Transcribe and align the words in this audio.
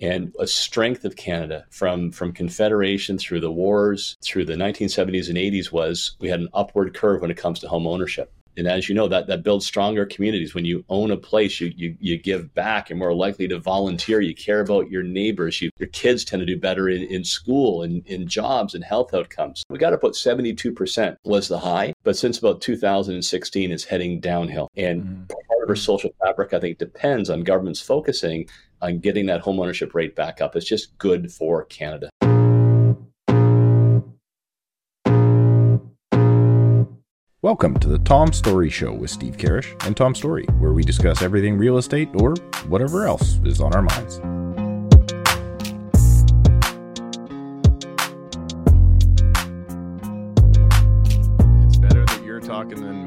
and 0.00 0.34
a 0.38 0.46
strength 0.46 1.04
of 1.04 1.16
Canada 1.16 1.64
from 1.70 2.10
from 2.10 2.32
Confederation 2.32 3.18
through 3.18 3.40
the 3.40 3.52
wars 3.52 4.16
through 4.22 4.44
the 4.44 4.54
1970s 4.54 5.28
and 5.28 5.38
80s 5.38 5.72
was 5.72 6.16
we 6.20 6.28
had 6.28 6.40
an 6.40 6.48
upward 6.54 6.94
curve 6.94 7.20
when 7.20 7.30
it 7.30 7.36
comes 7.36 7.60
to 7.60 7.68
home 7.68 7.86
ownership. 7.86 8.32
And 8.58 8.66
as 8.66 8.88
you 8.88 8.94
know, 8.94 9.06
that, 9.06 9.28
that 9.28 9.44
builds 9.44 9.64
stronger 9.64 10.04
communities. 10.04 10.52
When 10.52 10.64
you 10.64 10.84
own 10.88 11.12
a 11.12 11.16
place, 11.16 11.60
you, 11.60 11.72
you, 11.76 11.96
you 12.00 12.18
give 12.18 12.52
back. 12.54 12.90
You're 12.90 12.98
more 12.98 13.14
likely 13.14 13.46
to 13.46 13.60
volunteer. 13.60 14.20
You 14.20 14.34
care 14.34 14.60
about 14.60 14.90
your 14.90 15.04
neighbors. 15.04 15.62
You, 15.62 15.70
your 15.78 15.88
kids 15.90 16.24
tend 16.24 16.40
to 16.40 16.46
do 16.46 16.58
better 16.58 16.88
in, 16.88 17.04
in 17.04 17.22
school 17.22 17.82
and 17.82 18.04
in 18.06 18.26
jobs 18.26 18.74
and 18.74 18.82
health 18.82 19.14
outcomes. 19.14 19.62
We 19.70 19.78
got 19.78 19.92
about 19.92 20.14
72% 20.14 21.16
was 21.22 21.46
the 21.46 21.60
high, 21.60 21.94
but 22.02 22.16
since 22.16 22.38
about 22.38 22.60
2016, 22.60 23.70
it's 23.70 23.84
heading 23.84 24.18
downhill. 24.18 24.68
And 24.76 25.02
mm-hmm. 25.02 25.26
part 25.26 25.62
of 25.62 25.68
our 25.68 25.76
social 25.76 26.10
fabric, 26.20 26.52
I 26.52 26.58
think, 26.58 26.78
depends 26.78 27.30
on 27.30 27.44
governments 27.44 27.80
focusing 27.80 28.48
on 28.80 28.98
getting 29.00 29.26
that 29.26 29.42
homeownership 29.42 29.94
rate 29.94 30.14
back 30.14 30.40
up. 30.40 30.56
It's 30.56 30.66
just 30.66 30.96
good 30.98 31.32
for 31.32 31.64
Canada. 31.64 32.10
Welcome 37.40 37.78
to 37.78 37.88
the 37.88 38.00
Tom 38.04 38.32
Storey 38.32 38.68
Show 38.68 38.92
with 38.92 39.10
Steve 39.10 39.36
Karrasch 39.36 39.86
and 39.86 39.96
Tom 39.96 40.14
Storey, 40.14 40.44
where 40.58 40.72
we 40.72 40.82
discuss 40.82 41.22
everything 41.22 41.56
real 41.56 41.78
estate 41.78 42.08
or 42.14 42.34
whatever 42.66 43.06
else 43.06 43.38
is 43.44 43.60
on 43.60 43.74
our 43.74 43.82
minds. 43.82 44.16
It's 51.64 51.76
better 51.78 52.04
that 52.04 52.22
you're 52.24 52.40
talking 52.40 52.80
than 52.80 53.04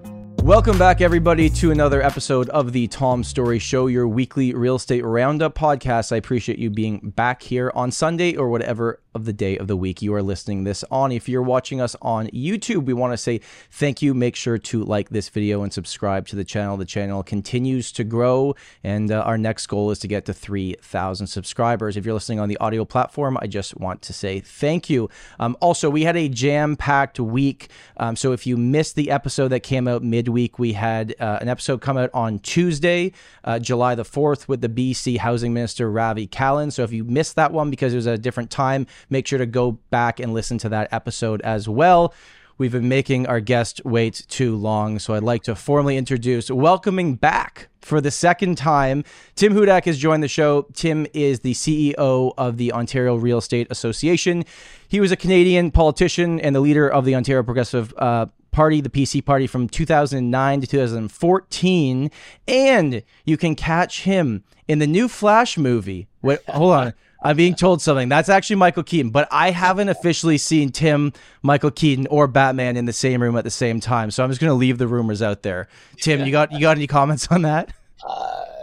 me. 0.00 0.10
Welcome 0.44 0.76
back, 0.76 1.00
everybody, 1.00 1.48
to 1.48 1.70
another 1.70 2.02
episode 2.02 2.50
of 2.50 2.74
the 2.74 2.86
Tom 2.88 3.24
Storey 3.24 3.58
Show, 3.58 3.86
your 3.86 4.06
weekly 4.06 4.52
real 4.52 4.76
estate 4.76 5.02
roundup 5.02 5.54
podcast. 5.54 6.12
I 6.12 6.16
appreciate 6.16 6.58
you 6.58 6.68
being 6.68 6.98
back 7.16 7.42
here 7.42 7.72
on 7.74 7.90
Sunday 7.90 8.36
or 8.36 8.50
whatever 8.50 9.00
of 9.14 9.24
the 9.24 9.32
day 9.32 9.56
of 9.56 9.68
the 9.68 9.76
week 9.76 10.02
you 10.02 10.12
are 10.12 10.22
listening 10.22 10.64
this 10.64 10.84
on. 10.90 11.12
If 11.12 11.30
you're 11.30 11.40
watching 11.40 11.80
us 11.80 11.96
on 12.02 12.26
YouTube, 12.26 12.84
we 12.84 12.92
want 12.92 13.14
to 13.14 13.16
say 13.16 13.40
thank 13.70 14.02
you. 14.02 14.12
Make 14.12 14.36
sure 14.36 14.58
to 14.58 14.84
like 14.84 15.08
this 15.08 15.30
video 15.30 15.62
and 15.62 15.72
subscribe 15.72 16.26
to 16.28 16.36
the 16.36 16.44
channel. 16.44 16.76
The 16.76 16.84
channel 16.84 17.22
continues 17.22 17.90
to 17.92 18.04
grow, 18.04 18.54
and 18.82 19.10
uh, 19.10 19.20
our 19.20 19.38
next 19.38 19.66
goal 19.68 19.92
is 19.92 19.98
to 20.00 20.08
get 20.08 20.26
to 20.26 20.34
3,000 20.34 21.26
subscribers. 21.26 21.96
If 21.96 22.04
you're 22.04 22.12
listening 22.12 22.40
on 22.40 22.50
the 22.50 22.58
audio 22.58 22.84
platform, 22.84 23.38
I 23.40 23.46
just 23.46 23.78
want 23.78 24.02
to 24.02 24.12
say 24.12 24.40
thank 24.40 24.90
you. 24.90 25.08
Um, 25.40 25.56
also, 25.62 25.88
we 25.88 26.02
had 26.02 26.18
a 26.18 26.28
jam 26.28 26.76
packed 26.76 27.18
week. 27.18 27.70
Um, 27.96 28.14
so 28.14 28.32
if 28.32 28.46
you 28.46 28.58
missed 28.58 28.94
the 28.94 29.10
episode 29.10 29.48
that 29.48 29.60
came 29.60 29.88
out 29.88 30.02
midweek, 30.02 30.33
we 30.34 30.72
had 30.72 31.14
uh, 31.20 31.38
an 31.40 31.48
episode 31.48 31.80
come 31.80 31.96
out 31.96 32.10
on 32.12 32.38
Tuesday, 32.40 33.12
uh, 33.44 33.58
July 33.58 33.94
the 33.94 34.04
4th, 34.04 34.48
with 34.48 34.60
the 34.60 34.68
BC 34.68 35.18
Housing 35.18 35.54
Minister, 35.54 35.90
Ravi 35.90 36.26
Kahlon. 36.26 36.72
So 36.72 36.82
if 36.82 36.92
you 36.92 37.04
missed 37.04 37.36
that 37.36 37.52
one 37.52 37.70
because 37.70 37.92
it 37.92 37.96
was 37.96 38.06
a 38.06 38.18
different 38.18 38.50
time, 38.50 38.86
make 39.08 39.26
sure 39.26 39.38
to 39.38 39.46
go 39.46 39.72
back 39.90 40.20
and 40.20 40.34
listen 40.34 40.58
to 40.58 40.68
that 40.70 40.92
episode 40.92 41.40
as 41.42 41.68
well. 41.68 42.12
We've 42.56 42.72
been 42.72 42.88
making 42.88 43.26
our 43.26 43.40
guest 43.40 43.80
wait 43.84 44.26
too 44.28 44.54
long, 44.54 45.00
so 45.00 45.14
I'd 45.14 45.24
like 45.24 45.42
to 45.44 45.56
formally 45.56 45.96
introduce, 45.96 46.50
welcoming 46.50 47.16
back 47.16 47.68
for 47.84 48.00
the 48.00 48.10
second 48.10 48.56
time, 48.56 49.04
Tim 49.34 49.52
Hudak 49.52 49.84
has 49.84 49.98
joined 49.98 50.22
the 50.22 50.28
show. 50.28 50.62
Tim 50.72 51.06
is 51.12 51.40
the 51.40 51.52
CEO 51.52 52.32
of 52.38 52.56
the 52.56 52.72
Ontario 52.72 53.14
Real 53.14 53.38
Estate 53.38 53.66
Association. 53.70 54.44
He 54.88 55.00
was 55.00 55.12
a 55.12 55.16
Canadian 55.16 55.70
politician 55.70 56.40
and 56.40 56.56
the 56.56 56.60
leader 56.60 56.88
of 56.88 57.04
the 57.04 57.14
Ontario 57.14 57.42
Progressive 57.42 57.92
uh, 57.98 58.26
Party, 58.54 58.80
the 58.80 58.88
PC 58.88 59.24
Party, 59.24 59.46
from 59.46 59.68
2009 59.68 60.60
to 60.60 60.66
2014. 60.66 62.10
And 62.46 63.02
you 63.24 63.36
can 63.36 63.54
catch 63.54 64.02
him 64.02 64.44
in 64.68 64.78
the 64.78 64.86
new 64.86 65.08
Flash 65.08 65.58
movie. 65.58 66.06
Wait, 66.22 66.38
hold 66.48 66.72
on. 66.72 66.94
I'm 67.22 67.36
being 67.36 67.54
told 67.54 67.82
something. 67.82 68.08
That's 68.08 68.28
actually 68.28 68.56
Michael 68.56 68.82
Keaton, 68.82 69.10
but 69.10 69.26
I 69.30 69.50
haven't 69.50 69.88
officially 69.88 70.36
seen 70.38 70.70
Tim, 70.70 71.12
Michael 71.42 71.70
Keaton, 71.70 72.06
or 72.08 72.26
Batman 72.26 72.76
in 72.76 72.84
the 72.84 72.92
same 72.92 73.22
room 73.22 73.36
at 73.36 73.44
the 73.44 73.50
same 73.50 73.80
time. 73.80 74.10
So 74.10 74.22
I'm 74.22 74.30
just 74.30 74.40
going 74.40 74.50
to 74.50 74.54
leave 74.54 74.76
the 74.76 74.86
rumors 74.86 75.22
out 75.22 75.42
there. 75.42 75.68
Tim, 75.96 76.24
you 76.24 76.30
got 76.30 76.52
you 76.52 76.60
got 76.60 76.76
any 76.76 76.86
comments 76.86 77.26
on 77.30 77.42
that? 77.42 77.72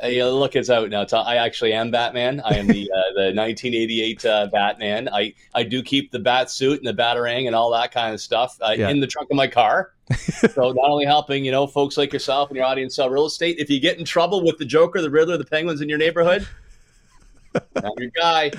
Yeah, 0.03 0.25
look, 0.25 0.55
it's 0.55 0.69
out 0.69 0.89
now. 0.89 1.05
I 1.13 1.35
actually 1.35 1.73
am 1.73 1.91
Batman. 1.91 2.41
I 2.43 2.55
am 2.55 2.67
the 2.67 2.89
uh, 2.91 3.13
the 3.15 3.33
1988 3.33 4.25
uh, 4.25 4.47
Batman. 4.47 5.09
I 5.09 5.33
I 5.53 5.63
do 5.63 5.83
keep 5.83 6.11
the 6.11 6.19
bat 6.19 6.49
suit 6.49 6.79
and 6.79 6.87
the 6.87 6.93
batarang 6.93 7.45
and 7.45 7.55
all 7.55 7.71
that 7.71 7.91
kind 7.91 8.13
of 8.13 8.19
stuff 8.19 8.57
uh, 8.61 8.73
yeah. 8.75 8.89
in 8.89 8.99
the 8.99 9.07
trunk 9.07 9.29
of 9.29 9.37
my 9.37 9.47
car. 9.47 9.93
so 10.53 10.71
not 10.71 10.89
only 10.89 11.05
helping 11.05 11.45
you 11.45 11.51
know 11.51 11.67
folks 11.67 11.97
like 11.97 12.11
yourself 12.11 12.49
and 12.49 12.57
your 12.57 12.65
audience 12.65 12.95
sell 12.95 13.09
real 13.09 13.25
estate. 13.25 13.57
If 13.59 13.69
you 13.69 13.79
get 13.79 13.99
in 13.99 14.05
trouble 14.05 14.43
with 14.43 14.57
the 14.57 14.65
Joker, 14.65 15.01
the 15.01 15.09
Riddler, 15.09 15.37
the 15.37 15.45
Penguins 15.45 15.81
in 15.81 15.89
your 15.89 15.99
neighborhood, 15.99 16.47
I'm 17.75 17.91
your 17.97 18.11
guy. 18.11 18.51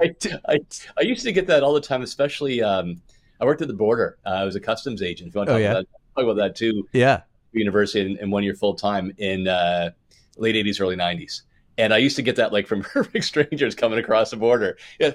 I, 0.00 0.14
I, 0.48 0.58
I, 0.98 1.02
used 1.02 1.24
to 1.24 1.32
get 1.32 1.46
that 1.46 1.62
all 1.62 1.72
the 1.72 1.80
time, 1.80 2.02
especially 2.02 2.62
um, 2.62 3.00
I 3.40 3.44
worked 3.44 3.62
at 3.62 3.68
the 3.68 3.74
border. 3.74 4.18
Uh, 4.26 4.30
I 4.30 4.44
was 4.44 4.56
a 4.56 4.60
customs 4.60 5.02
agent. 5.02 5.28
If 5.28 5.34
you 5.34 5.38
want 5.38 5.48
to 5.48 5.54
oh, 5.54 5.58
talk, 5.58 5.60
oh, 5.60 5.62
yeah. 5.62 5.70
about, 5.70 5.86
that, 5.86 6.20
talk 6.20 6.24
about 6.24 6.36
that 6.36 6.56
too. 6.56 6.88
Yeah. 6.92 7.22
University 7.52 8.00
and, 8.00 8.18
and 8.18 8.32
one 8.32 8.42
year 8.42 8.54
full 8.54 8.74
time 8.74 9.12
in 9.18 9.46
uh, 9.46 9.90
late 10.36 10.54
80s, 10.54 10.80
early 10.80 10.96
90s. 10.96 11.42
And 11.76 11.92
I 11.92 11.98
used 11.98 12.16
to 12.16 12.22
get 12.22 12.36
that 12.36 12.52
like 12.52 12.66
from 12.66 12.82
perfect 12.82 13.24
strangers 13.24 13.74
coming 13.74 13.98
across 13.98 14.30
the 14.30 14.36
border. 14.36 14.76
Yeah, 14.98 15.12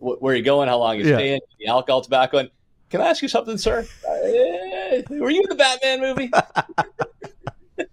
where 0.00 0.34
are 0.34 0.36
you 0.36 0.42
going? 0.42 0.68
How 0.68 0.78
long 0.78 0.98
you 0.98 1.06
yeah. 1.06 1.16
staying? 1.16 1.40
The 1.58 1.68
alcohol, 1.68 2.02
tobacco. 2.02 2.48
Can 2.90 3.00
I 3.00 3.08
ask 3.08 3.22
you 3.22 3.28
something, 3.28 3.58
sir? 3.58 3.86
Uh, 4.08 5.02
were 5.10 5.30
you 5.30 5.42
in 5.42 5.48
the 5.48 5.56
Batman 5.56 6.00
movie? 6.00 6.30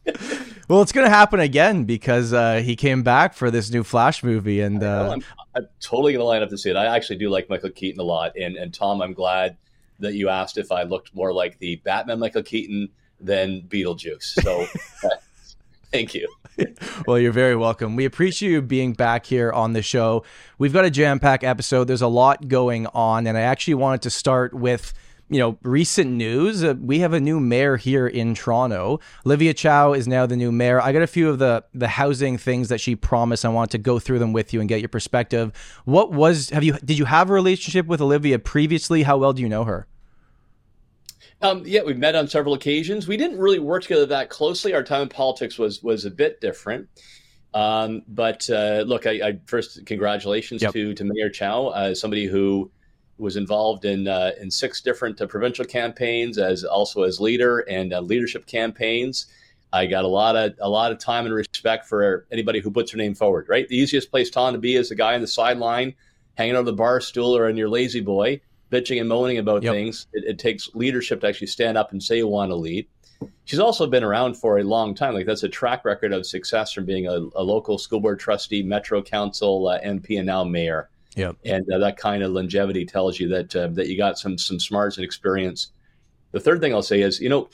well, 0.68 0.82
it's 0.82 0.92
going 0.92 1.06
to 1.06 1.10
happen 1.10 1.40
again 1.40 1.84
because 1.84 2.34
uh, 2.34 2.62
he 2.64 2.76
came 2.76 3.04
back 3.04 3.34
for 3.34 3.52
this 3.52 3.72
new 3.72 3.84
Flash 3.84 4.24
movie, 4.24 4.62
and 4.62 4.84
uh... 4.84 5.12
I'm, 5.12 5.24
I'm, 5.56 5.68
totally 5.80 6.14
going 6.14 6.22
to 6.22 6.26
line 6.26 6.42
up 6.42 6.50
to 6.50 6.58
see 6.58 6.70
it. 6.70 6.76
I 6.76 6.96
actually 6.96 7.18
do 7.18 7.30
like 7.30 7.50
Michael 7.50 7.70
Keaton 7.70 8.00
a 8.00 8.04
lot, 8.04 8.34
and 8.38 8.56
and 8.56 8.74
Tom, 8.74 9.02
I'm 9.02 9.14
glad 9.14 9.58
that 10.00 10.14
you 10.14 10.30
asked 10.30 10.58
if 10.58 10.72
I 10.72 10.84
looked 10.84 11.14
more 11.14 11.34
like 11.34 11.60
the 11.60 11.78
Batman 11.78 12.20
Michael 12.20 12.44
Keaton 12.44 12.90
than 13.20 13.62
Beetlejuice. 13.64 14.42
So, 14.42 14.68
uh, 15.04 15.10
thank 15.92 16.14
you. 16.14 16.28
well, 17.08 17.20
you're 17.20 17.32
very 17.32 17.56
welcome. 17.56 17.96
We 17.96 18.06
appreciate 18.06 18.52
you 18.52 18.62
being 18.62 18.94
back 18.94 19.26
here 19.26 19.52
on 19.52 19.74
the 19.74 19.82
show. 19.82 20.24
We've 20.58 20.74
got 20.74 20.86
a 20.86 20.92
jam 20.92 21.20
packed 21.20 21.44
episode. 21.44 21.86
There's 21.86 22.02
a 22.02 22.08
lot 22.08 22.48
going 22.48 22.88
on, 22.88 23.28
and 23.28 23.38
I 23.38 23.42
actually 23.42 23.76
wanted 23.76 24.02
to 24.04 24.10
start 24.10 24.54
with 24.54 24.94
you 25.30 25.40
know, 25.40 25.58
recent 25.64 26.12
news. 26.12 26.64
Uh, 26.64 26.76
we 26.80 27.00
have 27.00 27.14
a 27.14 27.20
new 27.20 27.40
mayor 27.40 27.78
here 27.78 28.08
in 28.08 28.36
Toronto. 28.36 29.00
Olivia 29.26 29.54
Chow 29.54 29.94
is 29.94 30.08
now 30.08 30.26
the 30.26 30.36
new 30.36 30.52
mayor. 30.52 30.80
I 30.82 30.92
got 30.92 31.02
a 31.02 31.08
few 31.08 31.30
of 31.30 31.40
the 31.40 31.64
the 31.74 31.88
housing 31.88 32.38
things 32.38 32.70
that 32.70 32.80
she 32.80 32.96
promised. 32.96 33.46
I 33.46 33.50
want 33.50 33.72
to 33.72 33.78
go 33.78 34.00
through 34.00 34.20
them 34.20 34.34
with 34.34 34.54
you 34.54 34.60
and 34.60 34.70
get 34.70 34.80
your 34.80 34.90
perspective. 34.90 35.52
What 35.86 36.12
was 36.12 36.50
have 36.50 36.64
you 36.64 36.74
did 36.74 37.00
you 37.00 37.06
have 37.06 37.30
a 37.30 37.34
relationship 37.34 37.88
with 37.88 38.02
Olivia 38.02 38.38
previously? 38.38 39.04
How 39.04 39.18
well 39.18 39.34
do 39.34 39.42
you 39.42 39.50
know 39.50 39.64
her? 39.64 39.88
Um, 41.44 41.64
yeah, 41.66 41.82
we've 41.84 41.98
met 41.98 42.16
on 42.16 42.28
several 42.30 42.54
occasions. 42.54 43.06
We 43.06 43.18
didn't 43.18 43.38
really 43.38 43.60
work 43.60 43.84
together 43.84 44.06
that 44.08 44.30
closely. 44.30 44.74
Our 44.74 44.82
time 44.82 45.02
in 45.02 45.10
politics 45.10 45.60
was 45.60 45.84
was 45.84 46.06
a 46.06 46.12
bit 46.12 46.40
different. 46.40 46.88
Um, 47.54 48.02
but 48.08 48.50
uh, 48.50 48.84
look, 48.88 49.06
I, 49.06 49.12
I, 49.12 49.40
first 49.46 49.86
congratulations 49.86 50.62
yep. 50.62 50.72
to 50.72 50.94
to 50.94 51.04
Mayor 51.04 51.30
Chow, 51.30 51.68
uh, 51.68 51.94
somebody 51.94 52.26
who 52.26 52.72
was 53.18 53.36
involved 53.36 53.84
in 53.84 54.08
uh, 54.08 54.32
in 54.40 54.50
six 54.50 54.82
different 54.82 55.20
uh, 55.22 55.28
provincial 55.28 55.66
campaigns 55.66 56.38
as 56.38 56.64
also 56.64 57.04
as 57.04 57.20
leader 57.20 57.60
and 57.60 57.94
uh, 57.94 58.00
leadership 58.00 58.48
campaigns. 58.48 59.28
I 59.74 59.86
got 59.86 60.06
a 60.06 60.08
lot 60.08 60.38
of 60.38 60.54
a 60.62 60.70
lot 60.70 60.94
of 60.94 60.98
time 60.98 61.26
and 61.26 61.36
respect 61.36 61.88
for 61.88 62.26
anybody 62.32 62.62
who 62.62 62.72
puts 62.72 62.94
their 62.94 63.00
name 63.00 63.16
forward. 63.16 63.48
Right, 63.50 63.68
the 63.68 63.78
easiest 63.78 64.12
place 64.12 64.30
Tom 64.30 64.54
to 64.54 64.60
be 64.60 64.76
is 64.76 64.90
the 64.90 64.96
guy 64.96 65.14
on 65.14 65.22
the 65.22 65.28
sideline, 65.28 65.94
hanging 66.36 66.56
on 66.56 66.64
the 66.64 66.74
bar 66.74 67.02
stool 67.02 67.36
or 67.36 67.50
in 67.50 67.58
your 67.58 67.70
lazy 67.70 68.02
boy, 68.02 68.40
bitching 68.74 69.00
and 69.00 69.08
moaning 69.08 69.38
about 69.38 69.62
yep. 69.62 69.74
things. 69.74 70.08
It, 70.14 70.24
it, 70.26 70.40
takes 70.40 70.74
leadership 70.74 71.22
to 71.22 71.28
actually 71.28 71.48
stand 71.48 71.78
up 71.78 71.92
and 71.92 72.02
say 72.02 72.18
you 72.18 72.28
want 72.28 72.50
to 72.50 72.56
lead. 72.56 72.88
She's 73.46 73.60
also 73.60 73.86
been 73.88 74.04
around 74.04 74.36
for 74.36 74.58
a 74.58 74.64
long 74.64 74.96
time. 74.96 75.14
Like 75.14 75.28
that's 75.28 75.44
a 75.44 75.50
track 75.50 75.86
record 75.86 76.12
of 76.12 76.26
success 76.26 76.74
from 76.74 76.86
being 76.86 77.08
a, 77.08 77.20
a 77.36 77.44
local 77.44 77.78
school 77.78 78.00
board 78.00 78.20
trustee, 78.20 78.64
Metro 78.64 79.02
Council 79.02 79.68
uh, 79.68 79.80
MP, 79.82 80.18
and 80.18 80.26
now 80.26 80.44
mayor. 80.44 80.90
Yeah, 81.16 81.34
and 81.46 81.64
uh, 81.72 81.78
that 81.78 81.98
kind 81.98 82.24
of 82.24 82.32
longevity 82.32 82.86
tells 82.86 83.20
you 83.20 83.28
that 83.30 83.56
uh, 83.56 83.68
that 83.74 83.88
you 83.88 83.98
got 83.98 84.18
some 84.18 84.38
some 84.38 84.60
smarts 84.60 84.98
and 84.98 85.06
experience. 85.06 85.72
The 86.32 86.40
third 86.40 86.60
thing 86.60 86.74
I'll 86.74 86.82
say 86.82 87.02
is, 87.02 87.22
you 87.22 87.30
know, 87.30 87.50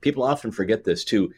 people 0.00 0.22
often 0.22 0.52
forget 0.52 0.84
this 0.84 1.04
too. 1.04 1.32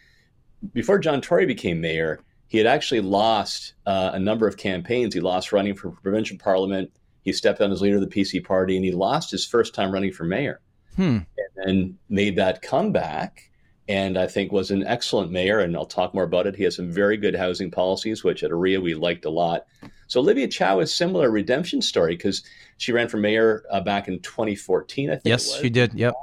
Before 0.74 0.98
John 0.98 1.22
Tory 1.22 1.46
became 1.46 1.80
mayor, 1.80 2.20
he 2.48 2.58
had 2.58 2.66
actually 2.66 3.00
lost 3.00 3.72
uh, 3.86 4.10
a 4.12 4.18
number 4.18 4.46
of 4.46 4.58
campaigns. 4.58 5.14
He 5.14 5.20
lost 5.20 5.52
running 5.52 5.74
for 5.74 5.90
provincial 5.90 6.36
parliament. 6.36 6.90
He 7.26 7.32
stepped 7.32 7.58
down 7.58 7.72
as 7.72 7.82
leader 7.82 7.96
of 7.96 8.00
the 8.00 8.06
PC 8.06 8.42
party, 8.42 8.76
and 8.76 8.84
he 8.84 8.92
lost 8.92 9.32
his 9.32 9.44
first 9.44 9.74
time 9.74 9.90
running 9.90 10.12
for 10.12 10.24
mayor. 10.24 10.60
Hmm. 10.94 11.18
And 11.36 11.56
then 11.56 11.98
made 12.08 12.36
that 12.36 12.62
comeback 12.62 13.50
and 13.88 14.18
I 14.18 14.26
think 14.26 14.50
was 14.50 14.70
an 14.70 14.86
excellent 14.86 15.30
mayor. 15.30 15.60
And 15.60 15.76
I'll 15.76 15.86
talk 15.86 16.14
more 16.14 16.24
about 16.24 16.46
it. 16.46 16.56
He 16.56 16.64
has 16.64 16.76
some 16.76 16.90
very 16.90 17.16
good 17.16 17.34
housing 17.34 17.70
policies, 17.70 18.24
which 18.24 18.42
at 18.42 18.50
OREA 18.50 18.80
we 18.80 18.94
liked 18.94 19.24
a 19.24 19.30
lot. 19.30 19.66
So 20.06 20.20
Olivia 20.20 20.48
Chow 20.48 20.80
is 20.80 20.90
a 20.90 20.94
similar 20.94 21.30
redemption 21.30 21.82
story 21.82 22.16
because 22.16 22.42
she 22.78 22.92
ran 22.92 23.08
for 23.08 23.16
mayor 23.16 23.64
uh, 23.70 23.80
back 23.80 24.08
in 24.08 24.20
2014. 24.20 25.10
I 25.10 25.12
think. 25.14 25.22
Yes, 25.24 25.60
she 25.60 25.68
did. 25.68 25.94
Yep. 25.94 26.14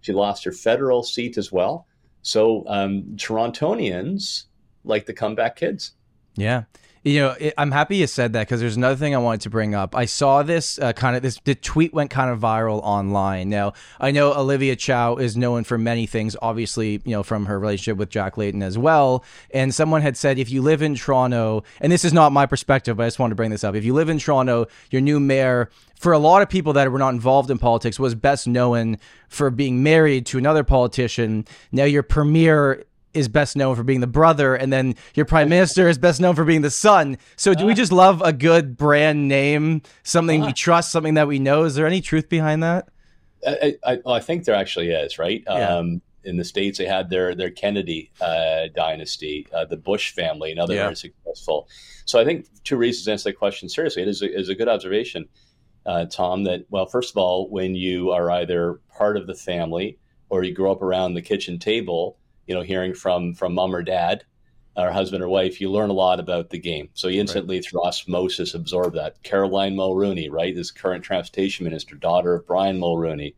She 0.00 0.12
lost 0.12 0.44
her 0.44 0.52
federal 0.52 1.02
seat 1.02 1.36
as 1.36 1.52
well. 1.52 1.86
So 2.22 2.64
um, 2.66 3.04
Torontonians 3.16 4.44
like 4.84 5.06
the 5.06 5.14
comeback 5.14 5.56
kids. 5.56 5.92
Yeah. 6.36 6.64
You 7.02 7.20
know, 7.20 7.30
it, 7.40 7.54
I'm 7.56 7.70
happy 7.70 7.96
you 7.96 8.06
said 8.06 8.34
that 8.34 8.46
because 8.46 8.60
there's 8.60 8.76
another 8.76 8.96
thing 8.96 9.14
I 9.14 9.18
wanted 9.18 9.40
to 9.42 9.50
bring 9.50 9.74
up. 9.74 9.96
I 9.96 10.04
saw 10.04 10.42
this 10.42 10.78
uh, 10.78 10.92
kind 10.92 11.16
of 11.16 11.22
this 11.22 11.40
the 11.44 11.54
tweet 11.54 11.94
went 11.94 12.10
kind 12.10 12.30
of 12.30 12.40
viral 12.40 12.80
online. 12.82 13.48
Now 13.48 13.72
I 13.98 14.10
know 14.10 14.34
Olivia 14.34 14.76
Chow 14.76 15.16
is 15.16 15.34
known 15.34 15.64
for 15.64 15.78
many 15.78 16.04
things, 16.04 16.36
obviously, 16.42 17.00
you 17.04 17.12
know, 17.12 17.22
from 17.22 17.46
her 17.46 17.58
relationship 17.58 17.96
with 17.96 18.10
Jack 18.10 18.36
Layton 18.36 18.62
as 18.62 18.76
well. 18.76 19.24
And 19.54 19.74
someone 19.74 20.02
had 20.02 20.18
said, 20.18 20.38
if 20.38 20.50
you 20.50 20.60
live 20.60 20.82
in 20.82 20.94
Toronto, 20.94 21.64
and 21.80 21.90
this 21.90 22.04
is 22.04 22.12
not 22.12 22.32
my 22.32 22.44
perspective, 22.44 22.98
but 22.98 23.04
I 23.04 23.06
just 23.06 23.18
wanted 23.18 23.30
to 23.30 23.36
bring 23.36 23.50
this 23.50 23.64
up. 23.64 23.74
If 23.74 23.84
you 23.84 23.94
live 23.94 24.10
in 24.10 24.18
Toronto, 24.18 24.66
your 24.90 25.00
new 25.00 25.18
mayor 25.18 25.70
for 26.00 26.12
a 26.12 26.18
lot 26.18 26.42
of 26.42 26.48
people 26.50 26.74
that 26.74 26.90
were 26.92 26.98
not 26.98 27.14
involved 27.14 27.50
in 27.50 27.58
politics 27.58 27.98
was 27.98 28.14
best 28.14 28.46
known 28.46 28.98
for 29.28 29.50
being 29.50 29.82
married 29.82 30.26
to 30.26 30.38
another 30.38 30.64
politician. 30.64 31.46
Now 31.72 31.84
your 31.84 32.02
premier 32.02 32.84
is 33.14 33.28
best 33.28 33.56
known 33.56 33.76
for 33.76 33.82
being 33.82 34.00
the 34.00 34.06
brother, 34.06 34.54
and 34.54 34.72
then 34.72 34.94
your 35.14 35.26
prime 35.26 35.48
minister 35.48 35.88
is 35.88 35.98
best 35.98 36.20
known 36.20 36.34
for 36.34 36.44
being 36.44 36.62
the 36.62 36.70
son. 36.70 37.18
So, 37.36 37.54
do 37.54 37.66
we 37.66 37.74
just 37.74 37.92
love 37.92 38.22
a 38.22 38.32
good 38.32 38.76
brand 38.76 39.28
name, 39.28 39.82
something 40.02 40.42
we 40.42 40.52
trust, 40.52 40.92
something 40.92 41.14
that 41.14 41.28
we 41.28 41.38
know? 41.38 41.64
Is 41.64 41.74
there 41.74 41.86
any 41.86 42.00
truth 42.00 42.28
behind 42.28 42.62
that? 42.62 42.88
I, 43.46 43.76
I, 43.84 43.98
I 44.06 44.20
think 44.20 44.44
there 44.44 44.54
actually 44.54 44.90
is, 44.90 45.18
right? 45.18 45.42
Yeah. 45.46 45.76
Um, 45.76 46.02
in 46.24 46.36
the 46.36 46.44
states, 46.44 46.78
they 46.78 46.84
had 46.84 47.08
their 47.08 47.34
their 47.34 47.50
Kennedy 47.50 48.10
uh, 48.20 48.66
dynasty, 48.74 49.46
uh, 49.54 49.64
the 49.64 49.76
Bush 49.76 50.12
family, 50.12 50.52
another 50.52 50.74
Yeah. 50.74 50.84
very 50.84 50.96
successful. 50.96 51.68
So 52.04 52.20
I 52.20 52.24
think 52.24 52.46
two 52.64 52.76
reasons 52.76 53.06
to 53.06 53.12
answer 53.12 53.30
that 53.30 53.38
question 53.38 53.68
seriously. 53.68 54.02
It 54.02 54.08
is 54.08 54.22
a, 54.22 54.38
is 54.38 54.48
a 54.48 54.54
good 54.54 54.68
observation, 54.68 55.28
uh, 55.86 56.04
Tom. 56.06 56.44
That 56.44 56.66
well, 56.68 56.86
first 56.86 57.10
of 57.10 57.16
all, 57.16 57.48
when 57.48 57.74
you 57.74 58.10
are 58.10 58.30
either 58.30 58.80
part 58.96 59.16
of 59.16 59.26
the 59.26 59.34
family 59.34 59.98
or 60.28 60.44
you 60.44 60.52
grow 60.54 60.72
up 60.72 60.82
around 60.82 61.14
the 61.14 61.22
kitchen 61.22 61.58
table, 61.58 62.18
you 62.50 62.56
know, 62.56 62.62
hearing 62.62 62.92
from 62.94 63.32
from 63.32 63.54
mom 63.54 63.72
or 63.72 63.82
dad, 63.84 64.24
or 64.76 64.90
husband 64.90 65.22
or 65.22 65.28
wife, 65.28 65.60
you 65.60 65.70
learn 65.70 65.88
a 65.88 65.92
lot 65.92 66.18
about 66.18 66.50
the 66.50 66.58
game. 66.58 66.88
So 66.94 67.06
you 67.06 67.20
instantly, 67.20 67.60
through 67.60 67.84
osmosis, 67.84 68.54
absorb 68.54 68.94
that. 68.94 69.22
Caroline 69.22 69.76
Mulroney, 69.76 70.26
right, 70.28 70.52
this 70.52 70.72
current 70.72 71.04
transportation 71.04 71.62
minister, 71.62 71.94
daughter 71.94 72.34
of 72.34 72.44
Brian 72.48 72.80
Mulroney. 72.80 73.34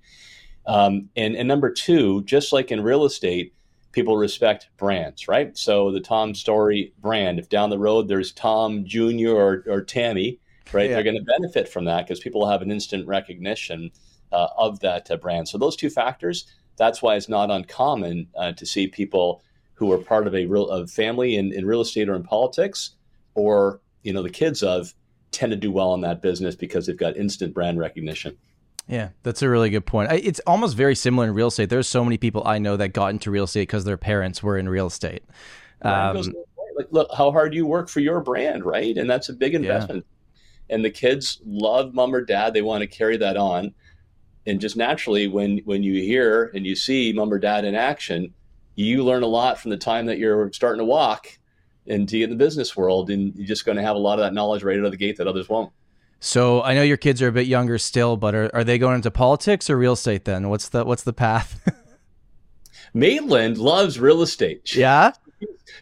Um, 0.65 1.11
and, 1.15 1.37
and 1.37 1.47
number 1.47 1.71
two, 1.71 2.23
just 2.25 2.55
like 2.55 2.73
in 2.73 2.83
real 2.83 3.05
estate, 3.05 3.53
people 3.93 4.17
respect 4.17 4.71
brands, 4.79 5.29
right? 5.29 5.55
So 5.59 5.91
the 5.91 6.01
Tom 6.01 6.35
Storey 6.35 6.95
brand, 6.99 7.39
if 7.39 7.51
down 7.51 7.69
the 7.69 7.79
road 7.79 8.09
there's 8.09 8.33
Tom 8.33 8.87
Jr. 8.87 9.33
or, 9.33 9.65
or 9.69 9.83
Tammy, 9.83 10.41
right, 10.73 10.89
Yeah. 10.89 10.95
they're 10.95 11.05
going 11.05 11.19
to 11.19 11.39
benefit 11.39 11.69
from 11.69 11.85
that 11.85 12.07
because 12.07 12.21
people 12.21 12.49
have 12.49 12.63
an 12.63 12.71
instant 12.71 13.07
recognition 13.07 13.91
uh, 14.33 14.49
of 14.57 14.81
that 14.81 15.11
uh, 15.11 15.19
brand. 15.19 15.49
So 15.49 15.59
those 15.59 15.77
two 15.77 15.91
factors, 15.91 16.47
that's 16.83 17.01
why 17.01 17.15
it's 17.15 17.29
not 17.29 17.51
uncommon 17.51 18.27
uh, 18.37 18.53
to 18.53 18.67
see 18.67 18.89
people 18.89 19.41
who 19.75 19.93
are 19.93 19.99
part 19.99 20.27
of 20.27 20.35
a 20.35 20.47
real 20.47 20.69
of 20.69 20.91
family 20.91 21.37
in, 21.37 21.53
in 21.53 21.65
real 21.65 21.81
estate 21.81 22.09
or 22.09 22.15
in 22.15 22.25
politics, 22.25 22.91
or 23.35 23.81
you 24.03 24.13
know 24.13 24.23
the 24.23 24.31
kids 24.31 24.63
of 24.63 24.93
tend 25.31 25.51
to 25.53 25.57
do 25.57 25.71
well 25.71 25.95
in 25.95 26.01
that 26.01 26.21
business 26.21 26.55
because 26.57 26.87
they've 26.87 26.97
got 26.97 27.17
instant 27.17 27.55
brand 27.55 27.79
recognition. 27.79 28.37
Yeah, 28.89 29.11
that's 29.23 29.43
a 29.43 29.49
really 29.49 29.71
good 29.71 29.87
point. 29.87 30.11
It's 30.13 30.41
almost 30.41 30.77
very 30.77 30.97
similar 30.97 31.27
in 31.29 31.35
real 31.35 31.47
estate. 31.47 31.71
There's 31.71 31.87
so 31.87 32.05
many 32.05 32.19
people 32.19 32.43
I 32.45 32.59
know 32.59 32.77
that 32.77 32.89
got 32.89 33.11
into 33.11 33.31
real 33.31 33.45
estate 33.45 33.63
because 33.63 33.85
their 33.85 33.97
parents 33.97 34.43
were 34.43 34.59
in 34.59 34.69
real 34.69 34.89
estate. 34.89 35.23
Um, 35.83 36.17
goes 36.17 36.27
a 36.27 36.33
long 36.33 36.45
way. 36.57 36.67
like, 36.79 36.89
look 36.91 37.09
how 37.17 37.31
hard 37.31 37.55
you 37.55 37.65
work 37.65 37.89
for 37.89 38.01
your 38.01 38.21
brand, 38.21 38.65
right? 38.65 38.97
And 38.97 39.09
that's 39.09 39.29
a 39.29 39.33
big 39.33 39.55
investment. 39.55 40.05
And 40.69 40.85
the 40.85 40.91
kids 40.91 41.41
love 41.47 41.95
mom 41.95 42.15
or 42.15 42.25
dad; 42.25 42.55
they 42.55 42.63
want 42.63 42.83
to 42.83 42.89
carry 42.89 43.17
that 43.19 43.37
on. 43.37 43.73
And 44.47 44.61
just 44.61 44.77
naturally, 44.77 45.27
when 45.29 45.59
when 45.65 45.83
you 45.83 46.03
hear 46.03 46.51
and 46.55 46.67
you 46.67 46.75
see 46.75 47.13
mom 47.13 47.33
or 47.33 47.39
dad 47.39 47.65
in 47.65 47.75
action, 47.75 48.35
you 48.75 49.05
learn 49.05 49.23
a 49.23 49.27
lot 49.29 49.59
from 49.61 49.71
the 49.71 49.77
time 49.77 50.07
that 50.07 50.19
you're 50.19 50.53
starting 50.53 50.79
to 50.81 50.85
walk 50.85 51.39
and 51.87 52.09
to 52.09 52.19
get 52.19 52.25
in 52.25 52.31
the 52.31 52.37
business 52.37 52.77
world, 52.77 53.11
and 53.11 53.35
you're 53.37 53.47
just 53.47 53.65
going 53.65 53.77
to 53.77 53.83
have 53.83 53.97
a 53.97 53.99
lot 54.01 54.19
of 54.19 54.25
that 54.25 54.35
knowledge 54.35 54.63
right 54.63 54.79
out 54.79 54.85
of 54.85 54.91
the 54.91 54.97
gate 54.97 55.17
that 55.19 55.27
others 55.29 55.49
won't. 55.49 55.73
So 56.21 56.63
I 56.63 56.75
know 56.75 56.83
your 56.83 56.97
kids 56.97 57.21
are 57.23 57.29
a 57.29 57.33
bit 57.33 57.47
younger 57.49 57.79
still, 57.79 58.17
but 58.17 58.35
are, 58.35 58.51
are 58.55 58.63
they 58.65 58.79
going 58.79 58.95
into 58.97 59.11
politics 59.11 59.69
or 59.69 59.77
real 59.77 59.95
estate 59.95 60.25
then? 60.25 60.49
What's 60.49 60.69
the 60.69 60.85
what's 60.85 61.03
the 61.03 61.13
path? 61.13 61.61
Maitland 62.95 63.59
loves 63.59 63.99
real 63.99 64.23
estate. 64.23 64.63
She- 64.65 64.81
yeah. 64.81 65.13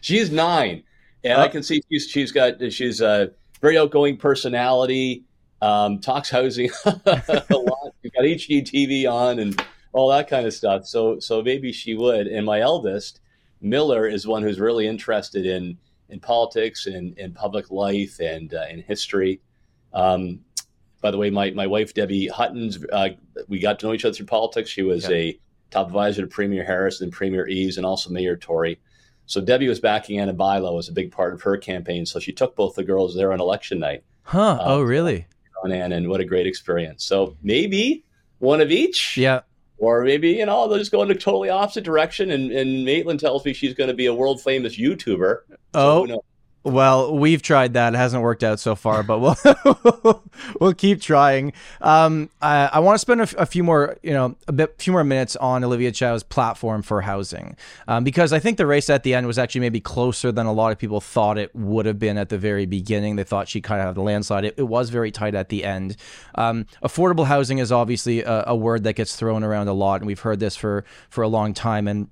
She's 0.01 0.31
nine, 0.31 0.83
and 1.23 1.33
Oh. 1.39 1.41
I 1.43 1.47
can 1.47 1.61
see 1.61 1.81
she's 1.91 2.07
she's 2.07 2.31
got 2.31 2.53
she's 2.71 3.01
a 3.01 3.31
very 3.61 3.77
outgoing 3.77 4.17
personality. 4.17 5.23
Um, 5.61 5.99
talks 5.99 6.29
housing 6.31 6.71
a 6.85 7.43
lot. 7.51 7.80
Got 8.21 8.37
HGTV 8.37 9.11
on 9.11 9.39
and 9.39 9.65
all 9.93 10.09
that 10.09 10.29
kind 10.29 10.45
of 10.45 10.53
stuff. 10.53 10.85
So 10.85 11.19
so 11.19 11.41
maybe 11.41 11.71
she 11.71 11.95
would. 11.95 12.27
And 12.27 12.45
my 12.45 12.59
eldest 12.61 13.19
Miller 13.61 14.07
is 14.07 14.25
one 14.27 14.43
who's 14.43 14.59
really 14.59 14.87
interested 14.87 15.45
in 15.45 15.77
in 16.09 16.19
politics 16.19 16.87
and 16.87 17.17
in 17.17 17.33
public 17.33 17.71
life 17.71 18.19
and 18.19 18.53
uh, 18.53 18.65
in 18.69 18.81
history. 18.81 19.41
Um, 19.93 20.41
by 21.01 21.09
the 21.09 21.17
way, 21.17 21.29
my, 21.31 21.49
my 21.51 21.65
wife 21.67 21.93
Debbie 21.93 22.27
Hutton's 22.27 22.77
uh, 22.93 23.09
we 23.47 23.59
got 23.59 23.79
to 23.79 23.87
know 23.87 23.93
each 23.93 24.05
other 24.05 24.13
through 24.13 24.27
politics. 24.27 24.69
She 24.69 24.83
was 24.83 25.09
Yeah. 25.09 25.15
a 25.15 25.39
top 25.71 25.87
advisor 25.87 26.21
to 26.21 26.27
Premier 26.27 26.63
Harris 26.65 27.01
and 27.01 27.11
Premier 27.11 27.47
Eves 27.47 27.77
and 27.77 27.85
also 27.85 28.09
Mayor 28.09 28.35
Tory. 28.37 28.79
So 29.25 29.39
Debbie 29.41 29.69
was 29.69 29.79
backing 29.79 30.19
Ana 30.19 30.33
Bailão 30.33 30.77
as 30.77 30.89
a 30.89 30.93
big 30.93 31.11
part 31.11 31.33
of 31.33 31.41
her 31.43 31.55
campaign. 31.57 32.05
So 32.05 32.19
she 32.19 32.33
took 32.33 32.55
both 32.55 32.75
the 32.75 32.83
girls 32.83 33.15
there 33.15 33.31
on 33.31 33.39
election 33.39 33.79
night 33.79 34.03
Huh. 34.23 34.57
Uh, 34.59 34.63
oh, 34.65 34.81
really? 34.81 35.25
on 35.63 35.71
Ana, 35.71 35.95
and 35.95 36.09
what 36.09 36.19
a 36.19 36.25
great 36.25 36.47
experience. 36.47 37.03
So 37.05 37.37
maybe 37.43 38.03
one 38.41 38.59
of 38.61 38.71
each, 38.71 39.17
Yeah. 39.17 39.41
or 39.77 40.03
maybe 40.03 40.29
you 40.31 40.45
know 40.45 40.67
they'll 40.67 40.77
just 40.79 40.91
go 40.91 41.01
in 41.03 41.11
a 41.11 41.15
totally 41.15 41.49
opposite 41.49 41.83
direction. 41.83 42.31
And, 42.31 42.51
and 42.51 42.83
Maitland 42.83 43.19
tells 43.19 43.45
me 43.45 43.53
she's 43.53 43.73
going 43.73 43.87
to 43.89 43.93
be 43.93 44.07
a 44.07 44.13
world 44.13 44.41
famous 44.41 44.77
YouTuber. 44.77 45.37
So 45.49 45.57
Oh? 45.73 46.23
Well, 46.63 47.17
we've 47.17 47.41
tried 47.41 47.73
that. 47.73 47.95
It 47.95 47.97
hasn't 47.97 48.21
worked 48.21 48.43
out 48.43 48.59
so 48.59 48.75
far, 48.75 49.01
but 49.01 49.19
we'll 49.19 50.23
we'll 50.59 50.73
keep 50.75 51.01
trying. 51.01 51.53
Um, 51.81 52.29
I, 52.39 52.69
I 52.73 52.79
want 52.79 52.95
to 52.95 52.99
spend 52.99 53.21
a, 53.21 53.45
few 53.47 53.63
more, 53.63 53.97
you 54.03 54.13
know, 54.13 54.35
a 54.47 54.51
bit, 54.51 54.75
few 54.79 54.93
more 54.93 55.03
minutes 55.03 55.35
on 55.35 55.63
Olivia 55.63 55.91
Chow's 55.91 56.21
platform 56.21 56.83
for 56.83 57.01
housing, 57.01 57.57
um, 57.87 58.03
because 58.03 58.31
I 58.31 58.37
think 58.37 58.57
the 58.57 58.67
race 58.67 58.91
at 58.91 59.01
the 59.01 59.15
end 59.15 59.25
was 59.25 59.39
actually 59.39 59.61
maybe 59.61 59.79
closer 59.79 60.31
than 60.31 60.45
a 60.45 60.53
lot 60.53 60.71
of 60.71 60.77
people 60.77 61.01
thought 61.01 61.39
it 61.39 61.55
would 61.55 61.87
have 61.87 61.97
been 61.97 62.17
at 62.17 62.29
the 62.29 62.37
very 62.37 62.67
beginning. 62.67 63.15
They 63.15 63.23
thought 63.23 63.49
she 63.49 63.59
kind 63.59 63.81
of 63.81 63.87
had 63.87 63.95
the 63.95 64.01
landslide. 64.01 64.45
It, 64.45 64.53
it 64.57 64.67
was 64.67 64.91
very 64.91 65.09
tight 65.09 65.33
at 65.33 65.49
the 65.49 65.63
end. 65.63 65.95
Um, 66.35 66.67
affordable 66.83 67.25
housing 67.25 67.57
is 67.57 67.71
obviously 67.71 68.21
a, 68.21 68.43
a 68.47 68.55
word 68.55 68.83
that 68.83 68.93
gets 68.93 69.15
thrown 69.15 69.43
around 69.43 69.67
a 69.67 69.73
lot, 69.73 70.01
and 70.01 70.05
we've 70.05 70.19
heard 70.19 70.39
this 70.39 70.55
for 70.55 70.85
for 71.09 71.23
a 71.23 71.27
long 71.27 71.55
time, 71.55 71.87
and 71.87 72.07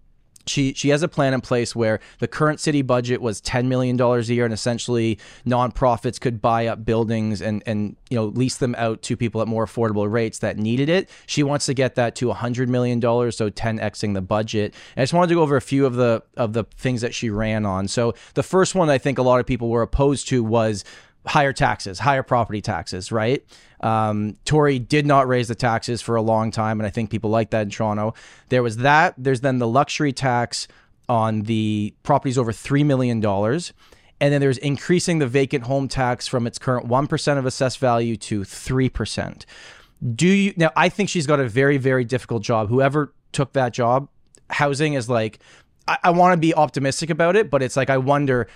she 0.50 0.74
she 0.74 0.90
has 0.90 1.04
a 1.04 1.08
plan 1.08 1.34
in 1.34 1.42
place 1.42 1.76
where 1.76 2.00
the 2.20 2.28
current 2.28 2.60
city 2.60 2.82
budget 2.82 3.22
was 3.22 3.40
ten 3.42 3.70
million 3.70 3.96
dollars 3.96 4.30
a 4.30 4.34
year, 4.34 4.46
and 4.46 4.54
essentially 4.54 5.20
nonprofits 5.46 6.20
could 6.20 6.42
buy 6.42 6.68
up 6.68 6.84
buildings 6.86 7.42
and 7.42 7.64
and 7.66 7.96
you 8.10 8.16
know 8.16 8.26
lease 8.26 8.58
them 8.58 8.76
out 8.78 9.02
to 9.04 9.16
people 9.16 9.42
at 9.42 9.48
more 9.48 9.66
affordable 9.66 10.12
rates 10.12 10.40
that 10.40 10.58
needed 10.58 10.90
it. 10.90 11.10
She 11.26 11.44
wants 11.44 11.66
to 11.68 11.74
get 11.74 11.96
that 11.96 12.16
to 12.16 12.32
hundred 12.32 12.70
million 12.70 13.00
dollars, 13.00 13.38
so 13.38 13.50
ten 13.50 13.80
xing 13.80 14.14
the 14.14 14.22
budget. 14.22 14.74
And 14.96 15.02
I 15.02 15.04
just 15.04 15.14
wanted 15.14 15.30
to 15.30 15.36
go 15.36 15.42
over 15.42 15.56
a 15.56 15.62
few 15.62 15.86
of 15.86 15.96
the 15.96 16.24
of 16.38 16.54
the 16.54 16.66
things 16.78 17.02
that 17.02 17.14
she 17.14 17.30
ran 17.30 17.66
on. 17.66 17.88
So 17.88 18.14
the 18.34 18.44
first 18.44 18.76
one 18.76 18.90
I 18.90 18.98
think 18.98 19.18
a 19.18 19.24
lot 19.24 19.40
of 19.40 19.46
people 19.46 19.70
were 19.70 19.82
opposed 19.82 20.28
to 20.30 20.44
was 20.44 20.84
higher 21.26 21.54
taxes, 21.54 22.00
higher 22.00 22.24
property 22.24 22.62
taxes, 22.62 23.12
right? 23.12 23.44
Um, 23.82 24.38
Tory 24.46 24.80
did 24.80 25.06
not 25.06 25.28
raise 25.28 25.48
the 25.48 25.56
taxes 25.56 26.02
for 26.02 26.16
a 26.16 26.22
long 26.22 26.52
time, 26.52 26.80
and 26.80 26.88
I 26.88 26.90
think 26.90 27.10
people 27.10 27.30
like 27.30 27.52
that 27.52 27.62
in 27.64 27.70
Toronto. 27.70 28.14
There 28.50 28.64
was 28.64 28.78
that. 28.78 29.16
There's 29.18 29.42
then 29.42 29.60
the 29.60 29.68
luxury 29.68 30.14
tax 30.14 30.68
on 31.08 31.42
the 31.42 31.94
properties 32.04 32.38
over 32.38 32.52
$3 32.52 32.86
million. 32.86 33.24
And 34.22 34.34
then 34.34 34.42
there's 34.42 34.58
increasing 34.58 35.20
the 35.20 35.28
vacant 35.28 35.64
home 35.64 35.88
tax 35.88 36.28
from 36.28 36.46
its 36.46 36.60
current 36.60 36.88
1% 36.88 37.38
of 37.38 37.46
assessed 37.46 37.80
value 37.80 38.16
to 38.18 38.42
3%. 38.42 39.46
Do 40.16 40.28
you 40.28 40.54
now? 40.56 40.72
I 40.78 40.88
think 40.88 41.10
she's 41.10 41.28
got 41.28 41.42
a 41.42 41.50
very, 41.50 41.78
very 41.78 42.06
difficult 42.06 42.42
job. 42.42 42.70
Whoever 42.70 43.14
took 43.34 43.52
that 43.54 43.74
job, 43.74 44.08
housing 44.50 44.94
is 44.94 45.10
like, 45.10 45.40
I, 45.90 45.98
I 46.06 46.10
want 46.12 46.34
to 46.34 46.38
be 46.38 46.54
optimistic 46.54 47.10
about 47.10 47.36
it, 47.36 47.50
but 47.50 47.62
it's 47.62 47.76
like, 47.76 47.90
I 47.90 47.98
wonder, 47.98 48.48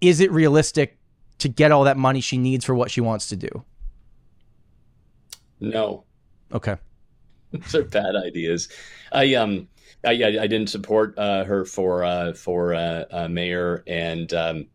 is 0.00 0.20
it 0.20 0.32
realistic 0.32 0.98
to 1.38 1.48
get 1.48 1.70
all 1.70 1.84
that 1.84 1.96
money 1.96 2.20
she 2.20 2.36
needs 2.36 2.64
for 2.64 2.74
what 2.74 2.90
she 2.90 3.00
wants 3.00 3.28
to 3.28 3.36
do? 3.36 3.64
No, 5.60 6.04
Okay. 6.52 6.76
those 7.52 7.74
are 7.74 7.84
bad 7.84 8.14
ideas. 8.16 8.68
I 9.12 9.34
um 9.34 9.68
I 10.04 10.10
I, 10.22 10.26
I 10.42 10.46
didn't 10.46 10.68
support 10.68 11.14
uh, 11.18 11.44
her 11.44 11.64
for 11.64 12.04
uh, 12.04 12.32
for 12.34 12.74
uh, 12.74 13.04
uh, 13.10 13.28
mayor, 13.28 13.82
and 13.86 14.32
um, 14.34 14.66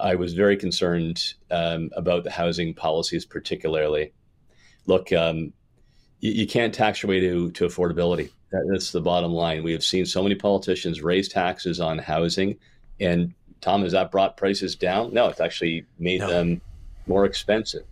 I 0.00 0.14
was 0.14 0.34
very 0.34 0.56
concerned 0.56 1.34
um, 1.50 1.90
about 1.96 2.24
the 2.24 2.30
housing 2.30 2.74
policies, 2.74 3.24
particularly. 3.24 4.12
Look, 4.86 5.12
um, 5.12 5.52
you, 6.20 6.32
you 6.32 6.46
can't 6.46 6.74
tax 6.74 7.02
your 7.02 7.10
way 7.10 7.20
to 7.20 7.50
to 7.52 7.66
affordability. 7.66 8.30
That, 8.50 8.68
that's 8.70 8.92
the 8.92 9.00
bottom 9.00 9.32
line. 9.32 9.62
We 9.62 9.72
have 9.72 9.84
seen 9.84 10.04
so 10.04 10.22
many 10.22 10.34
politicians 10.34 11.02
raise 11.02 11.28
taxes 11.28 11.80
on 11.80 11.98
housing, 11.98 12.58
and 13.00 13.32
Tom, 13.62 13.82
has 13.82 13.92
that 13.92 14.10
brought 14.10 14.36
prices 14.36 14.76
down? 14.76 15.14
No, 15.14 15.28
it's 15.28 15.40
actually 15.40 15.86
made 15.98 16.20
No. 16.20 16.28
them 16.28 16.60
more 17.06 17.24
expensive. 17.24 17.84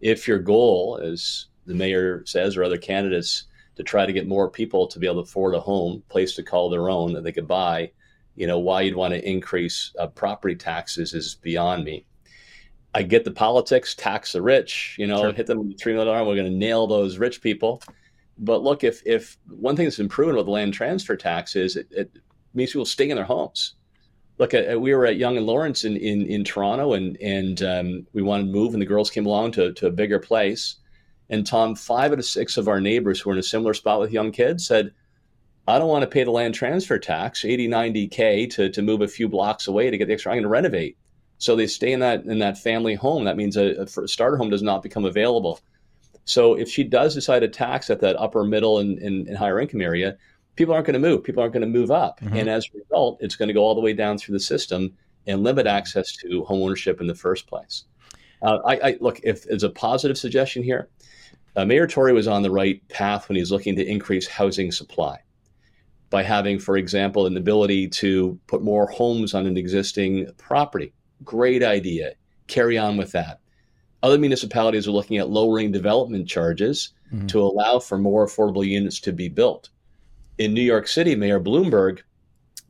If 0.00 0.26
your 0.26 0.38
goal, 0.40 0.98
as 1.00 1.46
the 1.66 1.74
mayor 1.74 2.22
says, 2.26 2.56
or 2.56 2.64
other 2.64 2.78
candidates, 2.78 3.44
to 3.76 3.82
try 3.82 4.04
to 4.04 4.12
get 4.12 4.28
more 4.28 4.50
people 4.50 4.86
to 4.86 4.98
be 4.98 5.06
able 5.06 5.22
to 5.22 5.28
afford 5.28 5.54
a 5.54 5.60
home, 5.60 6.02
place 6.08 6.34
to 6.36 6.42
call 6.42 6.68
their 6.68 6.88
own 6.88 7.12
that 7.14 7.24
they 7.24 7.32
could 7.32 7.48
buy, 7.48 7.90
you 8.36 8.46
know, 8.46 8.58
why 8.58 8.82
you'd 8.82 8.96
want 8.96 9.14
to 9.14 9.28
increase 9.28 9.92
uh, 9.98 10.06
property 10.06 10.54
taxes 10.54 11.14
is 11.14 11.34
beyond 11.36 11.84
me. 11.84 12.04
I 12.94 13.02
get 13.02 13.24
the 13.24 13.30
politics, 13.30 13.94
tax 13.94 14.32
the 14.32 14.42
rich, 14.42 14.96
you 14.98 15.06
know, 15.06 15.22
sure. 15.22 15.32
hit 15.32 15.46
them 15.46 15.68
with 15.68 15.80
three 15.80 15.94
million 15.94 16.12
dollars. 16.12 16.26
We're 16.26 16.36
going 16.36 16.52
to 16.52 16.58
nail 16.58 16.86
those 16.86 17.16
rich 17.18 17.40
people. 17.40 17.82
But 18.38 18.62
look, 18.62 18.84
if 18.84 19.02
if 19.06 19.38
one 19.48 19.76
thing 19.76 19.86
that's 19.86 19.96
been 19.96 20.08
proven 20.08 20.36
with 20.36 20.46
the 20.46 20.52
land 20.52 20.74
transfer 20.74 21.16
tax 21.16 21.56
is 21.56 21.76
it, 21.76 21.86
it 21.90 22.10
means 22.54 22.72
people 22.72 22.84
stay 22.84 23.08
in 23.08 23.16
their 23.16 23.24
homes. 23.24 23.74
Look, 24.38 24.54
at, 24.54 24.80
we 24.80 24.94
were 24.94 25.06
at 25.06 25.16
Yonge 25.16 25.38
and 25.38 25.46
Lawrence 25.46 25.84
in 25.84 25.96
in, 25.96 26.26
in 26.26 26.44
Toronto, 26.44 26.92
and 26.94 27.16
and 27.22 27.62
um, 27.62 28.06
we 28.12 28.22
wanted 28.22 28.46
to 28.46 28.52
move, 28.52 28.72
and 28.74 28.82
the 28.82 28.86
girls 28.86 29.10
came 29.10 29.26
along 29.26 29.52
to 29.52 29.72
to 29.72 29.86
a 29.86 29.90
bigger 29.90 30.18
place. 30.18 30.76
And 31.30 31.46
Tom, 31.46 31.74
five 31.74 32.12
out 32.12 32.18
of 32.18 32.24
six 32.24 32.56
of 32.56 32.68
our 32.68 32.80
neighbors 32.80 33.20
who 33.20 33.30
are 33.30 33.32
in 33.32 33.38
a 33.38 33.42
similar 33.42 33.74
spot 33.74 34.00
with 34.00 34.12
young 34.12 34.32
kids 34.32 34.66
said, 34.66 34.92
I 35.66 35.78
don't 35.78 35.88
want 35.88 36.02
to 36.02 36.10
pay 36.10 36.24
the 36.24 36.30
land 36.30 36.54
transfer 36.54 36.98
tax, 36.98 37.44
80, 37.44 37.68
90K 37.68 38.50
to, 38.54 38.68
to 38.70 38.82
move 38.82 39.00
a 39.00 39.08
few 39.08 39.28
blocks 39.28 39.68
away 39.68 39.90
to 39.90 39.96
get 39.96 40.08
the 40.08 40.14
extra. 40.14 40.32
I'm 40.32 40.36
going 40.36 40.42
to 40.42 40.48
renovate. 40.48 40.96
So 41.38 41.56
they 41.56 41.66
stay 41.66 41.92
in 41.92 42.00
that 42.00 42.24
in 42.24 42.38
that 42.38 42.58
family 42.58 42.94
home. 42.94 43.24
That 43.24 43.36
means 43.36 43.56
a, 43.56 43.82
a 43.82 44.08
starter 44.08 44.36
home 44.36 44.50
does 44.50 44.62
not 44.62 44.82
become 44.82 45.04
available. 45.04 45.60
So 46.24 46.54
if 46.54 46.68
she 46.68 46.84
does 46.84 47.14
decide 47.14 47.40
to 47.40 47.48
tax 47.48 47.90
at 47.90 48.00
that 48.00 48.16
upper 48.16 48.44
middle 48.44 48.78
and, 48.78 48.98
and, 48.98 49.26
and 49.26 49.36
higher 49.36 49.58
income 49.58 49.80
area, 49.80 50.16
people 50.54 50.74
aren't 50.74 50.86
going 50.86 51.00
to 51.00 51.08
move. 51.08 51.24
People 51.24 51.42
aren't 51.42 51.52
going 51.52 51.62
to 51.62 51.66
move 51.66 51.90
up. 51.90 52.20
Mm-hmm. 52.20 52.36
And 52.36 52.48
as 52.48 52.66
a 52.66 52.78
result, 52.78 53.18
it's 53.20 53.36
going 53.36 53.48
to 53.48 53.54
go 53.54 53.62
all 53.62 53.74
the 53.74 53.80
way 53.80 53.92
down 53.92 54.18
through 54.18 54.34
the 54.34 54.40
system 54.40 54.96
and 55.26 55.42
limit 55.42 55.66
access 55.66 56.14
to 56.16 56.44
homeownership 56.48 57.00
in 57.00 57.06
the 57.06 57.14
first 57.14 57.46
place. 57.46 57.84
Uh, 58.42 58.58
I, 58.64 58.76
I, 58.76 58.96
look 59.00 59.20
if 59.22 59.46
it's 59.46 59.62
a 59.62 59.70
positive 59.70 60.18
suggestion 60.18 60.62
here. 60.62 60.88
Uh, 61.54 61.64
Mayor 61.64 61.86
Tory 61.86 62.12
was 62.12 62.26
on 62.26 62.42
the 62.42 62.50
right 62.50 62.86
path 62.88 63.28
when 63.28 63.36
he's 63.36 63.52
looking 63.52 63.76
to 63.76 63.86
increase 63.86 64.26
housing 64.26 64.72
supply 64.72 65.20
by 66.10 66.22
having, 66.22 66.58
for 66.58 66.76
example, 66.76 67.26
an 67.26 67.36
ability 67.36 67.88
to 67.88 68.38
put 68.46 68.62
more 68.62 68.86
homes 68.86 69.34
on 69.34 69.46
an 69.46 69.56
existing 69.56 70.26
property. 70.38 70.92
Great 71.24 71.62
idea. 71.62 72.12
Carry 72.48 72.76
on 72.76 72.96
with 72.96 73.12
that. 73.12 73.40
Other 74.02 74.18
municipalities 74.18 74.88
are 74.88 74.92
looking 74.92 75.18
at 75.18 75.30
lowering 75.30 75.70
development 75.70 76.28
charges 76.28 76.92
mm-hmm. 77.12 77.26
to 77.28 77.40
allow 77.40 77.78
for 77.78 77.96
more 77.96 78.26
affordable 78.26 78.66
units 78.66 79.00
to 79.00 79.12
be 79.12 79.28
built. 79.28 79.70
In 80.38 80.52
New 80.52 80.62
York 80.62 80.88
City, 80.88 81.14
Mayor 81.14 81.40
Bloomberg 81.40 82.00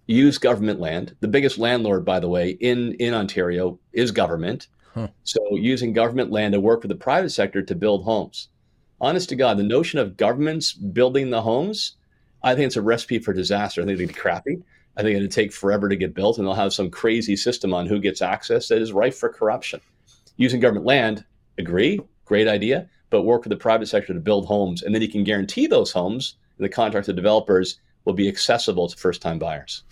used 0.07 0.41
government 0.41 0.79
land. 0.79 1.17
The 1.21 1.29
biggest 1.29 1.59
landlord, 1.59 2.05
by 2.05 2.21
the 2.21 2.29
way, 2.29 2.51
in, 2.51 2.95
in 2.95 3.15
Ontario 3.15 3.79
is 3.93 4.11
government. 4.11 4.69
Huh. 4.95 5.09
So 5.25 5.41
using 5.53 5.93
government 5.93 6.31
land 6.31 6.53
to 6.53 6.61
work 6.61 6.83
with 6.83 6.91
the 6.91 6.95
private 6.97 7.31
sector 7.31 7.63
to 7.63 7.75
build 7.75 8.05
homes. 8.05 8.49
Honest 9.01 9.29
to 9.31 9.37
God, 9.37 9.59
the 9.59 9.63
notion 9.63 9.99
of 9.99 10.17
governments 10.17 10.73
building 10.73 11.31
the 11.31 11.43
homes 11.43 11.97
I 12.45 12.55
think 12.55 12.67
it's 12.67 12.77
a 12.77 12.83
recipe 12.83 13.19
for 13.19 13.33
disaster. 13.33 13.81
I 13.81 13.85
think 13.85 13.99
it'd 13.99 14.09
be 14.09 14.15
crappy. 14.15 14.63
I 14.97 15.03
think 15.03 15.17
it'd 15.17 15.31
take 15.31 15.53
forever 15.53 15.89
to 15.89 15.97
get 15.97 16.15
built, 16.15 16.39
and 16.39 16.47
they'll 16.47 16.55
have 16.55 16.73
some 16.73 16.91
crazy 16.91 17.37
system 17.37 17.73
on 17.73 17.87
who 17.87 18.01
gets 18.01 18.21
access 18.21 18.69
that 18.69 18.83
is 18.83 18.93
rife 18.93 19.17
for 19.17 19.29
corruption. 19.29 19.81
Using 20.37 20.61
government 20.61 20.87
land, 20.87 21.25
agree, 21.57 22.01
great 22.25 22.49
idea, 22.49 22.89
but 23.11 23.23
work 23.23 23.45
with 23.45 23.51
the 23.51 23.57
private 23.57 23.87
sector 23.87 24.13
to 24.13 24.21
build 24.21 24.47
homes, 24.47 24.83
and 24.83 24.95
then 24.95 25.03
you 25.03 25.09
can 25.09 25.25
guarantee 25.25 25.67
those 25.67 25.93
homes 25.93 26.37
and 26.59 26.65
the 26.65 26.69
contract 26.69 27.09
of 27.09 27.17
developers 27.17 27.79
will 28.05 28.13
be 28.13 28.29
accessible 28.29 28.89
to 28.89 28.97
first-time 28.97 29.39
buyers. 29.39 29.85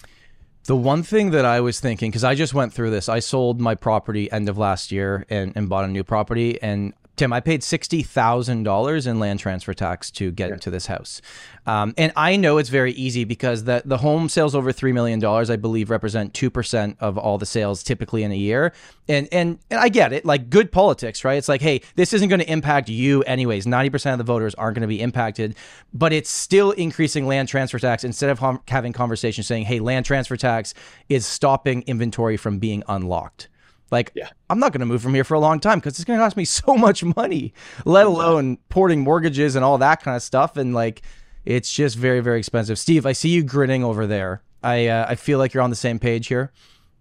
The 0.64 0.76
one 0.76 1.02
thing 1.02 1.31
that 1.31 1.45
I 1.45 1.61
was 1.61 1.81
thinking, 1.81 2.11
because 2.11 2.25
I 2.25 2.35
just 2.35 2.55
went 2.55 2.73
through 2.73 2.90
this, 2.90 3.09
I 3.09 3.19
sold 3.21 3.61
my 3.61 3.75
property 3.75 4.31
end 4.31 4.49
of 4.49 4.59
last 4.59 4.93
year 4.93 5.25
and, 5.31 5.52
and 5.57 5.69
bought 5.69 5.85
a 5.85 5.88
new 5.88 6.05
property, 6.05 6.61
and 6.62 6.93
Tim, 7.21 7.35
I 7.35 7.41
paid 7.41 7.62
sixty 7.62 8.03
thousand 8.03 8.62
dollars 8.62 9.07
in 9.07 9.19
land 9.19 9.41
transfer 9.41 9.75
tax 9.75 10.11
to 10.12 10.31
get 10.31 10.49
yeah. 10.49 10.55
into 10.55 10.71
this 10.71 10.87
house, 10.87 11.21
um, 11.67 11.93
and 11.99 12.12
I 12.17 12.37
know 12.37 12.57
it's 12.57 12.71
very 12.71 12.93
easy 12.93 13.25
because 13.25 13.65
the 13.65 13.83
the 13.85 13.99
home 13.99 14.31
sales 14.31 14.55
over 14.55 14.73
three 14.73 14.93
million 14.93 15.21
dollars, 15.21 15.50
I 15.50 15.57
believe, 15.57 15.91
represent 15.91 16.33
two 16.33 16.49
percent 16.49 16.97
of 16.99 17.19
all 17.19 17.37
the 17.37 17.45
sales 17.45 17.83
typically 17.83 18.23
in 18.23 18.33
a 18.33 18.37
year. 18.37 18.73
And 19.07 19.29
and 19.33 19.59
and 19.71 19.79
I 19.79 19.91
get 19.91 20.15
it, 20.15 20.25
like 20.25 20.49
good 20.49 20.73
politics, 20.73 21.23
right? 21.23 21.37
It's 21.37 21.47
like, 21.47 21.61
hey, 21.61 21.83
this 21.95 22.15
isn't 22.15 22.31
going 22.31 22.41
to 22.41 22.50
impact 22.50 22.89
you 22.89 23.23
anyways. 23.25 23.67
Ninety 23.67 23.91
percent 23.91 24.19
of 24.19 24.27
the 24.27 24.33
voters 24.33 24.55
aren't 24.55 24.77
going 24.77 24.89
to 24.89 24.89
be 24.89 25.03
impacted, 25.03 25.57
but 25.93 26.15
it's 26.15 26.31
still 26.31 26.71
increasing 26.71 27.27
land 27.27 27.49
transfer 27.49 27.79
tax 27.79 28.03
instead 28.03 28.31
of 28.31 28.39
hum- 28.39 28.62
having 28.69 28.95
conversations 28.95 29.47
saying, 29.47 29.67
hey, 29.67 29.79
land 29.79 30.07
transfer 30.07 30.39
tax 30.39 30.73
is 31.11 31.27
stopping 31.27 31.83
inventory 31.83 32.39
from 32.39 32.59
being 32.59 32.83
unlocked. 32.89 33.50
Like, 33.91 34.13
yeah. 34.15 34.29
I'm 34.49 34.59
not 34.59 34.73
going 34.73 34.81
to 34.81 34.87
move 34.87 35.03
from 35.03 35.15
here 35.15 35.25
for 35.25 35.35
a 35.35 35.41
long 35.41 35.61
time 35.61 35.79
because 35.79 35.95
it's 35.99 36.05
going 36.05 36.19
to 36.19 36.25
cost 36.25 36.37
me 36.37 36.45
so 36.47 36.77
much 36.77 37.03
money, 37.05 37.53
let 37.85 38.07
alone 38.07 38.59
porting 38.69 39.01
mortgages 39.01 39.57
and 39.57 39.65
all 39.65 39.79
that 39.79 40.03
kind 40.03 40.17
of 40.17 40.23
stuff. 40.23 40.57
And 40.57 40.75
like, 40.75 41.03
it's 41.45 41.73
just 41.73 41.97
very, 41.97 42.21
very 42.21 42.39
expensive. 42.39 42.79
Steve, 42.79 43.07
I 43.07 43.13
see 43.13 43.31
you 43.31 43.43
grinning 43.43 43.85
over 43.85 44.07
there. 44.07 44.43
I 44.63 44.89
uh, 44.89 45.07
I 45.09 45.15
feel 45.15 45.39
like 45.39 45.55
you're 45.55 45.63
on 45.63 45.71
the 45.71 45.77
same 45.77 45.99
page 45.99 46.27
here. 46.27 46.53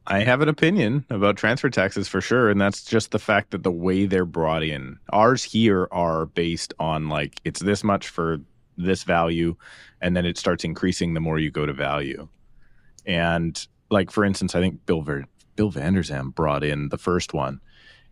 I 0.08 0.22
have 0.22 0.42
an 0.42 0.50
opinion 0.50 1.06
about 1.10 1.38
transfer 1.38 1.70
taxes 1.70 2.08
for 2.08 2.22
sure, 2.22 2.50
and 2.50 2.60
that's 2.60 2.84
just 2.84 3.12
the 3.12 3.20
fact 3.20 3.52
that 3.52 3.64
the 3.64 3.72
way 3.72 4.06
they're 4.06 4.26
brought 4.26 4.64
in. 4.64 4.98
Ours 5.12 5.44
here 5.44 5.88
are 5.92 6.26
based 6.26 6.74
on 6.80 7.10
like 7.10 7.40
it's 7.44 7.60
this 7.60 7.84
much 7.84 8.08
for 8.08 8.40
this 8.78 9.04
value, 9.04 9.56
and 10.02 10.16
then 10.16 10.26
it 10.26 10.38
starts 10.38 10.64
increasing 10.64 11.14
the 11.14 11.20
more 11.20 11.38
you 11.38 11.52
go 11.52 11.66
to 11.66 11.74
value. 11.74 12.28
And 13.06 13.68
like 13.92 14.10
for 14.10 14.24
instance, 14.24 14.56
I 14.56 14.62
think 14.62 14.86
Bill 14.86 15.02
Ver- 15.02 15.26
Bill 15.60 15.72
Vander 15.72 16.04
Zalm 16.04 16.34
brought 16.34 16.64
in 16.64 16.88
the 16.88 16.98
first 16.98 17.34
one. 17.34 17.60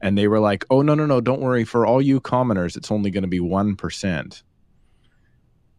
And 0.02 0.18
they 0.18 0.28
were 0.28 0.42
like, 0.42 0.66
oh, 0.70 0.82
no, 0.82 0.96
no, 0.96 1.06
no, 1.06 1.22
don't 1.22 1.40
worry. 1.40 1.64
For 1.64 1.86
all 1.86 2.02
you 2.02 2.20
commoners, 2.20 2.76
it's 2.76 2.92
only 2.92 3.10
going 3.10 3.22
to 3.22 3.30
be 3.30 3.40
1%, 3.40 4.44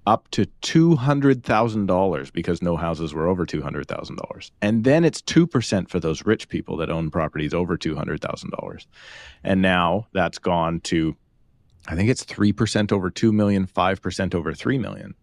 up 0.06 0.30
to 0.30 0.46
$200,000 0.62 2.32
because 2.32 2.62
no 2.62 2.78
houses 2.78 3.12
were 3.12 3.28
over 3.28 3.44
$200,000. 3.44 4.50
And 4.62 4.84
then 4.84 5.04
it's 5.04 5.20
2% 5.20 5.90
for 5.90 6.00
those 6.00 6.24
rich 6.24 6.48
people 6.48 6.78
that 6.78 6.88
own 6.88 7.10
properties 7.10 7.52
over 7.52 7.76
$200,000. 7.76 8.86
And 9.44 9.60
now 9.60 10.06
that's 10.14 10.38
gone 10.38 10.80
to, 10.84 11.14
I 11.86 11.96
think 11.96 12.08
it's 12.08 12.24
3% 12.24 12.92
over 12.92 13.10
2 13.10 13.30
million, 13.30 13.66
5% 13.66 14.34
over 14.34 14.54
3 14.54 14.78
million. 14.78 15.14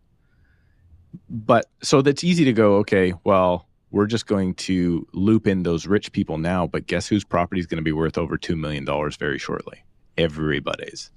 But 1.28 1.66
so 1.82 2.04
that's 2.04 2.24
easy 2.24 2.46
to 2.46 2.54
go, 2.54 2.76
okay, 2.76 3.14
well, 3.24 3.68
we're 3.96 4.08
just 4.08 4.28
going 4.28 4.54
to 4.54 5.08
loop 5.14 5.48
in 5.48 5.64
those 5.64 5.88
rich 5.88 6.12
people 6.12 6.38
now, 6.38 6.68
but 6.68 6.86
guess 6.86 7.08
whose 7.08 7.24
property 7.24 7.62
is 7.62 7.66
going 7.66 7.78
to 7.78 7.82
be 7.82 7.94
worth 7.94 8.18
over 8.18 8.38
$2 8.38 8.58
million 8.58 8.86
very 9.18 9.40
shortly? 9.40 9.86
Everybody's. 10.18 11.12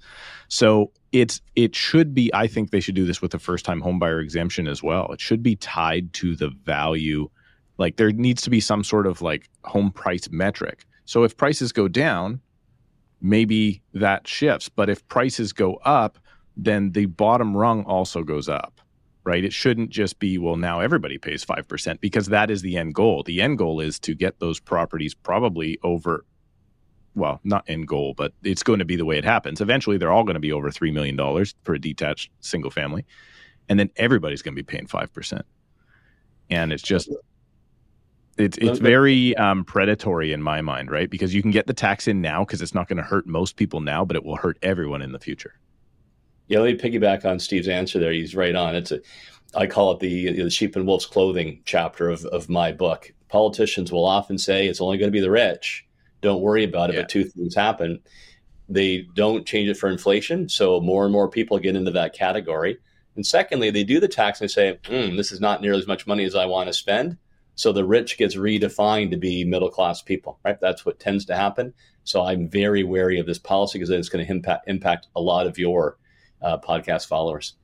So 0.47 0.93
it's 1.11 1.41
it 1.57 1.75
should 1.75 2.13
be, 2.13 2.33
I 2.33 2.47
think 2.47 2.71
they 2.71 2.79
should 2.79 2.95
do 2.95 3.05
this 3.05 3.21
with 3.21 3.31
the 3.31 3.39
first 3.39 3.65
time 3.65 3.81
homebuyer 3.81 4.23
exemption 4.23 4.65
as 4.65 4.81
well. 4.81 5.11
It 5.11 5.19
should 5.19 5.43
be 5.43 5.57
tied 5.57 6.13
to 6.13 6.37
the 6.37 6.51
value. 6.63 7.29
Like 7.77 7.97
there 7.97 8.13
needs 8.13 8.43
to 8.43 8.49
be 8.49 8.61
some 8.61 8.85
sort 8.85 9.07
of 9.07 9.21
like 9.21 9.49
home 9.65 9.91
price 9.91 10.29
metric. 10.31 10.85
So 11.03 11.25
if 11.25 11.35
prices 11.35 11.73
go 11.73 11.89
down, 11.89 12.39
maybe 13.19 13.81
that 13.93 14.25
shifts. 14.25 14.69
But 14.69 14.89
if 14.89 15.05
prices 15.09 15.51
go 15.51 15.81
up, 15.83 16.17
then 16.55 16.93
the 16.93 17.07
bottom 17.07 17.57
rung 17.57 17.83
also 17.83 18.23
goes 18.23 18.47
up 18.47 18.78
right? 19.29 19.45
It 19.45 19.53
shouldn't 19.53 19.91
just 19.91 20.17
be, 20.17 20.39
well, 20.39 20.55
now 20.55 20.79
everybody 20.79 21.19
pays 21.19 21.45
5% 21.45 22.01
because 22.01 22.25
that 22.27 22.49
is 22.49 22.63
the 22.63 22.77
end 22.77 22.95
goal. 22.95 23.21
The 23.21 23.41
end 23.41 23.59
goal 23.59 23.79
is 23.79 23.99
to 23.99 24.15
get 24.15 24.39
those 24.39 24.59
properties 24.59 25.13
probably 25.13 25.77
over, 25.83 26.25
well, 27.13 27.39
not 27.43 27.63
end 27.67 27.87
goal, 27.87 28.15
but 28.17 28.33
it's 28.41 28.63
going 28.63 28.79
to 28.79 28.85
be 28.85 28.95
the 28.95 29.05
way 29.05 29.19
it 29.19 29.23
happens. 29.23 29.61
Eventually, 29.61 29.99
they're 29.99 30.11
all 30.11 30.23
going 30.23 30.33
to 30.33 30.39
be 30.39 30.51
over 30.51 30.71
$3 30.71 30.91
million 30.91 31.15
for 31.61 31.75
a 31.75 31.79
detached 31.79 32.31
single 32.39 32.71
family. 32.71 33.05
And 33.69 33.79
then 33.79 33.91
everybody's 33.97 34.41
going 34.41 34.55
to 34.55 34.63
be 34.63 34.65
paying 34.65 34.87
5%. 34.87 35.43
And 36.49 36.73
it's 36.73 36.81
just, 36.81 37.11
it's 38.39 38.57
it's 38.57 38.79
very 38.79 39.35
um, 39.35 39.63
predatory 39.63 40.33
in 40.33 40.41
my 40.41 40.61
mind, 40.61 40.89
right? 40.89 41.07
Because 41.07 41.35
you 41.35 41.43
can 41.43 41.51
get 41.51 41.67
the 41.67 41.73
tax 41.75 42.07
in 42.07 42.19
now 42.19 42.43
because 42.43 42.63
it's 42.63 42.73
not 42.73 42.87
going 42.87 42.97
to 42.97 43.03
hurt 43.03 43.27
most 43.27 43.57
people 43.57 43.79
now, 43.79 44.03
but 44.03 44.15
it 44.15 44.23
will 44.23 44.37
hurt 44.37 44.57
everyone 44.63 45.03
in 45.03 45.11
the 45.11 45.19
future. 45.19 45.53
Yeah, 46.49 46.59
let 46.59 46.83
me 46.83 46.89
piggyback 46.89 47.25
on 47.25 47.39
Steve's 47.39 47.67
answer 47.67 47.99
there. 47.99 48.11
He's 48.11 48.35
right 48.35 48.55
on. 48.55 48.75
It's 48.75 48.91
a, 48.91 48.99
I 49.55 49.67
call 49.67 49.91
it 49.91 49.99
the, 49.99 50.43
the 50.43 50.49
sheep 50.49 50.75
and 50.75 50.85
wolf's 50.85 51.05
clothing 51.05 51.61
chapter 51.63 52.09
of, 52.09 52.25
of 52.25 52.49
my 52.49 52.71
book. 52.71 53.13
Politicians 53.29 53.91
will 53.91 54.05
often 54.05 54.37
say 54.37 54.67
it's 54.67 54.81
only 54.81 54.97
going 54.97 55.11
to 55.11 55.15
be 55.15 55.21
the 55.21 55.31
rich. 55.31 55.85
Don't 56.21 56.41
worry 56.41 56.63
about 56.63 56.89
it. 56.89 56.95
Yeah. 56.95 57.01
But 57.01 57.09
two 57.09 57.23
things 57.23 57.55
happen. 57.55 57.99
They 58.67 59.07
don't 59.15 59.45
change 59.45 59.69
it 59.69 59.77
for 59.77 59.89
inflation. 59.89 60.49
So 60.49 60.81
more 60.81 61.05
and 61.05 61.13
more 61.13 61.29
people 61.29 61.57
get 61.59 61.75
into 61.75 61.91
that 61.91 62.13
category. 62.13 62.77
And 63.15 63.25
secondly, 63.25 63.69
they 63.69 63.83
do 63.83 63.99
the 63.99 64.07
tax 64.07 64.41
and 64.41 64.49
they 64.49 64.53
say, 64.53 64.79
mm, 64.83 65.17
this 65.17 65.31
is 65.31 65.39
not 65.39 65.61
nearly 65.61 65.79
as 65.79 65.87
much 65.87 66.07
money 66.07 66.23
as 66.25 66.35
I 66.35 66.45
want 66.45 66.67
to 66.67 66.73
spend. 66.73 67.17
So 67.55 67.71
the 67.71 67.85
rich 67.85 68.17
gets 68.17 68.35
redefined 68.35 69.11
to 69.11 69.17
be 69.17 69.43
middle 69.43 69.69
class 69.69 70.01
people, 70.01 70.39
right? 70.45 70.59
That's 70.59 70.85
what 70.85 70.99
tends 70.99 71.25
to 71.25 71.35
happen. 71.35 71.73
So 72.05 72.23
I'm 72.23 72.49
very 72.49 72.83
wary 72.83 73.19
of 73.19 73.25
this 73.25 73.37
policy 73.37 73.77
because 73.77 73.89
it's 73.89 74.09
going 74.09 74.25
to 74.25 74.31
impact, 74.31 74.67
impact 74.67 75.07
a 75.15 75.21
lot 75.21 75.45
of 75.45 75.57
your 75.57 75.97
uh, 76.41 76.57
podcast 76.57 77.07
followers. 77.07 77.55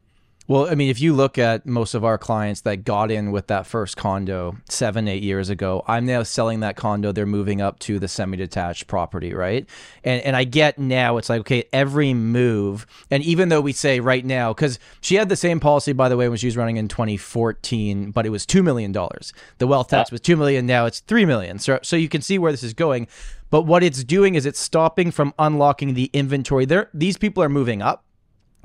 Well, 0.48 0.70
I 0.70 0.75
mean, 0.75 0.91
if 0.91 1.01
you 1.01 1.13
look 1.13 1.39
at 1.39 1.65
most 1.65 1.96
of 1.96 2.05
our 2.05 2.20
clients 2.20 2.62
that 2.62 2.84
got 2.84 3.10
in 3.10 3.32
with 3.32 3.48
that 3.48 3.65
first 3.65 3.98
condo 3.98 4.58
seven, 4.70 5.08
eight 5.08 5.24
years 5.24 5.50
ago, 5.50 5.84
I'm 5.88 6.05
now 6.05 6.22
selling 6.22 6.60
that 6.60 6.75
condo. 6.75 7.12
They're 7.12 7.25
moving 7.25 7.62
up 7.62 7.79
to 7.79 7.98
the 7.98 8.08
semi 8.08 8.38
detached 8.38 8.86
property, 8.86 9.34
right? 9.34 9.67
And, 10.03 10.22
and 10.22 10.36
I 10.36 10.44
get 10.44 10.77
now 10.77 11.17
it's 11.17 11.29
like, 11.29 11.39
okay, 11.41 11.63
every 11.74 12.13
move. 12.13 12.86
And 13.10 13.24
even 13.24 13.50
though 13.50 13.62
we 13.62 13.74
say 13.74 14.00
right 14.00 14.24
now, 14.24 14.53
because 14.53 14.77
she 15.01 15.15
had 15.15 15.29
the 15.29 15.36
same 15.36 15.60
policy, 15.60 15.94
by 15.94 16.10
the 16.10 16.17
way, 16.17 16.29
when 16.29 16.38
she 16.38 16.46
was 16.46 16.58
running 16.58 16.77
in 16.77 16.89
2014, 16.89 18.12
but 18.12 18.27
it 18.27 18.29
was 18.29 18.46
$2 18.46 18.63
million. 18.63 18.91
The 18.91 19.65
wealth 19.65 19.88
tax 19.88 20.12
was 20.12 20.22
2 20.22 20.38
million. 20.38 20.67
Now 20.67 20.86
it's 20.86 21.00
3 21.00 21.25
million. 21.25 21.58
So, 21.58 21.79
so 21.82 21.96
you 21.96 22.08
can 22.08 22.22
see 22.22 22.38
where 22.38 22.51
this 22.51 22.62
is 22.62 22.75
going. 22.75 23.08
But 23.50 23.63
what 23.63 23.82
it's 23.82 24.03
doing 24.03 24.36
is 24.36 24.46
it's 24.46 24.60
stopping 24.60 25.10
from 25.10 25.34
unlocking 25.39 25.96
the 25.96 26.12
inventory. 26.13 26.65
There, 26.65 26.91
these 26.94 27.17
people 27.17 27.41
are 27.41 27.50
moving 27.50 27.82
up 27.82 28.05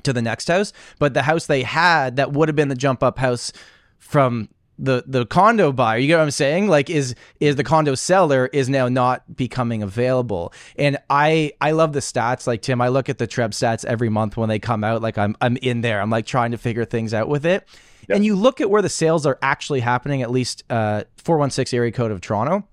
to 0.03 0.13
the 0.13 0.21
next 0.21 0.47
house, 0.47 0.73
but 0.99 1.13
the 1.13 1.23
house 1.23 1.45
they 1.47 1.63
had 1.63 2.15
that 2.17 2.31
would 2.33 2.49
have 2.49 2.55
been 2.55 2.69
the 2.69 2.75
jump 2.75 3.03
up 3.03 3.17
house 3.17 3.51
from 3.99 4.49
the 4.79 5.03
the 5.05 5.27
condo 5.27 5.71
buyer 5.71 5.99
you 5.99 6.07
get 6.07 6.17
what 6.17 6.23
i'm 6.23 6.31
saying? 6.31 6.67
Like 6.67 6.89
is 6.89 7.13
is 7.39 7.55
the 7.55 7.63
condo 7.63 7.93
seller 7.93 8.49
is 8.51 8.67
now 8.67 8.87
not 8.87 9.35
becoming 9.35 9.83
available. 9.83 10.53
And 10.75 10.97
i 11.09 11.51
i 11.61 11.71
love 11.71 11.93
the 11.93 11.99
stats. 11.99 12.47
Like 12.47 12.61
tim 12.63 12.81
i 12.81 12.87
look 12.87 13.07
at 13.07 13.19
the 13.19 13.27
treb 13.27 13.51
stats 13.51 13.85
every 13.85 14.09
month 14.09 14.37
when 14.37 14.49
they 14.49 14.57
come 14.59 14.83
out. 14.83 15.01
Like 15.01 15.17
i'm 15.17 15.35
i'm 15.39 15.57
in 15.57 15.81
there. 15.81 16.01
I'm 16.01 16.09
like 16.09 16.25
trying 16.25 16.51
to 16.51 16.57
figure 16.57 16.85
things 16.85 17.13
out 17.13 17.27
with 17.29 17.45
it. 17.45 17.67
Yep. 18.09 18.15
and 18.15 18.25
you 18.25 18.35
look 18.35 18.59
at 18.59 18.69
where 18.71 18.81
the 18.81 18.89
sales 18.89 19.27
are 19.27 19.37
actually 19.43 19.81
happening 19.81 20.23
at 20.23 20.31
least 20.31 20.63
uh 20.71 21.03
416 21.17 21.77
area 21.77 21.91
code 21.91 22.09
of 22.09 22.19
toronto 22.19 22.67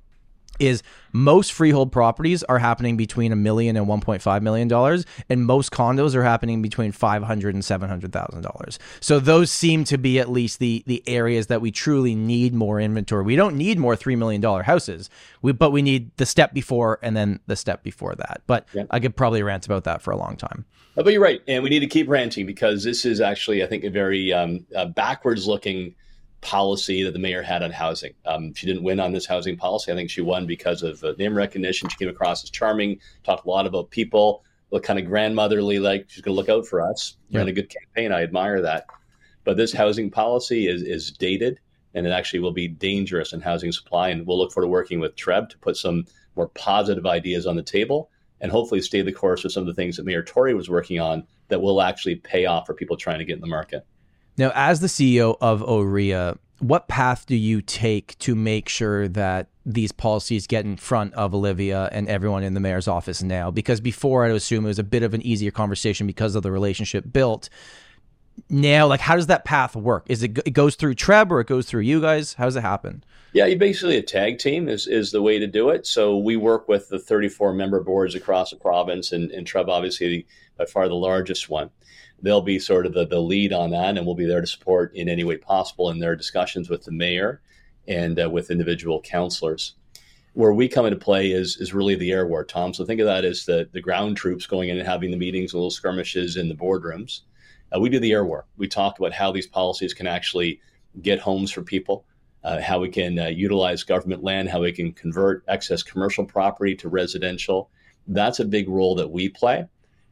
is 0.58 0.82
most 1.12 1.52
freehold 1.52 1.90
properties 1.92 2.42
are 2.44 2.58
happening 2.58 2.96
between 2.96 3.32
a 3.32 3.36
million 3.36 3.76
and 3.76 3.86
1.5 3.86 4.42
million 4.42 4.68
dollars 4.68 5.06
and 5.28 5.44
most 5.44 5.72
condos 5.72 6.14
are 6.14 6.22
happening 6.22 6.62
between 6.62 6.92
500 6.92 7.54
and 7.54 7.64
700 7.64 8.12
thousand 8.12 8.42
dollars. 8.42 8.78
So 9.00 9.18
those 9.18 9.50
seem 9.50 9.84
to 9.84 9.98
be 9.98 10.18
at 10.18 10.30
least 10.30 10.58
the 10.58 10.82
the 10.86 11.02
areas 11.06 11.46
that 11.48 11.60
we 11.60 11.70
truly 11.70 12.14
need 12.14 12.54
more 12.54 12.80
inventory. 12.80 13.24
We 13.24 13.36
don't 13.36 13.56
need 13.56 13.78
more 13.78 13.96
3 13.96 14.16
million 14.16 14.40
dollar 14.40 14.62
houses. 14.62 15.10
We 15.42 15.52
but 15.52 15.70
we 15.70 15.82
need 15.82 16.10
the 16.16 16.26
step 16.26 16.52
before 16.52 16.98
and 17.02 17.16
then 17.16 17.40
the 17.46 17.56
step 17.56 17.82
before 17.82 18.14
that. 18.16 18.42
But 18.46 18.66
yeah. 18.72 18.84
i 18.90 19.00
could 19.00 19.16
probably 19.16 19.42
rant 19.42 19.66
about 19.66 19.84
that 19.84 20.02
for 20.02 20.10
a 20.10 20.16
long 20.16 20.36
time. 20.36 20.64
But 20.94 21.12
you're 21.12 21.22
right 21.22 21.40
and 21.46 21.62
we 21.62 21.70
need 21.70 21.80
to 21.80 21.86
keep 21.86 22.08
ranting 22.08 22.44
because 22.44 22.84
this 22.84 23.04
is 23.04 23.20
actually 23.20 23.62
i 23.62 23.66
think 23.66 23.84
a 23.84 23.90
very 23.90 24.32
um, 24.32 24.66
uh, 24.74 24.86
backwards 24.86 25.46
looking 25.46 25.94
policy 26.40 27.02
that 27.02 27.12
the 27.12 27.18
mayor 27.18 27.42
had 27.42 27.62
on 27.62 27.70
housing. 27.70 28.14
Um, 28.24 28.54
she 28.54 28.66
didn't 28.66 28.82
win 28.82 29.00
on 29.00 29.12
this 29.12 29.26
housing 29.26 29.56
policy. 29.56 29.90
I 29.92 29.94
think 29.94 30.10
she 30.10 30.20
won 30.20 30.46
because 30.46 30.82
of 30.82 31.02
uh, 31.02 31.14
name 31.18 31.36
recognition. 31.36 31.88
She 31.88 31.96
came 31.96 32.08
across 32.08 32.44
as 32.44 32.50
charming, 32.50 33.00
talked 33.24 33.44
a 33.44 33.48
lot 33.48 33.66
about 33.66 33.90
people, 33.90 34.44
looked 34.70 34.86
kind 34.86 34.98
of 34.98 35.06
grandmotherly, 35.06 35.78
like 35.78 36.06
she's 36.08 36.22
going 36.22 36.34
to 36.34 36.36
look 36.36 36.48
out 36.48 36.66
for 36.66 36.80
us. 36.80 37.16
Ran 37.32 37.48
a 37.48 37.52
good 37.52 37.70
campaign. 37.70 38.12
I 38.12 38.22
admire 38.22 38.62
that. 38.62 38.86
But 39.44 39.56
this 39.56 39.72
housing 39.72 40.10
policy 40.10 40.68
is 40.68 40.82
is 40.82 41.10
dated, 41.10 41.58
and 41.94 42.06
it 42.06 42.10
actually 42.10 42.40
will 42.40 42.52
be 42.52 42.68
dangerous 42.68 43.32
in 43.32 43.40
housing 43.40 43.72
supply. 43.72 44.10
And 44.10 44.26
we'll 44.26 44.38
look 44.38 44.52
forward 44.52 44.66
to 44.66 44.70
working 44.70 45.00
with 45.00 45.16
Treb 45.16 45.48
to 45.50 45.58
put 45.58 45.76
some 45.76 46.04
more 46.36 46.48
positive 46.48 47.06
ideas 47.06 47.46
on 47.46 47.56
the 47.56 47.62
table, 47.62 48.10
and 48.40 48.52
hopefully 48.52 48.80
stay 48.80 49.02
the 49.02 49.12
course 49.12 49.42
with 49.42 49.52
some 49.52 49.62
of 49.62 49.66
the 49.66 49.74
things 49.74 49.96
that 49.96 50.06
Mayor 50.06 50.22
Tory 50.22 50.54
was 50.54 50.68
working 50.68 51.00
on 51.00 51.26
that 51.48 51.62
will 51.62 51.80
actually 51.80 52.16
pay 52.16 52.46
off 52.46 52.66
for 52.66 52.74
people 52.74 52.96
trying 52.96 53.18
to 53.18 53.24
get 53.24 53.36
in 53.36 53.40
the 53.40 53.46
market. 53.46 53.86
Now, 54.38 54.52
as 54.54 54.78
the 54.78 54.86
CEO 54.86 55.36
of 55.40 55.62
OREA, 55.62 56.38
what 56.60 56.86
path 56.86 57.26
do 57.26 57.34
you 57.36 57.60
take 57.60 58.16
to 58.20 58.36
make 58.36 58.68
sure 58.68 59.08
that 59.08 59.48
these 59.66 59.92
policies 59.92 60.46
get 60.46 60.64
in 60.64 60.76
front 60.76 61.12
of 61.14 61.34
Olivia 61.34 61.88
and 61.92 62.08
everyone 62.08 62.44
in 62.44 62.54
the 62.54 62.60
mayor's 62.60 62.86
office 62.86 63.22
now? 63.22 63.50
Because 63.50 63.80
before, 63.80 64.24
I'd 64.24 64.30
assume 64.30 64.64
it 64.64 64.68
was 64.68 64.78
a 64.78 64.84
bit 64.84 65.02
of 65.02 65.12
an 65.12 65.22
easier 65.22 65.50
conversation 65.50 66.06
because 66.06 66.36
of 66.36 66.44
the 66.44 66.52
relationship 66.52 67.12
built. 67.12 67.48
Now, 68.48 68.86
like, 68.86 69.00
how 69.00 69.16
does 69.16 69.26
that 69.26 69.44
path 69.44 69.74
work? 69.74 70.04
Is 70.08 70.22
it 70.22 70.38
it 70.46 70.52
goes 70.52 70.76
through 70.76 70.94
Treb 70.94 71.32
or 71.32 71.40
it 71.40 71.48
goes 71.48 71.66
through 71.66 71.82
you 71.82 72.00
guys? 72.00 72.34
How 72.34 72.44
does 72.44 72.54
it 72.54 72.60
happen? 72.60 73.02
Yeah, 73.32 73.46
you 73.46 73.58
basically 73.58 73.96
a 73.96 74.02
tag 74.02 74.38
team 74.38 74.68
is, 74.68 74.86
is 74.86 75.10
the 75.10 75.20
way 75.20 75.40
to 75.40 75.48
do 75.48 75.70
it. 75.70 75.86
So 75.86 76.16
we 76.16 76.36
work 76.36 76.68
with 76.68 76.88
the 76.88 77.00
34 77.00 77.52
member 77.52 77.80
boards 77.80 78.14
across 78.14 78.50
the 78.50 78.56
province, 78.56 79.10
and, 79.10 79.32
and 79.32 79.44
Treb 79.44 79.68
obviously 79.68 80.26
by 80.56 80.64
far 80.66 80.88
the 80.88 80.94
largest 80.94 81.48
one 81.48 81.70
they'll 82.22 82.42
be 82.42 82.58
sort 82.58 82.86
of 82.86 82.94
the, 82.94 83.06
the 83.06 83.20
lead 83.20 83.52
on 83.52 83.70
that, 83.70 83.96
and 83.96 84.06
we'll 84.06 84.14
be 84.14 84.26
there 84.26 84.40
to 84.40 84.46
support 84.46 84.94
in 84.94 85.08
any 85.08 85.24
way 85.24 85.36
possible 85.36 85.90
in 85.90 85.98
their 85.98 86.16
discussions 86.16 86.68
with 86.68 86.84
the 86.84 86.92
mayor 86.92 87.40
and 87.86 88.20
uh, 88.20 88.28
with 88.28 88.50
individual 88.50 89.00
councilors. 89.00 89.74
Where 90.34 90.52
we 90.52 90.68
come 90.68 90.86
into 90.86 90.98
play 90.98 91.30
is 91.30 91.56
is 91.56 91.74
really 91.74 91.94
the 91.94 92.12
air 92.12 92.26
war, 92.26 92.44
Tom. 92.44 92.72
So 92.74 92.84
think 92.84 93.00
of 93.00 93.06
that 93.06 93.24
as 93.24 93.44
the 93.44 93.68
the 93.72 93.80
ground 93.80 94.16
troops 94.16 94.46
going 94.46 94.68
in 94.68 94.78
and 94.78 94.86
having 94.86 95.10
the 95.10 95.16
meetings, 95.16 95.54
little 95.54 95.70
skirmishes 95.70 96.36
in 96.36 96.48
the 96.48 96.54
boardrooms. 96.54 97.20
Uh, 97.74 97.80
we 97.80 97.88
do 97.88 97.98
the 97.98 98.12
air 98.12 98.24
war. 98.24 98.46
We 98.56 98.68
talk 98.68 98.98
about 98.98 99.12
how 99.12 99.32
these 99.32 99.46
policies 99.46 99.94
can 99.94 100.06
actually 100.06 100.60
get 101.02 101.20
homes 101.20 101.50
for 101.50 101.62
people, 101.62 102.04
uh, 102.44 102.60
how 102.60 102.78
we 102.80 102.88
can 102.88 103.18
uh, 103.18 103.26
utilize 103.26 103.82
government 103.82 104.22
land, 104.22 104.48
how 104.48 104.60
we 104.60 104.72
can 104.72 104.92
convert 104.92 105.44
excess 105.48 105.82
commercial 105.82 106.24
property 106.24 106.74
to 106.76 106.88
residential. 106.88 107.70
That's 108.06 108.40
a 108.40 108.44
big 108.44 108.68
role 108.68 108.94
that 108.94 109.10
we 109.10 109.28
play 109.28 109.66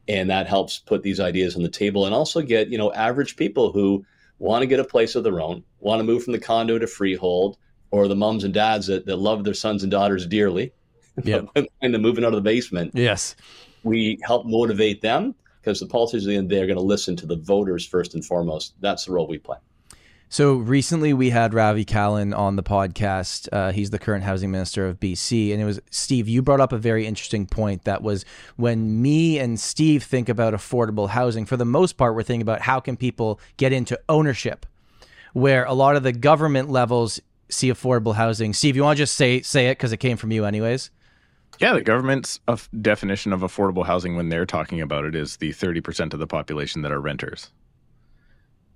and 0.07 0.29
that 0.29 0.47
helps 0.47 0.79
put 0.79 1.03
these 1.03 1.19
ideas 1.19 1.55
on 1.55 1.63
the 1.63 1.69
table 1.69 2.05
and 2.05 2.15
also 2.15 2.41
get 2.41 2.69
you 2.69 2.77
know 2.77 2.91
average 2.93 3.35
people 3.35 3.71
who 3.71 4.05
want 4.39 4.61
to 4.61 4.67
get 4.67 4.79
a 4.79 4.83
place 4.83 5.15
of 5.15 5.23
their 5.23 5.41
own 5.41 5.63
want 5.79 5.99
to 5.99 6.03
move 6.03 6.23
from 6.23 6.33
the 6.33 6.39
condo 6.39 6.77
to 6.77 6.87
freehold 6.87 7.57
or 7.91 8.07
the 8.07 8.15
moms 8.15 8.43
and 8.43 8.53
dads 8.53 8.87
that, 8.87 9.05
that 9.05 9.17
love 9.17 9.43
their 9.43 9.53
sons 9.53 9.83
and 9.83 9.91
daughters 9.91 10.25
dearly 10.25 10.71
yep. 11.23 11.47
and 11.55 11.93
they're 11.93 11.99
moving 12.01 12.23
out 12.23 12.33
of 12.33 12.35
the 12.35 12.41
basement. 12.41 12.91
Yes. 12.93 13.35
We 13.83 14.19
help 14.23 14.45
motivate 14.45 15.01
them 15.01 15.33
because 15.61 15.79
the 15.79 15.87
politicians 15.87 16.27
at 16.27 16.29
the 16.29 16.35
end 16.35 16.51
they're 16.51 16.67
going 16.67 16.77
to 16.77 16.83
listen 16.83 17.15
to 17.17 17.25
the 17.25 17.37
voters 17.37 17.85
first 17.85 18.13
and 18.13 18.23
foremost. 18.23 18.75
That's 18.81 19.05
the 19.05 19.13
role 19.13 19.27
we 19.27 19.37
play 19.37 19.57
so 20.29 20.55
recently 20.55 21.13
we 21.13 21.29
had 21.29 21.53
Ravi 21.53 21.85
Kahlon 21.85 22.37
on 22.37 22.57
the 22.57 22.63
podcast. 22.63 23.47
Uh, 23.51 23.71
he's 23.71 23.91
the 23.91 23.99
current 23.99 24.23
housing 24.23 24.51
minister 24.51 24.85
of 24.85 24.99
BC. 24.99 25.53
And 25.53 25.61
it 25.61 25.65
was, 25.65 25.79
Steve, 25.89 26.27
you 26.27 26.41
brought 26.41 26.59
up 26.59 26.73
a 26.73 26.77
very 26.77 27.05
interesting 27.05 27.45
point 27.45 27.85
that 27.85 28.01
was 28.01 28.25
when 28.57 29.01
me 29.01 29.39
and 29.39 29.59
Steve 29.59 30.03
think 30.03 30.27
about 30.27 30.53
affordable 30.53 31.09
housing, 31.09 31.45
for 31.45 31.55
the 31.55 31.65
most 31.65 31.93
part, 31.93 32.13
we're 32.13 32.23
thinking 32.23 32.41
about 32.41 32.61
how 32.61 32.79
can 32.79 32.97
people 32.97 33.39
get 33.55 33.71
into 33.71 33.97
ownership, 34.09 34.65
where 35.33 35.63
a 35.63 35.73
lot 35.73 35.95
of 35.95 36.03
the 36.03 36.11
government 36.11 36.69
levels 36.69 37.21
see 37.49 37.71
affordable 37.71 38.15
housing. 38.15 38.53
Steve, 38.53 38.75
you 38.75 38.83
want 38.83 38.97
to 38.97 39.03
just 39.03 39.15
say, 39.15 39.41
say 39.41 39.67
it 39.67 39.77
because 39.77 39.93
it 39.93 39.97
came 39.97 40.17
from 40.17 40.31
you 40.31 40.43
anyways? 40.43 40.91
Yeah, 41.59 41.73
the 41.73 41.81
government's 41.81 42.39
definition 42.81 43.31
of 43.31 43.39
affordable 43.39 43.85
housing 43.85 44.17
when 44.17 44.27
they're 44.27 44.45
talking 44.45 44.81
about 44.81 45.05
it 45.05 45.15
is 45.15 45.37
the 45.37 45.53
30% 45.53 46.13
of 46.13 46.19
the 46.19 46.27
population 46.27 46.81
that 46.81 46.91
are 46.91 46.99
renters 46.99 47.49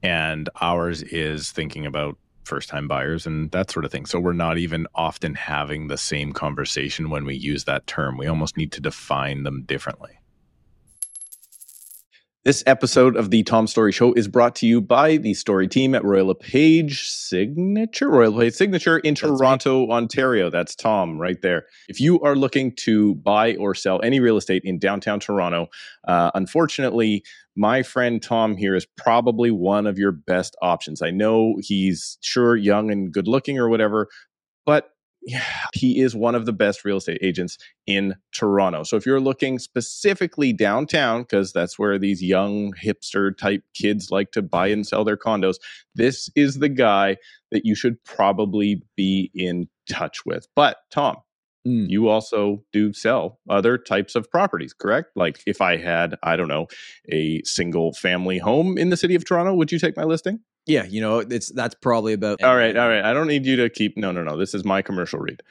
and 0.04 0.50
ours 0.60 1.04
is 1.04 1.52
thinking 1.52 1.86
about 1.86 2.18
first 2.44 2.70
time 2.70 2.88
buyers 2.88 3.26
and 3.26 3.52
that 3.52 3.72
sort 3.72 3.86
of 3.86 3.92
thing. 3.92 4.06
So 4.06 4.20
we're 4.20 4.34
not 4.34 4.58
even 4.58 4.88
often 4.96 5.36
having 5.36 5.88
the 5.88 5.98
same 5.98 6.34
conversation 6.34 7.10
when 7.10 7.26
we 7.26 7.36
use 7.36 7.66
that 7.66 7.88
term. 7.88 8.18
We 8.18 8.28
almost 8.28 8.58
need 8.58 8.72
to 8.74 8.82
define 8.82 9.44
them 9.44 9.64
differently. 9.64 10.21
This 12.44 12.64
episode 12.66 13.16
of 13.16 13.30
the 13.30 13.44
Tom 13.44 13.68
Storey 13.68 13.92
Show 13.92 14.14
is 14.14 14.28
brought 14.28 14.56
to 14.56 14.66
you 14.66 14.82
by 14.82 15.18
the 15.18 15.36
Storey 15.36 15.68
team 15.68 15.94
at 15.94 16.04
Royal 16.04 16.34
Page 16.34 17.08
Signature, 17.08 18.10
Royal 18.10 18.32
LePage 18.32 18.56
Signature 18.56 18.98
in 18.98 19.14
That's 19.14 19.22
Toronto, 19.22 19.86
me. 19.86 19.92
Ontario. 19.92 20.50
That's 20.50 20.76
Tom 20.76 21.20
right 21.20 21.40
there. 21.44 21.68
If 21.88 22.02
you 22.02 22.20
are 22.22 22.36
looking 22.36 22.76
to 22.78 23.14
buy 23.14 23.54
or 23.58 23.76
sell 23.76 24.02
any 24.02 24.20
real 24.20 24.38
estate 24.38 24.64
in 24.66 24.80
downtown 24.80 25.20
Toronto, 25.20 25.68
uh, 26.08 26.32
unfortunately, 26.34 27.24
my 27.56 27.84
friend 27.84 28.24
Tom 28.24 28.58
here 28.58 28.74
is 28.74 28.88
probably 28.98 29.52
one 29.52 29.86
of 29.86 30.00
your 30.00 30.12
best 30.12 30.56
options. 30.64 31.04
I 31.04 31.12
know 31.12 31.58
he's 31.62 32.18
sure 32.22 32.56
young 32.56 32.90
and 32.90 33.14
good 33.14 33.28
looking 33.28 33.60
or 33.60 33.70
whatever, 33.70 34.08
but 34.66 34.91
yeah, 35.22 35.44
he 35.74 36.00
is 36.00 36.16
one 36.16 36.36
of 36.36 36.46
the 36.46 36.54
best 36.54 36.84
real 36.84 36.98
estate 36.98 37.20
agents 37.22 37.58
in 37.86 38.16
Toronto. 38.34 38.84
So 38.84 38.98
if 38.98 39.06
you're 39.06 39.20
looking 39.20 39.60
specifically 39.60 40.52
downtown, 40.52 41.22
because 41.22 41.54
that's 41.54 41.78
where 41.78 42.00
these 42.00 42.24
young 42.24 42.74
hipster 42.74 43.36
type 43.38 43.64
kids 43.74 44.10
like 44.10 44.32
to 44.32 44.42
buy 44.42 44.68
and 44.68 44.86
sell 44.86 45.04
their 45.04 45.18
condos, 45.18 45.56
this 45.96 46.30
is 46.36 46.60
the 46.60 46.70
guy 46.70 47.18
that 47.52 47.66
you 47.66 47.76
should 47.76 48.04
probably 48.04 48.82
be 48.96 49.30
in 49.36 49.68
touch 49.88 50.26
with. 50.26 50.48
But 50.56 50.78
Tom, 50.90 51.18
Mm. 51.68 51.90
You 51.90 52.08
also 52.08 52.64
do 52.74 52.94
sell 52.94 53.40
other 53.50 53.78
types 53.78 54.16
of 54.16 54.30
properties, 54.32 54.74
correct? 54.74 55.12
Like 55.16 55.42
if 55.46 55.62
I 55.62 55.78
had, 55.78 56.16
I 56.24 56.36
don't 56.36 56.48
know, 56.48 56.68
a 57.10 57.42
single 57.44 57.94
family 57.94 58.40
home 58.40 58.78
in 58.78 58.90
the 58.90 58.98
city 58.98 59.16
of 59.16 59.26
Toronto, 59.26 59.54
would 59.54 59.72
you 59.72 59.80
take 59.80 59.96
my 59.96 60.04
listing? 60.04 60.40
Yeah, 60.67 60.86
you 60.86 61.02
know, 61.02 61.19
it's 61.19 61.52
that's 61.52 61.76
probably 61.76 62.13
about 62.13 62.41
All 62.43 62.56
right, 62.56 62.76
all 62.78 62.88
right. 62.88 63.04
I 63.04 63.13
don't 63.13 63.28
need 63.28 63.45
you 63.45 63.56
to 63.58 63.69
keep 63.69 63.97
No, 63.97 64.12
no, 64.12 64.24
no. 64.24 64.38
This 64.38 64.54
is 64.54 64.63
my 64.63 64.82
commercial 64.82 65.19
read. 65.19 65.41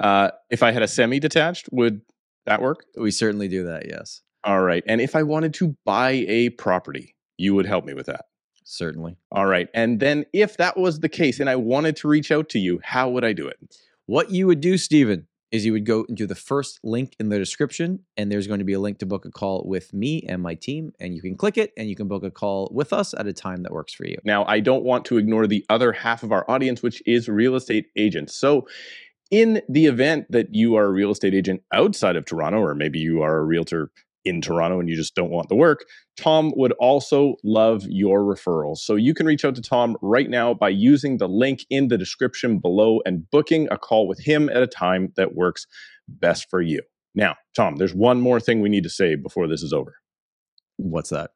Uh 0.00 0.30
if 0.50 0.62
I 0.62 0.72
had 0.72 0.82
a 0.82 0.88
semi-detached, 0.88 1.68
would 1.72 2.00
that 2.46 2.60
work? 2.62 2.84
We 2.96 3.10
certainly 3.10 3.48
do 3.48 3.64
that, 3.66 3.86
yes. 3.88 4.22
All 4.44 4.62
right. 4.62 4.84
And 4.86 5.00
if 5.00 5.16
I 5.16 5.22
wanted 5.22 5.54
to 5.54 5.76
buy 5.84 6.24
a 6.28 6.50
property, 6.50 7.14
you 7.36 7.54
would 7.54 7.66
help 7.66 7.84
me 7.84 7.94
with 7.94 8.06
that. 8.06 8.26
Certainly. 8.64 9.16
All 9.30 9.46
right. 9.46 9.68
And 9.74 10.00
then 10.00 10.26
if 10.32 10.56
that 10.56 10.76
was 10.76 11.00
the 11.00 11.08
case 11.08 11.38
and 11.40 11.48
I 11.48 11.56
wanted 11.56 11.96
to 11.96 12.08
reach 12.08 12.32
out 12.32 12.48
to 12.50 12.58
you, 12.58 12.80
how 12.82 13.08
would 13.08 13.24
I 13.24 13.32
do 13.32 13.46
it? 13.46 13.58
What 14.06 14.30
you 14.30 14.46
would 14.46 14.60
do, 14.60 14.76
Stephen, 14.78 15.26
is 15.52 15.64
you 15.64 15.72
would 15.72 15.86
go 15.86 16.04
into 16.08 16.26
the 16.26 16.34
first 16.34 16.80
link 16.82 17.14
in 17.20 17.28
the 17.28 17.38
description, 17.38 18.00
and 18.16 18.30
there's 18.30 18.46
going 18.46 18.58
to 18.58 18.64
be 18.64 18.72
a 18.72 18.80
link 18.80 18.98
to 18.98 19.06
book 19.06 19.24
a 19.24 19.30
call 19.30 19.64
with 19.66 19.92
me 19.92 20.24
and 20.28 20.42
my 20.42 20.54
team. 20.54 20.92
And 21.00 21.14
you 21.14 21.22
can 21.22 21.36
click 21.36 21.56
it 21.56 21.72
and 21.76 21.88
you 21.88 21.96
can 21.96 22.08
book 22.08 22.24
a 22.24 22.30
call 22.30 22.70
with 22.72 22.92
us 22.92 23.14
at 23.14 23.26
a 23.26 23.32
time 23.32 23.62
that 23.62 23.72
works 23.72 23.94
for 23.94 24.06
you. 24.06 24.16
Now, 24.24 24.44
I 24.46 24.60
don't 24.60 24.84
want 24.84 25.04
to 25.06 25.18
ignore 25.18 25.46
the 25.46 25.64
other 25.68 25.92
half 25.92 26.22
of 26.22 26.32
our 26.32 26.48
audience, 26.50 26.82
which 26.82 27.02
is 27.06 27.28
real 27.28 27.54
estate 27.54 27.86
agents. 27.96 28.36
So, 28.36 28.66
in 29.30 29.60
the 29.68 29.86
event 29.86 30.26
that 30.30 30.54
you 30.54 30.76
are 30.76 30.84
a 30.84 30.92
real 30.92 31.10
estate 31.10 31.34
agent 31.34 31.62
outside 31.72 32.14
of 32.14 32.24
Toronto, 32.24 32.58
or 32.58 32.74
maybe 32.74 33.00
you 33.00 33.22
are 33.22 33.38
a 33.38 33.44
realtor 33.44 33.90
in 34.26 34.40
Toronto 34.40 34.80
and 34.80 34.88
you 34.88 34.96
just 34.96 35.14
don't 35.14 35.30
want 35.30 35.48
the 35.48 35.54
work, 35.54 35.84
Tom 36.16 36.52
would 36.56 36.72
also 36.72 37.36
love 37.44 37.84
your 37.88 38.20
referrals. 38.20 38.78
So 38.78 38.96
you 38.96 39.14
can 39.14 39.26
reach 39.26 39.44
out 39.44 39.54
to 39.54 39.62
Tom 39.62 39.96
right 40.02 40.28
now 40.28 40.52
by 40.52 40.68
using 40.68 41.18
the 41.18 41.28
link 41.28 41.64
in 41.70 41.88
the 41.88 41.96
description 41.96 42.58
below 42.58 43.00
and 43.06 43.30
booking 43.30 43.68
a 43.70 43.78
call 43.78 44.08
with 44.08 44.18
him 44.18 44.48
at 44.48 44.62
a 44.62 44.66
time 44.66 45.12
that 45.16 45.34
works 45.34 45.66
best 46.08 46.50
for 46.50 46.60
you. 46.60 46.82
Now, 47.14 47.36
Tom, 47.54 47.76
there's 47.76 47.94
one 47.94 48.20
more 48.20 48.40
thing 48.40 48.60
we 48.60 48.68
need 48.68 48.82
to 48.82 48.90
say 48.90 49.14
before 49.14 49.48
this 49.48 49.62
is 49.62 49.72
over. 49.72 49.96
What's 50.76 51.10
that? 51.10 51.30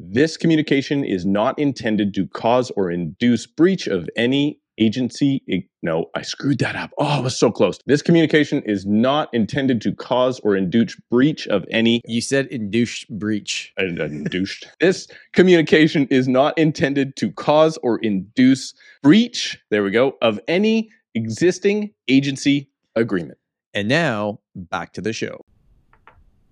This 0.00 0.36
communication 0.36 1.04
is 1.04 1.24
not 1.24 1.58
intended 1.58 2.12
to 2.14 2.26
cause 2.26 2.72
or 2.72 2.90
induce 2.90 3.46
breach 3.46 3.86
of 3.86 4.08
any 4.16 4.58
agency. 4.78 5.42
No, 5.82 6.06
I 6.14 6.22
screwed 6.22 6.58
that 6.60 6.76
up. 6.76 6.90
Oh, 6.98 7.06
I 7.06 7.20
was 7.20 7.38
so 7.38 7.50
close. 7.50 7.78
This 7.86 8.02
communication 8.02 8.62
is 8.62 8.86
not 8.86 9.28
intended 9.32 9.80
to 9.82 9.94
cause 9.94 10.40
or 10.40 10.56
induce 10.56 10.96
breach 11.10 11.46
of 11.48 11.64
any. 11.70 12.00
You 12.06 12.20
said 12.20 12.46
induced 12.46 13.08
breach. 13.18 13.72
I, 13.78 13.82
I 13.82 14.06
induced. 14.06 14.66
this 14.80 15.06
communication 15.32 16.06
is 16.08 16.28
not 16.28 16.56
intended 16.58 17.16
to 17.16 17.30
cause 17.32 17.78
or 17.82 17.98
induce 17.98 18.74
breach. 19.02 19.58
There 19.70 19.82
we 19.82 19.90
go 19.90 20.16
of 20.22 20.40
any 20.48 20.90
existing 21.14 21.92
agency 22.08 22.70
agreement. 22.96 23.38
And 23.74 23.88
now 23.88 24.40
back 24.54 24.92
to 24.94 25.00
the 25.00 25.12
show. 25.12 25.44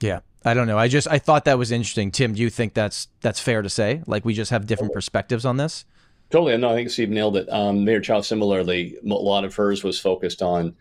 Yeah. 0.00 0.20
I 0.44 0.54
don't 0.54 0.66
know. 0.66 0.78
I 0.78 0.88
just 0.88 1.06
I 1.08 1.18
thought 1.18 1.44
that 1.44 1.58
was 1.58 1.70
interesting. 1.70 2.10
Tim, 2.10 2.34
do 2.34 2.40
you 2.40 2.48
think 2.48 2.72
that's 2.72 3.08
that's 3.20 3.40
fair 3.40 3.60
to 3.60 3.68
say? 3.68 4.02
Like 4.06 4.24
we 4.24 4.32
just 4.32 4.50
have 4.50 4.66
different 4.66 4.92
oh. 4.92 4.94
perspectives 4.94 5.44
on 5.44 5.58
this? 5.58 5.84
Totally. 6.30 6.56
No, 6.56 6.70
I 6.70 6.74
think 6.74 6.90
Steve 6.90 7.10
nailed 7.10 7.36
it. 7.36 7.48
Um, 7.50 7.84
Mayor 7.84 8.00
Chow, 8.00 8.20
similarly, 8.20 8.96
a 9.04 9.08
lot 9.08 9.44
of 9.44 9.54
hers 9.54 9.82
was 9.82 9.98
focused 9.98 10.42
on 10.42 10.76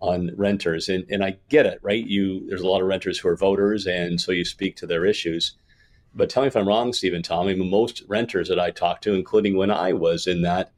on 0.00 0.30
renters, 0.36 0.88
and 0.88 1.04
and 1.10 1.24
I 1.24 1.36
get 1.48 1.66
it, 1.66 1.78
right? 1.82 2.04
You 2.04 2.46
there's 2.48 2.60
a 2.60 2.66
lot 2.66 2.82
of 2.82 2.88
renters 2.88 3.18
who 3.18 3.28
are 3.28 3.36
voters, 3.36 3.86
and 3.86 4.20
so 4.20 4.32
you 4.32 4.44
speak 4.44 4.76
to 4.76 4.86
their 4.86 5.06
issues. 5.06 5.54
But 6.14 6.30
tell 6.30 6.42
me 6.42 6.48
if 6.48 6.56
I'm 6.56 6.66
wrong, 6.66 6.92
Steve 6.92 7.14
and 7.14 7.24
Tom. 7.24 7.46
I 7.46 7.54
mean, 7.54 7.70
most 7.70 8.02
renters 8.08 8.48
that 8.48 8.58
I 8.58 8.70
talk 8.70 9.00
to, 9.02 9.14
including 9.14 9.56
when 9.56 9.70
I 9.70 9.92
was 9.92 10.26
in 10.26 10.42
that 10.42 10.72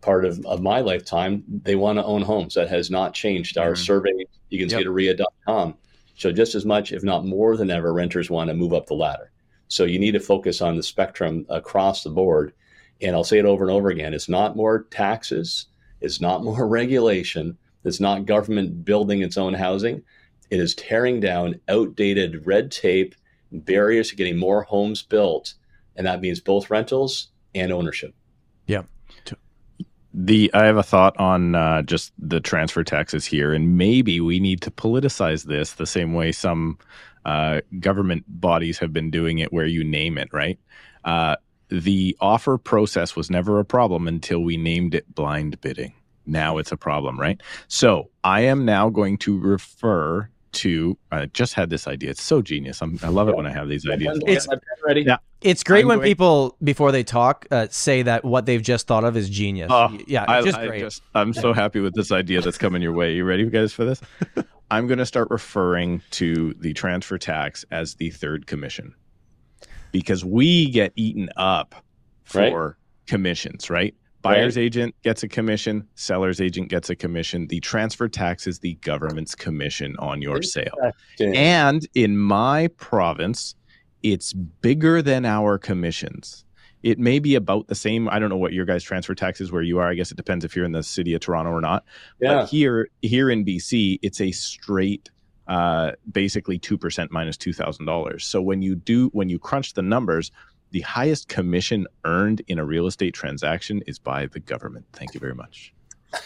part 0.00 0.24
of, 0.24 0.44
of 0.46 0.62
my 0.62 0.80
lifetime, 0.80 1.44
they 1.48 1.74
want 1.74 1.98
to 1.98 2.04
own 2.04 2.22
homes. 2.22 2.54
That 2.54 2.68
has 2.68 2.90
not 2.90 3.12
changed. 3.12 3.58
Our 3.58 3.72
mm-hmm. 3.72 3.82
survey, 3.82 4.24
you 4.48 4.58
can 4.58 4.68
yep. 4.68 4.78
see 4.78 4.82
it 4.82 4.86
at 4.86 4.92
REIA.com. 4.92 5.74
So 6.16 6.32
just 6.32 6.54
as 6.54 6.64
much, 6.64 6.92
if 6.92 7.02
not 7.02 7.26
more 7.26 7.56
than 7.56 7.70
ever, 7.70 7.92
renters 7.92 8.30
want 8.30 8.48
to 8.48 8.54
move 8.54 8.72
up 8.72 8.86
the 8.86 8.94
ladder. 8.94 9.30
So 9.68 9.84
you 9.84 9.98
need 9.98 10.12
to 10.12 10.20
focus 10.20 10.62
on 10.62 10.76
the 10.76 10.82
spectrum 10.82 11.44
across 11.48 12.02
the 12.02 12.10
board 12.10 12.54
and 13.00 13.14
I'll 13.14 13.24
say 13.24 13.38
it 13.38 13.44
over 13.44 13.64
and 13.64 13.72
over 13.72 13.88
again 13.90 14.14
it's 14.14 14.28
not 14.28 14.56
more 14.56 14.84
taxes, 14.90 15.66
it's 16.00 16.20
not 16.20 16.44
more 16.44 16.66
regulation, 16.68 17.56
it's 17.84 18.00
not 18.00 18.26
government 18.26 18.84
building 18.84 19.22
its 19.22 19.36
own 19.36 19.54
housing. 19.54 20.02
It 20.50 20.60
is 20.60 20.74
tearing 20.74 21.20
down 21.20 21.60
outdated 21.68 22.46
red 22.46 22.70
tape, 22.70 23.14
barriers 23.52 24.10
to 24.10 24.16
getting 24.16 24.38
more 24.38 24.62
homes 24.62 25.02
built. 25.02 25.54
And 25.96 26.06
that 26.06 26.20
means 26.20 26.40
both 26.40 26.70
rentals 26.70 27.28
and 27.54 27.72
ownership. 27.72 28.14
Yeah. 28.66 28.82
The 30.14 30.50
I 30.54 30.64
have 30.64 30.78
a 30.78 30.82
thought 30.82 31.16
on 31.18 31.54
uh, 31.54 31.82
just 31.82 32.12
the 32.18 32.40
transfer 32.40 32.82
taxes 32.82 33.24
here, 33.24 33.52
and 33.52 33.76
maybe 33.76 34.20
we 34.20 34.40
need 34.40 34.62
to 34.62 34.70
politicize 34.70 35.44
this 35.44 35.74
the 35.74 35.86
same 35.86 36.14
way 36.14 36.32
some 36.32 36.78
uh, 37.24 37.60
government 37.78 38.24
bodies 38.26 38.78
have 38.78 38.92
been 38.92 39.10
doing 39.10 39.38
it, 39.38 39.52
where 39.52 39.66
you 39.66 39.84
name 39.84 40.18
it, 40.18 40.28
right? 40.32 40.58
Uh, 41.04 41.36
the 41.68 42.16
offer 42.20 42.58
process 42.58 43.14
was 43.14 43.30
never 43.30 43.58
a 43.58 43.64
problem 43.64 44.08
until 44.08 44.40
we 44.40 44.56
named 44.56 44.94
it 44.94 45.14
blind 45.14 45.60
bidding. 45.60 45.94
Now 46.26 46.58
it's 46.58 46.72
a 46.72 46.76
problem, 46.76 47.18
right? 47.18 47.40
So 47.68 48.10
I 48.24 48.42
am 48.42 48.64
now 48.64 48.90
going 48.90 49.18
to 49.18 49.38
refer 49.38 50.28
to. 50.52 50.98
I 51.10 51.26
just 51.26 51.54
had 51.54 51.70
this 51.70 51.86
idea. 51.86 52.10
It's 52.10 52.22
so 52.22 52.42
genius. 52.42 52.82
I'm, 52.82 52.98
i 53.02 53.08
love 53.08 53.28
it 53.28 53.36
when 53.36 53.46
I 53.46 53.52
have 53.52 53.68
these 53.68 53.88
ideas. 53.88 54.20
It's, 54.26 54.46
ready. 54.84 55.02
Yeah. 55.02 55.18
It's 55.40 55.62
great 55.62 55.82
I'm 55.82 55.88
when 55.88 55.98
going, 55.98 56.08
people 56.08 56.56
before 56.62 56.92
they 56.92 57.02
talk 57.02 57.46
uh, 57.50 57.68
say 57.70 58.02
that 58.02 58.24
what 58.24 58.46
they've 58.46 58.62
just 58.62 58.86
thought 58.86 59.04
of 59.04 59.16
is 59.16 59.30
genius. 59.30 59.70
Uh, 59.70 59.90
yeah, 60.06 60.24
I, 60.28 60.42
just 60.42 60.58
great. 60.58 60.72
I 60.72 60.80
just, 60.80 61.02
I'm 61.14 61.32
so 61.32 61.52
happy 61.52 61.80
with 61.80 61.94
this 61.94 62.12
idea 62.12 62.40
that's 62.40 62.58
coming 62.58 62.82
your 62.82 62.92
way. 62.92 63.14
You 63.14 63.24
ready, 63.24 63.48
guys, 63.48 63.72
for 63.72 63.84
this? 63.84 64.00
I'm 64.70 64.86
going 64.86 64.98
to 64.98 65.06
start 65.06 65.28
referring 65.30 66.02
to 66.12 66.54
the 66.58 66.74
transfer 66.74 67.16
tax 67.16 67.64
as 67.70 67.94
the 67.94 68.10
third 68.10 68.46
commission 68.46 68.94
because 69.92 70.24
we 70.24 70.70
get 70.70 70.92
eaten 70.96 71.28
up 71.36 71.74
for 72.24 72.66
right. 72.66 72.74
commissions, 73.06 73.70
right? 73.70 73.94
Buyer's 74.22 74.56
right. 74.56 74.64
agent 74.64 74.94
gets 75.02 75.22
a 75.22 75.28
commission, 75.28 75.86
seller's 75.94 76.40
agent 76.40 76.68
gets 76.68 76.90
a 76.90 76.96
commission. 76.96 77.46
The 77.46 77.60
transfer 77.60 78.08
tax 78.08 78.46
is 78.46 78.58
the 78.58 78.74
government's 78.76 79.34
commission 79.34 79.96
on 79.98 80.20
your 80.20 80.42
sale. 80.42 80.74
And 81.20 81.86
in 81.94 82.18
my 82.18 82.68
province, 82.76 83.54
it's 84.02 84.32
bigger 84.32 85.02
than 85.02 85.24
our 85.24 85.56
commissions. 85.56 86.44
It 86.82 86.98
may 86.98 87.18
be 87.18 87.34
about 87.34 87.66
the 87.66 87.74
same. 87.74 88.08
I 88.08 88.18
don't 88.18 88.28
know 88.28 88.36
what 88.36 88.52
your 88.52 88.64
guys' 88.64 88.84
transfer 88.84 89.14
tax 89.14 89.40
is 89.40 89.50
where 89.50 89.62
you 89.62 89.78
are. 89.78 89.88
I 89.88 89.94
guess 89.94 90.12
it 90.12 90.16
depends 90.16 90.44
if 90.44 90.54
you're 90.54 90.64
in 90.64 90.72
the 90.72 90.82
city 90.82 91.14
of 91.14 91.20
Toronto 91.20 91.50
or 91.50 91.60
not. 91.60 91.84
Yeah. 92.20 92.34
But 92.34 92.48
here, 92.48 92.88
here 93.02 93.30
in 93.30 93.44
BC, 93.44 93.98
it's 94.02 94.20
a 94.20 94.30
straight 94.30 95.10
uh, 95.48 95.92
basically 96.10 96.58
2% 96.58 97.10
minus 97.10 97.36
$2,000. 97.36 98.20
So 98.20 98.40
when 98.40 98.62
you 98.62 98.76
do, 98.76 99.08
when 99.08 99.28
you 99.28 99.38
crunch 99.38 99.74
the 99.74 99.82
numbers, 99.82 100.30
the 100.70 100.80
highest 100.80 101.28
commission 101.28 101.86
earned 102.04 102.42
in 102.48 102.58
a 102.58 102.64
real 102.64 102.86
estate 102.86 103.14
transaction 103.14 103.82
is 103.86 103.98
by 103.98 104.26
the 104.26 104.40
government. 104.40 104.84
Thank 104.92 105.14
you 105.14 105.20
very 105.20 105.34
much. 105.34 105.72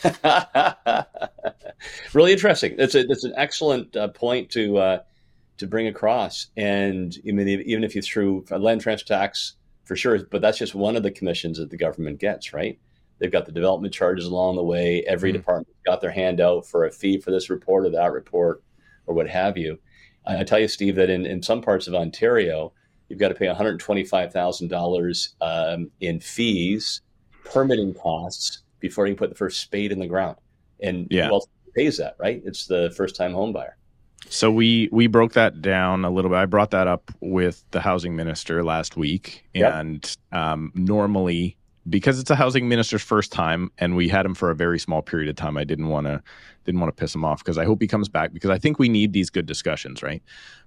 really 2.12 2.32
interesting. 2.32 2.76
That's 2.76 2.94
a 2.94 3.04
that's 3.04 3.24
an 3.24 3.34
excellent 3.36 3.96
uh, 3.96 4.08
point 4.08 4.50
to 4.50 4.78
uh, 4.78 4.98
to 5.58 5.66
bring 5.66 5.86
across. 5.86 6.48
And 6.56 7.16
I 7.26 7.32
mean, 7.32 7.48
even 7.48 7.84
if 7.84 7.94
you 7.94 8.02
threw 8.02 8.44
a 8.50 8.58
land 8.58 8.80
transfer 8.80 9.06
tax 9.06 9.54
for 9.84 9.96
sure, 9.96 10.18
but 10.30 10.40
that's 10.40 10.58
just 10.58 10.74
one 10.74 10.96
of 10.96 11.02
the 11.02 11.10
commissions 11.10 11.58
that 11.58 11.70
the 11.70 11.76
government 11.76 12.18
gets, 12.20 12.52
right? 12.52 12.78
They've 13.18 13.30
got 13.30 13.46
the 13.46 13.52
development 13.52 13.94
charges 13.94 14.26
along 14.26 14.56
the 14.56 14.64
way. 14.64 15.04
Every 15.06 15.30
mm-hmm. 15.30 15.38
department 15.38 15.76
got 15.84 16.00
their 16.00 16.10
hand 16.10 16.40
out 16.40 16.66
for 16.66 16.84
a 16.84 16.90
fee 16.90 17.18
for 17.18 17.30
this 17.30 17.50
report 17.50 17.86
or 17.86 17.90
that 17.90 18.12
report 18.12 18.62
or 19.06 19.14
what 19.14 19.28
have 19.28 19.56
you. 19.56 19.78
I, 20.26 20.40
I 20.40 20.44
tell 20.44 20.58
you, 20.58 20.68
Steve, 20.68 20.96
that 20.96 21.10
in, 21.10 21.26
in 21.26 21.42
some 21.42 21.62
parts 21.62 21.86
of 21.86 21.94
Ontario, 21.94 22.72
you've 23.08 23.18
got 23.18 23.28
to 23.28 23.34
pay 23.34 23.46
$125,000 23.46 25.28
um, 25.40 25.90
in 26.00 26.20
fees, 26.20 27.00
permitting 27.44 27.94
costs 27.94 28.62
before 28.80 29.06
you 29.06 29.14
can 29.14 29.18
put 29.18 29.30
the 29.30 29.36
first 29.36 29.60
spade 29.60 29.92
in 29.92 29.98
the 29.98 30.06
ground. 30.06 30.36
And 30.80 31.06
yeah. 31.10 31.28
who 31.28 31.34
else 31.34 31.46
pays 31.74 31.98
that, 31.98 32.16
right? 32.18 32.42
It's 32.44 32.66
the 32.66 32.92
first 32.96 33.16
time 33.16 33.32
home 33.32 33.52
buyer. 33.52 33.76
So 34.28 34.50
we 34.50 34.88
we 34.92 35.08
broke 35.08 35.32
that 35.32 35.60
down 35.60 36.04
a 36.04 36.10
little 36.10 36.30
bit. 36.30 36.36
I 36.36 36.46
brought 36.46 36.70
that 36.70 36.86
up 36.86 37.10
with 37.20 37.64
the 37.72 37.80
housing 37.80 38.14
minister 38.14 38.62
last 38.62 38.96
week, 38.96 39.44
yep. 39.52 39.74
and 39.74 40.16
um, 40.30 40.70
normally 40.74 41.56
because 41.88 42.18
it's 42.20 42.30
a 42.30 42.36
housing 42.36 42.68
minister's 42.68 43.02
first 43.02 43.32
time 43.32 43.70
and 43.78 43.96
we 43.96 44.08
had 44.08 44.24
him 44.24 44.34
for 44.34 44.50
a 44.50 44.54
very 44.54 44.78
small 44.78 45.02
period 45.02 45.28
of 45.28 45.36
time 45.36 45.56
i 45.56 45.64
didn't 45.64 45.88
want 45.88 46.06
to 46.06 46.22
didn't 46.64 46.80
want 46.80 46.94
to 46.94 47.00
piss 47.00 47.14
him 47.14 47.24
off 47.24 47.38
because 47.38 47.58
i 47.58 47.64
hope 47.64 47.80
he 47.80 47.88
comes 47.88 48.08
back 48.08 48.32
because 48.32 48.50
i 48.50 48.58
think 48.58 48.78
we 48.78 48.88
need 48.88 49.12
these 49.12 49.30
good 49.30 49.46
discussions 49.46 50.02
right? 50.02 50.22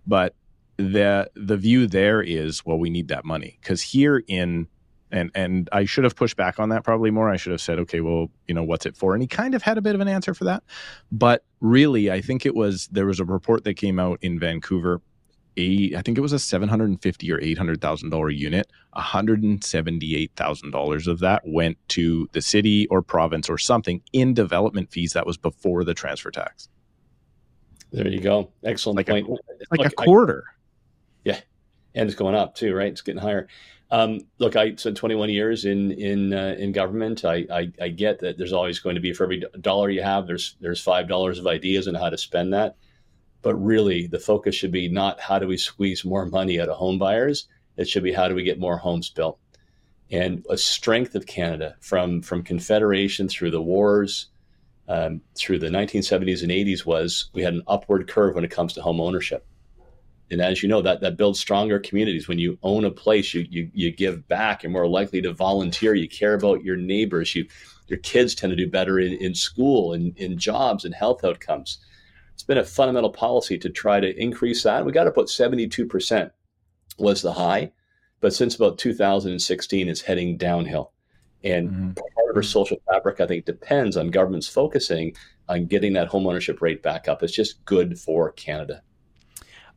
But 0.06 0.36
the 0.78 1.30
the 1.36 1.58
view 1.58 1.88
there 1.88 2.22
is 2.22 2.66
well 2.66 2.78
we 2.78 2.90
need 2.90 3.08
that 3.08 3.24
money 3.24 3.58
because 3.62 3.82
here 3.82 4.24
in 4.28 4.68
and 5.12 5.32
and 5.34 5.70
i 5.72 5.86
should 5.86 6.04
have 6.04 6.16
pushed 6.16 6.36
back 6.36 6.60
on 6.60 6.70
that 6.70 6.84
probably 6.84 7.12
more. 7.12 7.30
I 7.30 7.38
should 7.38 7.52
have 7.52 7.62
said 7.62 7.80
okay 7.80 8.02
well 8.02 8.30
you 8.48 8.54
know 8.54 8.64
what's 8.64 8.86
it 8.86 8.98
for? 8.98 9.14
And 9.14 9.24
he 9.24 9.28
kind 9.28 9.56
of 9.56 9.62
had 9.62 9.78
a 9.78 9.82
bit 9.82 9.96
of 9.96 10.02
an 10.02 10.08
answer 10.08 10.34
for 10.34 10.44
that. 10.46 10.64
But 11.12 11.44
really 11.62 12.12
i 12.12 12.22
think 12.22 12.46
it 12.46 12.56
was 12.56 12.88
there 12.88 13.06
was 13.06 13.20
a 13.20 13.26
report 13.26 13.64
that 13.64 13.76
came 13.76 14.00
out 14.00 14.20
in 14.22 14.38
vancouver 14.38 15.02
a 15.58 15.96
I 15.96 16.02
think 16.02 16.18
it 16.18 16.22
was 16.22 16.34
a 16.34 16.40
seven 16.40 16.70
hundred 16.70 16.90
and 16.90 17.02
fifty 17.02 17.32
or 17.32 17.40
eight 17.42 17.58
hundred 17.58 17.82
thousand 17.82 18.10
dollar 18.10 18.30
unit. 18.30 18.70
One 18.94 19.04
hundred 19.04 19.44
and 19.44 19.64
seventy 19.64 20.16
eight 20.16 20.32
thousand 20.36 20.72
dollars 20.72 21.08
of 21.08 21.20
that 21.20 21.44
went 21.46 21.78
to 21.90 22.30
the 22.34 22.42
city 22.42 22.88
or 22.88 23.02
province 23.02 23.50
or 23.50 23.58
something 23.58 24.02
in 24.14 24.34
development 24.34 24.92
fees. 24.92 25.14
That 25.14 25.26
was 25.26 25.38
before 25.38 25.84
the 25.84 25.94
transfer 25.94 26.32
tax. 26.32 26.70
There 27.92 28.08
you 28.08 28.20
go. 28.20 28.52
Excellent 28.64 28.98
like 28.98 29.08
point. 29.08 29.28
A, 29.28 29.32
like 29.72 29.80
look, 29.80 29.88
a 29.88 29.96
quarter. 29.96 30.44
I, 30.48 30.52
yeah, 31.26 31.40
and 31.94 32.10
it's 32.10 32.18
going 32.18 32.36
up 32.36 32.56
too, 32.56 32.76
right? 32.76 32.92
It's 32.92 33.02
getting 33.02 33.22
higher. 33.22 33.48
Um, 33.92 34.22
look, 34.40 34.56
I 34.56 34.76
spent 34.76 34.98
21 34.98 35.30
years 35.30 35.66
in 35.66 35.92
in 35.92 36.34
uh, 36.34 36.56
in 36.58 36.72
government. 36.72 37.24
I, 37.24 37.46
I, 37.52 37.72
I 37.80 37.90
get 37.90 38.20
that 38.20 38.38
there's 38.38 38.54
always 38.54 38.80
going 38.80 38.96
to 38.96 39.02
be 39.02 39.14
for 39.14 39.24
every 39.24 39.44
dollar 39.62 39.90
you 39.90 40.02
have, 40.02 40.28
there's 40.28 40.56
there's 40.60 40.82
five 40.82 41.08
dollars 41.08 41.40
of 41.40 41.48
ideas 41.48 41.88
on 41.88 41.96
how 41.96 42.10
to 42.10 42.18
spend 42.18 42.54
that. 42.54 42.76
But 43.46 43.64
really, 43.64 44.08
the 44.08 44.18
focus 44.18 44.56
should 44.56 44.72
be 44.72 44.90
not 44.90 45.20
how 45.20 45.38
do 45.38 45.48
we 45.48 45.58
squeeze 45.58 46.04
more 46.04 46.26
money 46.26 46.60
out 46.60 46.68
of 46.68 46.78
home 46.78 46.98
buyers. 46.98 47.48
It 47.78 47.88
should 47.88 48.02
be 48.02 48.12
how 48.12 48.28
do 48.28 48.34
we 48.34 48.42
get 48.42 48.58
more 48.58 48.76
homes 48.76 49.12
built. 49.12 49.38
And 50.10 50.44
a 50.50 50.58
strength 50.58 51.14
of 51.14 51.28
Canada 51.28 51.76
from 51.80 52.24
from 52.24 52.42
Confederation 52.42 53.30
through 53.30 53.52
the 53.52 53.62
wars 53.62 54.32
um, 54.88 55.22
through 55.36 55.60
the 55.60 55.68
1970s 55.68 56.42
and 56.42 56.52
80s 56.52 56.88
was 56.88 57.30
we 57.34 57.44
had 57.44 57.54
an 57.54 57.62
upward 57.68 58.08
curve 58.08 58.34
when 58.34 58.44
it 58.44 58.50
comes 58.50 58.74
to 58.74 58.82
home 58.82 59.00
ownership. 59.00 59.46
And 60.32 60.42
as 60.42 60.64
you 60.64 60.70
know, 60.70 60.82
that, 60.82 61.02
that 61.02 61.16
builds 61.16 61.40
stronger 61.40 61.78
communities. 61.78 62.28
When 62.28 62.40
you 62.40 62.58
own 62.64 62.84
a 62.84 62.90
place, 62.90 63.32
you, 63.36 63.46
you, 63.48 63.70
you 63.76 63.92
give 63.92 64.28
back. 64.28 64.64
You're 64.64 64.72
more 64.72 64.88
likely 64.88 65.22
to 65.22 65.34
volunteer. 65.34 65.94
You 65.94 66.10
care 66.10 66.34
about 66.34 66.64
your 66.64 66.78
neighbors. 66.78 67.36
You, 67.36 67.46
your 67.90 68.00
kids 68.00 68.34
tend 68.34 68.50
to 68.50 68.58
do 68.58 68.68
better 68.68 68.98
in, 68.98 69.14
in 69.14 69.36
school 69.36 69.94
and 69.94 70.18
in 70.18 70.40
jobs 70.40 70.84
and 70.84 70.96
health 70.96 71.24
outcomes. 71.24 71.78
It's 72.36 72.44
been 72.44 72.58
a 72.58 72.64
fundamental 72.64 73.10
policy 73.10 73.58
to 73.58 73.70
try 73.70 74.00
to 74.00 74.22
increase 74.22 74.64
that. 74.64 74.86
We 74.86 74.92
got 74.92 75.06
to 75.06 75.12
put 75.12 75.28
72% 75.28 76.32
was 76.98 77.22
the 77.22 77.34
high, 77.34 77.72
but 78.20 78.34
since 78.34 78.56
about 78.56 78.78
2016, 78.78 79.88
it's 79.88 80.02
heading 80.02 80.38
downhill. 80.38 80.92
And 81.44 81.70
mm-hmm. 81.70 81.92
part 81.94 82.30
of 82.30 82.36
our 82.36 82.44
social 82.44 82.78
fabric, 82.92 83.22
I 83.22 83.28
think, 83.28 83.46
depends 83.46 83.98
on 83.98 84.10
governments 84.10 84.48
focusing 84.48 85.16
on 85.48 85.66
getting 85.66 85.94
that 85.94 86.10
homeownership 86.10 86.62
rate 86.62 86.84
back 86.84 87.08
up. 87.08 87.24
It's 87.24 87.34
just 87.34 87.64
good 87.66 87.98
for 87.98 88.32
Canada. 88.32 88.82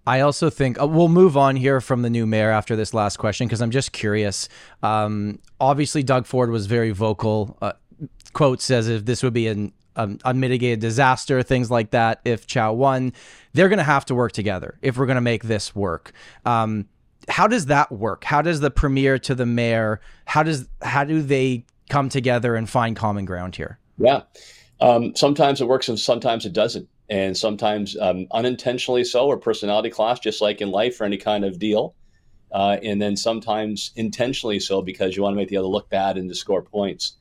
I 0.06 0.20
also 0.20 0.48
think 0.48 0.80
uh, 0.80 0.86
we'll 0.86 1.08
move 1.08 1.36
on 1.36 1.54
here 1.54 1.80
from 1.80 2.02
the 2.02 2.10
new 2.10 2.26
mayor 2.26 2.50
after 2.50 2.74
this 2.74 2.94
last 2.94 3.18
question 3.18 3.46
because 3.46 3.60
I'm 3.60 3.70
just 3.70 3.92
curious. 3.92 4.48
Um, 4.82 5.38
obviously, 5.60 6.02
Doug 6.02 6.26
Ford 6.26 6.50
was 6.50 6.66
very 6.66 6.90
vocal. 6.90 7.58
Uh, 7.60 7.72
quote 8.32 8.62
says 8.62 8.88
if 8.88 9.04
this 9.04 9.22
would 9.22 9.34
be 9.34 9.48
an 9.48 9.72
um, 9.98 10.18
unmitigated 10.24 10.80
disaster, 10.80 11.42
things 11.42 11.70
like 11.70 11.90
that. 11.90 12.20
If 12.24 12.46
Chow 12.46 12.72
won, 12.72 13.12
they're 13.52 13.68
going 13.68 13.78
to 13.78 13.84
have 13.84 14.06
to 14.06 14.14
work 14.14 14.32
together 14.32 14.78
if 14.80 14.96
we're 14.96 15.06
going 15.06 15.16
to 15.16 15.20
make 15.20 15.44
this 15.44 15.74
work. 15.74 16.12
Um, 16.46 16.88
how 17.28 17.46
does 17.46 17.66
that 17.66 17.92
work? 17.92 18.24
How 18.24 18.40
does 18.40 18.60
the 18.60 18.70
premier 18.70 19.18
to 19.18 19.34
the 19.34 19.44
mayor? 19.44 20.00
How 20.24 20.42
does 20.42 20.66
how 20.80 21.04
do 21.04 21.20
they 21.20 21.66
come 21.90 22.08
together 22.08 22.54
and 22.54 22.70
find 22.70 22.96
common 22.96 23.26
ground 23.26 23.56
here? 23.56 23.78
Yeah, 23.98 24.22
um, 24.80 25.14
sometimes 25.14 25.60
it 25.60 25.68
works 25.68 25.88
and 25.88 25.98
sometimes 25.98 26.46
it 26.46 26.52
doesn't, 26.52 26.88
and 27.10 27.36
sometimes 27.36 27.96
um, 28.00 28.26
unintentionally 28.30 29.04
so, 29.04 29.26
or 29.26 29.36
personality 29.36 29.90
clash, 29.90 30.20
just 30.20 30.40
like 30.40 30.60
in 30.60 30.70
life 30.70 31.00
or 31.00 31.04
any 31.04 31.18
kind 31.18 31.44
of 31.44 31.58
deal. 31.58 31.94
Uh, 32.50 32.78
and 32.82 33.02
then 33.02 33.14
sometimes 33.14 33.92
intentionally 33.94 34.58
so 34.58 34.80
because 34.80 35.14
you 35.14 35.22
want 35.22 35.34
to 35.34 35.36
make 35.36 35.50
the 35.50 35.56
other 35.58 35.68
look 35.68 35.90
bad 35.90 36.16
and 36.16 36.30
to 36.30 36.34
score 36.34 36.62
points. 36.62 37.16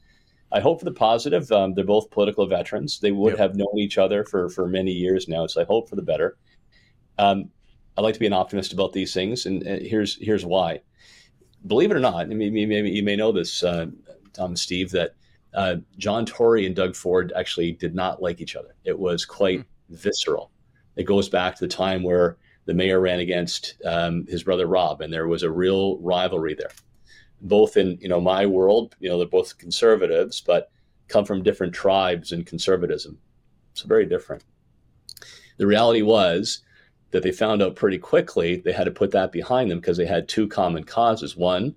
I 0.51 0.60
hope 0.60 0.79
for 0.79 0.86
the 0.86 0.91
positive. 0.91 1.51
Um, 1.51 1.73
they're 1.73 1.83
both 1.83 2.10
political 2.10 2.47
veterans. 2.47 2.99
They 2.99 3.12
would 3.12 3.31
yep. 3.31 3.39
have 3.39 3.55
known 3.55 3.77
each 3.77 3.97
other 3.97 4.23
for 4.23 4.49
for 4.49 4.67
many 4.67 4.91
years 4.91 5.27
now, 5.27 5.47
so 5.47 5.62
I 5.62 5.65
hope 5.65 5.89
for 5.89 5.95
the 5.95 6.01
better. 6.01 6.38
Um, 7.17 7.49
I 7.97 8.01
like 8.01 8.13
to 8.13 8.19
be 8.19 8.27
an 8.27 8.33
optimist 8.33 8.73
about 8.73 8.93
these 8.93 9.13
things, 9.13 9.45
and, 9.45 9.63
and 9.63 9.86
here's 9.86 10.17
here's 10.21 10.45
why. 10.45 10.81
Believe 11.65 11.91
it 11.91 11.97
or 11.97 11.99
not, 11.99 12.21
I 12.21 12.25
mean, 12.25 12.53
maybe 12.53 12.89
you 12.89 13.03
may 13.03 13.15
know 13.15 13.31
this, 13.31 13.63
uh, 13.63 13.88
Tom 14.31 14.51
and 14.51 14.60
Steve, 14.60 14.91
that 14.91 15.15
uh, 15.53 15.77
John 15.97 16.25
Tory 16.25 16.65
and 16.65 16.75
Doug 16.75 16.95
Ford 16.95 17.33
actually 17.36 17.71
did 17.73 17.95
not 17.95 18.21
like 18.21 18.39
each 18.39 18.55
other. 18.55 18.75
It 18.86 18.97
was 18.97 19.25
quite 19.25 19.62
mm-hmm. 19.62 19.95
visceral. 19.95 20.51
It 20.95 21.03
goes 21.03 21.27
back 21.27 21.55
to 21.55 21.65
the 21.65 21.73
time 21.73 22.03
where 22.03 22.38
the 22.65 22.73
mayor 22.73 22.99
ran 22.99 23.19
against 23.19 23.75
um, 23.83 24.25
his 24.27 24.43
brother 24.43 24.67
Rob, 24.67 25.01
and 25.01 25.12
there 25.12 25.27
was 25.27 25.43
a 25.43 25.51
real 25.51 25.97
rivalry 25.97 26.53
there. 26.53 26.71
Both 27.41 27.78
in 27.78 27.97
you 28.02 28.10
know 28.10 28.21
my 28.21 28.45
world, 28.45 28.95
you 29.00 29.10
know 29.10 29.17
they're 29.17 29.28
both 29.28 29.58
conservatives, 29.58 30.41
but 30.41 30.71
come 31.08 31.26
from 31.26 31.43
different 31.43 31.73
tribes 31.73 32.32
in 32.32 32.43
conservatism. 32.43 33.17
It's 33.71 33.82
very 33.82 34.06
different. 34.06 34.43
The 35.58 35.67
reality 35.67 36.02
was 36.02 36.63
that 37.12 37.23
they 37.23 37.32
found 37.32 37.62
out 37.62 37.76
pretty 37.76 37.97
quickly 37.97 38.58
they 38.58 38.71
had 38.71 38.86
to 38.86 38.91
put 38.91 39.12
that 39.12 39.32
behind 39.32 39.71
them 39.71 39.80
because 39.80 39.97
they 39.97 40.06
had 40.06 40.28
two 40.28 40.47
common 40.47 40.84
causes. 40.84 41.38
One, 41.38 41.76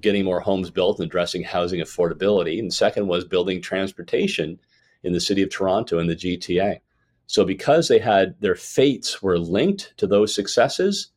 getting 0.00 0.24
more 0.24 0.40
homes 0.40 0.70
built 0.70 0.98
and 0.98 1.06
addressing 1.06 1.42
housing 1.42 1.80
affordability. 1.80 2.58
And 2.58 2.72
second 2.72 3.06
was 3.08 3.24
building 3.24 3.60
transportation 3.60 4.58
in 5.02 5.12
the 5.12 5.20
city 5.20 5.42
of 5.42 5.50
Toronto 5.50 5.98
and 5.98 6.08
the 6.08 6.16
GTA. 6.16 6.80
So 7.26 7.44
because 7.44 7.88
they 7.88 7.98
had 7.98 8.40
their 8.40 8.54
fates 8.54 9.22
were 9.22 9.38
linked 9.38 9.94
to 9.96 10.06
those 10.06 10.34
successes, 10.34 11.08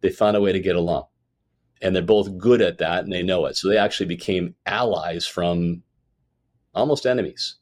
they 0.00 0.10
found 0.10 0.36
a 0.36 0.40
way 0.40 0.52
to 0.52 0.60
get 0.60 0.76
along. 0.76 1.06
And 1.82 1.94
they're 1.94 2.02
both 2.02 2.38
good 2.38 2.62
at 2.62 2.78
that 2.78 3.04
and 3.04 3.12
they 3.12 3.22
know 3.22 3.46
it. 3.46 3.56
So 3.56 3.68
they 3.68 3.76
actually 3.76 4.06
became 4.06 4.54
allies 4.64 5.26
from 5.26 5.82
almost 6.74 7.06
enemies. 7.06 7.56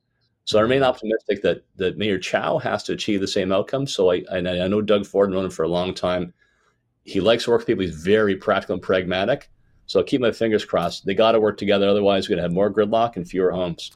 So 0.44 0.58
I 0.58 0.62
remain 0.62 0.80
mm-hmm. 0.80 0.90
optimistic 0.90 1.42
that 1.42 1.64
that 1.76 1.98
Mayor 1.98 2.18
Chow 2.18 2.58
has 2.58 2.82
to 2.84 2.92
achieve 2.92 3.20
the 3.20 3.28
same 3.28 3.52
outcome. 3.52 3.86
So 3.86 4.10
I 4.10 4.22
and 4.30 4.48
I 4.48 4.66
know 4.68 4.82
Doug 4.82 5.06
Ford 5.06 5.30
known 5.30 5.46
him 5.46 5.50
for 5.50 5.64
a 5.64 5.68
long 5.68 5.94
time. 5.94 6.32
He 7.04 7.20
likes 7.20 7.44
to 7.44 7.50
work 7.50 7.60
with 7.60 7.66
people. 7.66 7.84
He's 7.84 7.94
very 7.94 8.36
practical 8.36 8.74
and 8.74 8.82
pragmatic. 8.82 9.50
So 9.86 9.98
I'll 9.98 10.06
keep 10.06 10.20
my 10.20 10.32
fingers 10.32 10.64
crossed. 10.64 11.04
They 11.04 11.14
got 11.14 11.32
to 11.32 11.40
work 11.40 11.58
together. 11.58 11.88
Otherwise, 11.88 12.26
we're 12.26 12.36
going 12.36 12.38
to 12.38 12.42
have 12.44 12.52
more 12.52 12.72
gridlock 12.72 13.16
and 13.16 13.28
fewer 13.28 13.50
homes. 13.50 13.90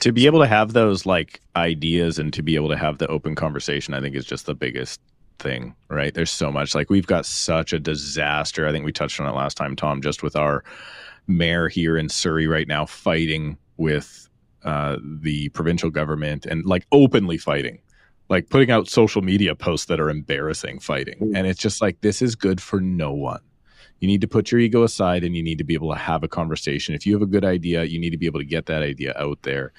To 0.00 0.12
be 0.12 0.26
able 0.26 0.40
to 0.40 0.46
have 0.46 0.72
those 0.72 1.04
like 1.06 1.40
ideas 1.56 2.18
and 2.18 2.32
to 2.32 2.42
be 2.42 2.54
able 2.54 2.68
to 2.68 2.76
have 2.76 2.98
the 2.98 3.08
open 3.08 3.34
conversation, 3.34 3.94
I 3.94 4.00
think 4.00 4.14
is 4.14 4.24
just 4.24 4.46
the 4.46 4.54
biggest 4.54 5.00
thing, 5.42 5.74
right? 5.88 6.14
There's 6.14 6.30
so 6.30 6.50
much. 6.50 6.74
Like 6.74 6.88
we've 6.88 7.06
got 7.06 7.26
such 7.26 7.72
a 7.72 7.78
disaster. 7.78 8.66
I 8.66 8.72
think 8.72 8.84
we 8.84 8.92
touched 8.92 9.20
on 9.20 9.26
it 9.26 9.36
last 9.36 9.56
time, 9.56 9.76
Tom, 9.76 10.00
just 10.00 10.22
with 10.22 10.36
our 10.36 10.64
mayor 11.26 11.68
here 11.68 11.96
in 11.96 12.08
Surrey 12.08 12.46
right 12.46 12.68
now 12.68 12.86
fighting 12.86 13.58
with 13.76 14.28
uh, 14.64 14.96
the 15.02 15.48
provincial 15.50 15.90
government 15.90 16.46
and 16.46 16.64
like 16.64 16.86
openly 16.92 17.36
fighting, 17.36 17.80
like 18.28 18.48
putting 18.48 18.70
out 18.70 18.88
social 18.88 19.22
media 19.22 19.54
posts 19.54 19.86
that 19.86 20.00
are 20.00 20.10
embarrassing 20.10 20.78
fighting. 20.78 21.18
Mm. 21.18 21.36
And 21.36 21.46
it's 21.46 21.60
just 21.60 21.82
like, 21.82 22.00
this 22.00 22.22
is 22.22 22.34
good 22.34 22.60
for 22.60 22.80
no 22.80 23.12
one. 23.12 23.40
You 24.00 24.08
need 24.08 24.20
to 24.20 24.28
put 24.28 24.50
your 24.50 24.60
ego 24.60 24.82
aside 24.82 25.22
and 25.22 25.36
you 25.36 25.42
need 25.42 25.58
to 25.58 25.64
be 25.64 25.74
able 25.74 25.92
to 25.92 25.98
have 25.98 26.24
a 26.24 26.28
conversation. 26.28 26.94
If 26.94 27.06
you 27.06 27.12
have 27.12 27.22
a 27.22 27.26
good 27.26 27.44
idea, 27.44 27.84
you 27.84 28.00
need 28.00 28.10
to 28.10 28.18
be 28.18 28.26
able 28.26 28.40
to 28.40 28.46
get 28.46 28.66
that 28.66 28.82
idea 28.82 29.14
out 29.16 29.42
there 29.42 29.72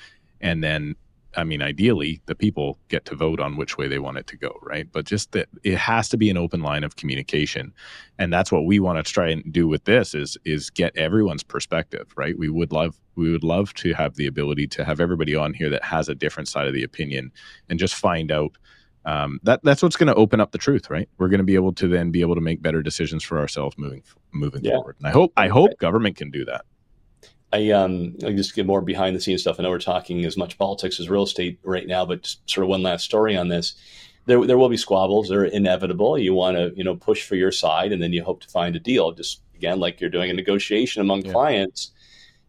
and 0.44 0.64
then 0.64 0.96
I 1.36 1.44
mean, 1.44 1.62
ideally, 1.62 2.22
the 2.26 2.36
people 2.36 2.78
get 2.90 3.06
to 3.06 3.16
vote 3.16 3.40
on 3.40 3.58
which 3.58 3.78
way 3.78 3.88
they 3.88 4.00
want 4.00 4.18
it 4.18 4.28
to 4.28 4.38
go, 4.38 4.58
right? 4.62 4.88
But 4.92 5.06
just 5.06 5.32
that 5.32 5.50
it 5.64 5.78
has 5.78 6.10
to 6.10 6.18
be 6.18 6.30
an 6.30 6.38
open 6.38 6.62
line 6.62 6.84
of 6.84 6.96
communication, 6.96 7.74
and 8.20 8.32
that's 8.32 8.52
what 8.52 8.66
we 8.66 8.80
want 8.80 9.04
to 9.04 9.12
try 9.12 9.30
and 9.30 9.52
do 9.52 9.68
with 9.68 9.84
this 9.86 10.14
is 10.14 10.38
is 10.46 10.70
get 10.70 10.96
everyone's 10.96 11.44
perspective, 11.44 12.12
right? 12.16 12.38
We 12.38 12.50
would 12.50 12.72
love 12.72 13.00
we 13.16 13.32
would 13.32 13.44
love 13.44 13.74
to 13.76 13.94
have 13.94 14.16
the 14.16 14.28
ability 14.28 14.68
to 14.68 14.86
have 14.86 15.00
everybody 15.00 15.36
on 15.36 15.54
here 15.54 15.70
that 15.70 15.84
has 15.84 16.10
a 16.10 16.16
different 16.16 16.50
side 16.50 16.68
of 16.68 16.74
the 16.74 16.84
opinion, 16.84 17.32
and 17.70 17.80
just 17.80 17.96
find 17.96 18.32
out. 18.32 18.58
Um, 19.06 19.42
that 19.44 19.60
that's 19.64 19.84
what's 19.84 19.98
going 19.98 20.08
to 20.08 20.16
open 20.16 20.40
up 20.40 20.54
the 20.54 20.58
truth, 20.58 20.90
right? 20.90 21.10
We're 21.18 21.28
going 21.28 21.40
to 21.40 21.44
be 21.44 21.56
able 21.56 21.74
to 21.74 21.90
then 21.90 22.10
be 22.10 22.22
able 22.22 22.36
to 22.36 22.42
make 22.42 22.62
better 22.62 22.82
decisions 22.82 23.22
for 23.22 23.38
ourselves 23.38 23.78
moving 23.78 24.02
moving 24.32 24.64
yeah. 24.64 24.76
forward. 24.76 24.96
And 25.00 25.08
I 25.08 25.12
hope 25.12 25.34
I 25.36 25.50
hope 25.50 25.78
government 25.78 26.16
can 26.16 26.32
do 26.32 26.46
that. 26.46 26.64
I 27.54 27.70
um 27.70 28.16
I 28.26 28.32
just 28.32 28.56
get 28.56 28.66
more 28.66 28.82
behind 28.82 29.16
the 29.16 29.22
scenes 29.22 29.42
stuff. 29.42 29.60
I 29.60 29.64
know 29.64 29.70
we're 29.70 29.80
talking 29.80 30.26
as 30.26 30.36
much 30.36 30.58
politics 30.58 31.00
as 31.00 31.08
real 31.08 31.24
estate 31.24 31.60
right 31.64 31.88
now, 31.88 32.04
but 32.04 32.36
sort 32.48 32.64
of 32.64 32.70
one 32.70 32.82
last 32.82 33.06
story 33.06 33.38
on 33.38 33.48
this. 33.48 33.76
There, 34.26 34.46
there 34.48 34.58
will 34.58 34.70
be 34.70 34.78
squabbles. 34.78 35.30
They're 35.30 35.44
inevitable. 35.46 36.18
You 36.18 36.34
want 36.34 36.56
to, 36.58 36.72
you 36.76 36.84
know, 36.84 36.96
push 36.96 37.28
for 37.28 37.36
your 37.36 37.52
side, 37.52 37.92
and 37.92 38.02
then 38.02 38.14
you 38.14 38.24
hope 38.24 38.42
to 38.42 38.48
find 38.48 38.76
a 38.76 38.80
deal. 38.80 39.12
Just 39.12 39.42
again, 39.54 39.80
like 39.80 40.02
you're 40.02 40.10
doing 40.10 40.32
a 40.32 40.34
negotiation 40.34 41.02
among 41.02 41.26
yeah. 41.26 41.32
clients. 41.32 41.92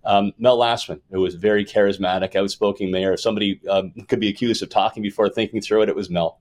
Um, 0.06 0.32
Mel 0.38 0.58
Lastman, 0.58 1.00
who 1.10 1.20
was 1.20 1.34
very 1.34 1.64
charismatic, 1.64 2.34
outspoken 2.36 2.90
mayor. 2.90 3.12
If 3.14 3.20
somebody 3.20 3.60
um, 3.68 3.92
could 4.08 4.20
be 4.20 4.28
accused 4.28 4.62
of 4.62 4.70
talking 4.70 5.02
before 5.02 5.28
thinking 5.28 5.60
through 5.60 5.82
it, 5.82 5.88
it 5.88 5.96
was 5.96 6.10
Mel. 6.10 6.40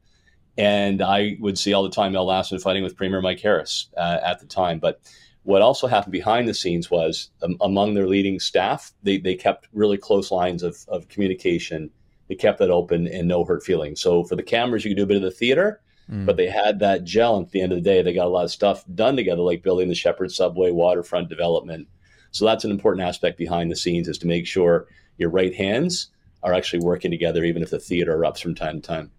And 0.57 1.01
I 1.01 1.35
would 1.39 1.57
see 1.57 1.73
all 1.73 1.83
the 1.83 1.89
time 1.89 2.13
Mel 2.13 2.27
Lastman 2.27 2.61
fighting 2.61 2.83
with 2.83 2.95
Premier 2.95 3.21
Mike 3.21 3.39
Harris 3.39 3.89
uh, 3.97 4.19
at 4.23 4.39
the 4.39 4.45
time. 4.45 4.79
But 4.79 5.01
what 5.43 5.61
also 5.61 5.87
happened 5.87 6.11
behind 6.11 6.47
the 6.47 6.53
scenes 6.53 6.89
was 6.89 7.29
um, 7.41 7.57
among 7.61 7.93
their 7.93 8.07
leading 8.07 8.39
staff, 8.39 8.93
they, 9.03 9.17
they 9.17 9.35
kept 9.35 9.67
really 9.73 9.97
close 9.97 10.31
lines 10.31 10.63
of, 10.63 10.77
of 10.87 11.07
communication. 11.09 11.89
They 12.29 12.35
kept 12.35 12.59
that 12.59 12.71
open 12.71 13.07
and 13.07 13.27
no 13.27 13.43
hurt 13.43 13.63
feelings. 13.63 13.99
So 13.99 14.23
for 14.23 14.35
the 14.35 14.43
cameras, 14.43 14.85
you 14.85 14.91
could 14.91 14.97
do 14.97 15.03
a 15.03 15.07
bit 15.07 15.17
of 15.17 15.23
the 15.23 15.31
theater, 15.31 15.81
mm. 16.09 16.25
but 16.25 16.37
they 16.37 16.47
had 16.47 16.79
that 16.79 17.03
gel. 17.03 17.35
And 17.35 17.45
at 17.45 17.51
the 17.51 17.61
end 17.61 17.73
of 17.73 17.77
the 17.77 17.83
day, 17.83 18.01
they 18.01 18.13
got 18.13 18.27
a 18.27 18.29
lot 18.29 18.45
of 18.45 18.51
stuff 18.51 18.85
done 18.95 19.17
together, 19.17 19.41
like 19.41 19.63
building 19.63 19.89
the 19.89 19.95
Sheppard 19.95 20.31
Subway 20.31 20.71
waterfront 20.71 21.27
development. 21.27 21.87
So 22.31 22.45
that's 22.45 22.63
an 22.63 22.71
important 22.71 23.05
aspect 23.05 23.37
behind 23.37 23.69
the 23.69 23.75
scenes 23.75 24.07
is 24.07 24.17
to 24.19 24.27
make 24.27 24.47
sure 24.47 24.87
your 25.17 25.29
right 25.29 25.53
hands 25.53 26.07
are 26.41 26.53
actually 26.53 26.83
working 26.83 27.11
together, 27.11 27.43
even 27.43 27.61
if 27.61 27.69
the 27.69 27.79
theater 27.79 28.17
erupts 28.17 28.41
from 28.41 28.55
time 28.55 28.81
to 28.81 28.87
time. 28.87 29.11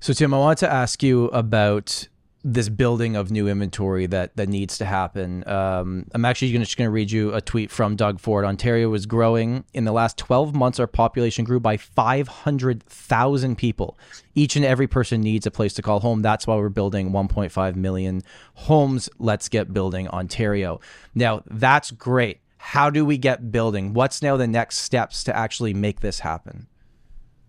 So 0.00 0.12
Tim, 0.12 0.34
I 0.34 0.38
wanted 0.38 0.58
to 0.58 0.72
ask 0.72 1.02
you 1.02 1.26
about 1.26 2.08
this 2.46 2.68
building 2.68 3.16
of 3.16 3.30
new 3.30 3.48
inventory 3.48 4.04
that 4.04 4.36
that 4.36 4.50
needs 4.50 4.76
to 4.76 4.84
happen. 4.84 5.48
Um, 5.48 6.06
I'm 6.12 6.26
actually 6.26 6.52
gonna, 6.52 6.66
just 6.66 6.76
going 6.76 6.86
to 6.86 6.92
read 6.92 7.10
you 7.10 7.32
a 7.32 7.40
tweet 7.40 7.70
from 7.70 7.96
Doug 7.96 8.20
Ford. 8.20 8.44
Ontario 8.44 8.92
is 8.92 9.06
growing. 9.06 9.64
In 9.72 9.84
the 9.84 9.92
last 9.92 10.18
12 10.18 10.54
months, 10.54 10.78
our 10.78 10.86
population 10.86 11.46
grew 11.46 11.58
by 11.58 11.78
500,000 11.78 13.56
people. 13.56 13.98
Each 14.34 14.56
and 14.56 14.64
every 14.64 14.86
person 14.86 15.22
needs 15.22 15.46
a 15.46 15.50
place 15.50 15.72
to 15.74 15.82
call 15.82 16.00
home. 16.00 16.20
That's 16.20 16.46
why 16.46 16.56
we're 16.56 16.68
building 16.68 17.12
1.5 17.12 17.76
million 17.76 18.22
homes. 18.54 19.08
Let's 19.18 19.48
get 19.48 19.72
building 19.72 20.08
Ontario. 20.08 20.80
Now, 21.14 21.42
that's 21.46 21.90
great. 21.90 22.40
How 22.58 22.90
do 22.90 23.06
we 23.06 23.16
get 23.16 23.50
building? 23.52 23.94
What's 23.94 24.20
now 24.20 24.36
the 24.36 24.46
next 24.46 24.78
steps 24.78 25.24
to 25.24 25.36
actually 25.36 25.72
make 25.72 26.00
this 26.00 26.20
happen? 26.20 26.66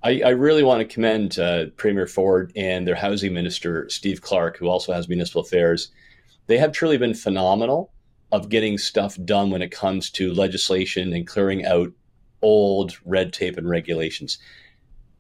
I, 0.06 0.22
I 0.24 0.30
really 0.30 0.62
want 0.62 0.88
to 0.88 0.94
commend 0.94 1.40
uh, 1.40 1.66
Premier 1.78 2.06
Ford 2.06 2.52
and 2.56 2.88
their 2.88 2.94
housing 2.94 3.34
minister, 3.34 3.90
Steve 3.90 4.22
Clark, 4.22 4.56
who 4.56 4.68
also 4.68 4.94
has 4.94 5.10
municipal 5.10 5.42
affairs. 5.42 5.90
They 6.46 6.60
have 6.60 6.72
truly 6.72 7.00
been 7.00 7.16
phenomenal 7.16 7.92
of 8.32 8.50
getting 8.50 8.78
stuff 8.78 9.18
done 9.26 9.50
when 9.50 9.64
it 9.64 9.72
comes 9.72 10.12
to 10.12 10.32
legislation 10.32 11.12
and 11.12 11.26
clearing 11.26 11.66
out 11.66 11.92
old 12.44 12.94
red 13.04 13.34
tape 13.34 13.58
and 13.58 13.68
regulations. 13.68 14.38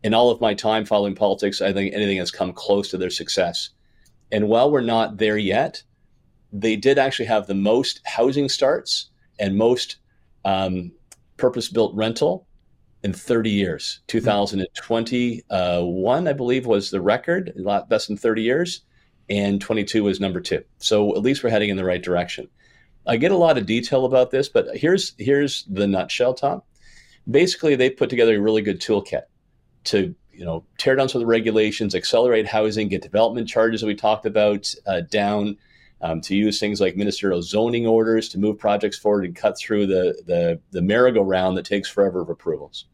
in 0.03 0.13
all 0.13 0.29
of 0.29 0.39
my 0.39 0.53
time 0.53 0.85
following 0.85 1.15
politics, 1.15 1.61
I 1.61 1.73
think 1.73 1.91
anything 1.95 2.17
has 2.17 2.29
come 2.29 2.53
close 2.53 2.89
to 2.89 2.97
their 2.99 3.09
success. 3.09 3.71
And 4.31 4.47
while 4.47 4.69
we're 4.69 4.81
not 4.81 5.17
there 5.17 5.37
yet, 5.37 5.81
they 6.53 6.75
did 6.75 6.99
actually 6.99 7.25
have 7.25 7.47
the 7.47 7.55
most 7.55 8.01
housing 8.05 8.47
starts 8.49 9.09
and 9.39 9.57
most 9.57 9.95
um, 10.43 10.91
purpose 11.37 11.69
built 11.69 11.95
rental 11.95 12.45
in 13.03 13.13
30 13.13 13.49
years. 13.49 14.01
2021, 14.07 16.27
I 16.27 16.33
believe, 16.33 16.65
was 16.65 16.89
the 16.89 17.01
record, 17.01 17.53
a 17.57 17.61
lot 17.61 17.89
best 17.89 18.09
in 18.09 18.17
30 18.17 18.41
years, 18.41 18.81
and 19.29 19.61
22 19.61 20.03
was 20.03 20.19
number 20.19 20.41
two. 20.41 20.63
So 20.79 21.15
at 21.15 21.21
least 21.21 21.43
we're 21.43 21.51
heading 21.51 21.69
in 21.69 21.77
the 21.77 21.85
right 21.85 22.01
direction. 22.01 22.47
I 23.07 23.17
get 23.17 23.31
a 23.31 23.37
lot 23.37 23.57
of 23.57 23.65
detail 23.65 24.05
about 24.05 24.31
this, 24.31 24.49
but 24.49 24.75
here's 24.75 25.13
here's 25.17 25.63
the 25.65 25.87
nutshell, 25.87 26.33
Tom. 26.33 26.61
Basically, 27.29 27.75
they 27.75 27.89
put 27.89 28.09
together 28.09 28.35
a 28.35 28.41
really 28.41 28.61
good 28.61 28.81
toolkit 28.81 29.23
to 29.85 30.15
you 30.33 30.45
know 30.45 30.65
tear 30.77 30.95
down 30.95 31.09
some 31.09 31.19
of 31.19 31.21
the 31.21 31.27
regulations, 31.27 31.93
accelerate 31.93 32.47
housing, 32.47 32.87
get 32.87 33.03
development 33.03 33.47
charges 33.47 33.81
that 33.81 33.87
we 33.87 33.95
talked 33.95 34.25
about 34.25 34.73
uh, 34.87 35.01
down, 35.01 35.57
um, 36.05 36.21
to 36.21 36.35
use 36.35 36.59
things 36.59 36.79
like 36.79 36.95
ministerial 36.95 37.41
zoning 37.41 37.87
orders 37.87 38.29
to 38.29 38.39
move 38.39 38.59
projects 38.59 38.99
forward 38.99 39.25
and 39.25 39.35
cut 39.35 39.57
through 39.57 39.87
the 39.87 40.21
the, 40.27 40.59
the 40.71 40.81
merry-go-round 40.81 41.57
that 41.57 41.65
takes 41.65 41.89
forever 41.89 42.21
of 42.21 42.29
approvals. 42.29 42.85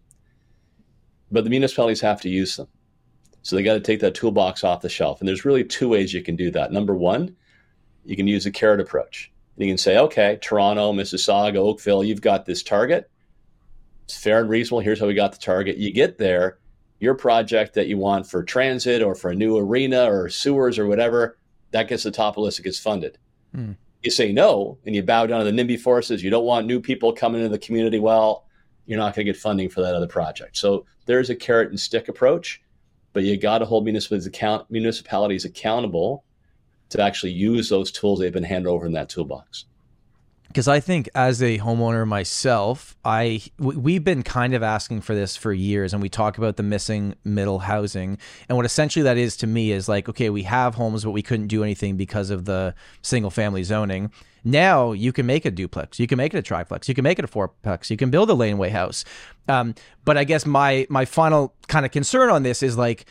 But 1.30 1.44
the 1.44 1.50
municipalities 1.50 2.02
have 2.02 2.22
to 2.22 2.30
use 2.30 2.56
them, 2.56 2.68
so 3.42 3.56
they 3.56 3.64
got 3.64 3.74
to 3.74 3.82
take 3.82 4.00
that 4.00 4.16
toolbox 4.16 4.64
off 4.64 4.82
the 4.82 4.90
shelf. 4.90 5.20
And 5.20 5.28
there's 5.28 5.46
really 5.46 5.66
two 5.66 5.90
ways 5.90 6.14
you 6.14 6.24
can 6.24 6.38
do 6.38 6.52
that. 6.52 6.72
Number 6.72 6.96
one, 6.96 7.36
you 8.06 8.16
can 8.16 8.28
use 8.28 8.46
a 8.46 8.52
carrot 8.52 8.80
approach. 8.80 9.32
And 9.58 9.66
You 9.66 9.72
can 9.72 9.78
say, 9.78 9.98
okay, 9.98 10.40
Toronto, 10.42 10.94
Mississauga, 10.94 11.58
Oakville, 11.58 12.04
you've 12.04 12.22
got 12.22 12.46
this 12.46 12.64
target. 12.64 13.10
It's 14.06 14.18
fair 14.18 14.40
and 14.40 14.50
reasonable. 14.50 14.80
Here's 14.80 15.00
how 15.00 15.08
we 15.08 15.14
got 15.14 15.34
the 15.34 15.38
target. 15.38 15.78
You 15.78 15.92
get 15.92 16.18
there, 16.18 16.60
your 17.00 17.16
project 17.16 17.74
that 17.74 17.88
you 17.88 17.98
want 17.98 18.28
for 18.28 18.44
transit 18.44 19.02
or 19.02 19.16
for 19.16 19.32
a 19.32 19.36
new 19.36 19.58
arena 19.58 20.06
or 20.12 20.30
sewers 20.30 20.80
or 20.80 20.88
whatever, 20.88 21.38
that 21.72 21.88
gets 21.88 22.04
the 22.04 22.12
top 22.12 22.34
of 22.34 22.36
the 22.36 22.42
list, 22.42 22.60
it 22.60 22.64
gets 22.64 22.80
funded. 22.80 23.18
Hmm. 23.54 23.74
You 24.04 24.12
say 24.12 24.32
no 24.32 24.78
and 24.86 24.96
you 24.96 25.04
bow 25.04 25.26
down 25.26 25.44
to 25.44 25.52
the 25.52 25.52
NIMBY 25.52 25.80
forces, 25.80 26.24
you 26.24 26.30
don't 26.30 26.46
want 26.46 26.66
new 26.66 26.80
people 26.80 27.14
coming 27.14 27.42
into 27.42 27.52
the 27.52 27.60
community. 27.60 28.00
Well, 28.00 28.46
you're 28.86 28.98
not 28.98 29.16
going 29.16 29.26
to 29.26 29.32
get 29.32 29.40
funding 29.40 29.70
for 29.70 29.82
that 29.82 29.96
other 29.96 30.08
project. 30.08 30.58
So 30.58 30.86
there's 31.06 31.30
a 31.30 31.36
carrot 31.36 31.70
and 31.70 31.80
stick 31.80 32.08
approach, 32.08 32.62
but 33.14 33.24
you 33.24 33.38
got 33.38 33.60
to 33.60 33.66
hold 33.66 33.84
municipalities, 33.84 34.26
account, 34.26 34.70
municipalities 34.72 35.46
accountable 35.46 36.24
to 36.90 37.02
actually 37.02 37.32
use 37.32 37.70
those 37.70 37.92
tools 37.92 38.20
they've 38.20 38.34
been 38.34 38.44
handed 38.44 38.70
over 38.70 38.86
in 38.86 38.94
that 38.94 39.10
toolbox 39.10 39.66
because 40.52 40.68
I 40.68 40.82
think 40.82 41.08
as 41.16 41.42
a 41.42 41.58
homeowner 41.60 42.06
myself, 42.06 42.98
I 43.06 43.42
we've 43.58 44.04
been 44.04 44.22
kind 44.22 44.54
of 44.54 44.62
asking 44.62 45.02
for 45.02 45.16
this 45.16 45.38
for 45.38 45.54
years, 45.54 45.94
and 45.94 46.02
we 46.02 46.10
talk 46.10 46.38
about 46.38 46.58
the 46.58 46.64
missing 46.64 47.16
middle 47.24 47.60
housing, 47.60 48.18
and 48.50 48.58
what 48.58 48.66
essentially 48.66 49.04
that 49.04 49.18
is 49.18 49.38
to 49.38 49.48
me 49.48 49.72
is 49.72 49.88
like, 49.88 50.10
okay, 50.10 50.30
we 50.30 50.44
have 50.44 50.76
homes, 50.76 51.06
but 51.06 51.12
we 51.12 51.22
couldn't 51.22 51.48
do 51.48 51.64
anything 51.64 51.96
because 51.96 52.30
of 52.30 52.44
the 52.46 52.76
single 53.02 53.32
family 53.32 53.64
zoning. 53.64 54.12
Now 54.44 54.92
you 54.92 55.14
can 55.14 55.26
make 55.26 55.46
a 55.46 55.52
duplex, 55.52 56.00
you 56.00 56.08
can 56.08 56.18
make 56.18 56.34
it 56.34 56.38
a 56.38 56.42
triplex, 56.42 56.90
you 56.90 56.96
can 56.96 57.04
make 57.04 57.18
it 57.18 57.26
a 57.26 57.30
fourplex, 57.30 57.90
you 57.90 57.98
can 57.98 58.10
build 58.10 58.30
a 58.30 58.34
laneway 58.34 58.70
house. 58.70 59.06
Um, 59.48 59.74
but 60.04 60.18
I 60.18 60.26
guess 60.26 60.46
my 60.46 60.86
my 60.90 61.06
final 61.06 61.54
kind 61.68 61.86
of 61.86 61.92
concern 61.92 62.30
on 62.30 62.44
this 62.44 62.62
is 62.62 62.78
like 62.78 63.06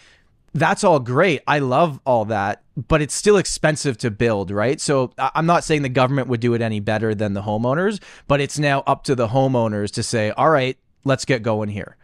that's 0.52 0.84
all 0.84 0.98
great. 0.98 1.42
I 1.46 1.60
love 1.60 2.00
all 2.04 2.26
that, 2.26 2.62
but 2.88 3.02
it's 3.02 3.14
still 3.14 3.36
expensive 3.36 3.98
to 3.98 4.10
build, 4.10 4.50
right? 4.50 4.80
So 4.80 5.12
I'm 5.18 5.46
not 5.46 5.64
saying 5.64 5.82
the 5.82 5.88
government 5.88 6.28
would 6.28 6.40
do 6.40 6.54
it 6.54 6.62
any 6.62 6.80
better 6.80 7.14
than 7.14 7.34
the 7.34 7.42
homeowners, 7.42 8.00
but 8.28 8.40
it's 8.40 8.58
now 8.58 8.82
up 8.86 9.04
to 9.04 9.14
the 9.14 9.28
homeowners 9.28 9.90
to 9.92 10.02
say, 10.02 10.30
all 10.32 10.50
right, 10.50 10.76
let's 11.04 11.24
get 11.24 11.42
going 11.42 11.68
here. 11.68 11.96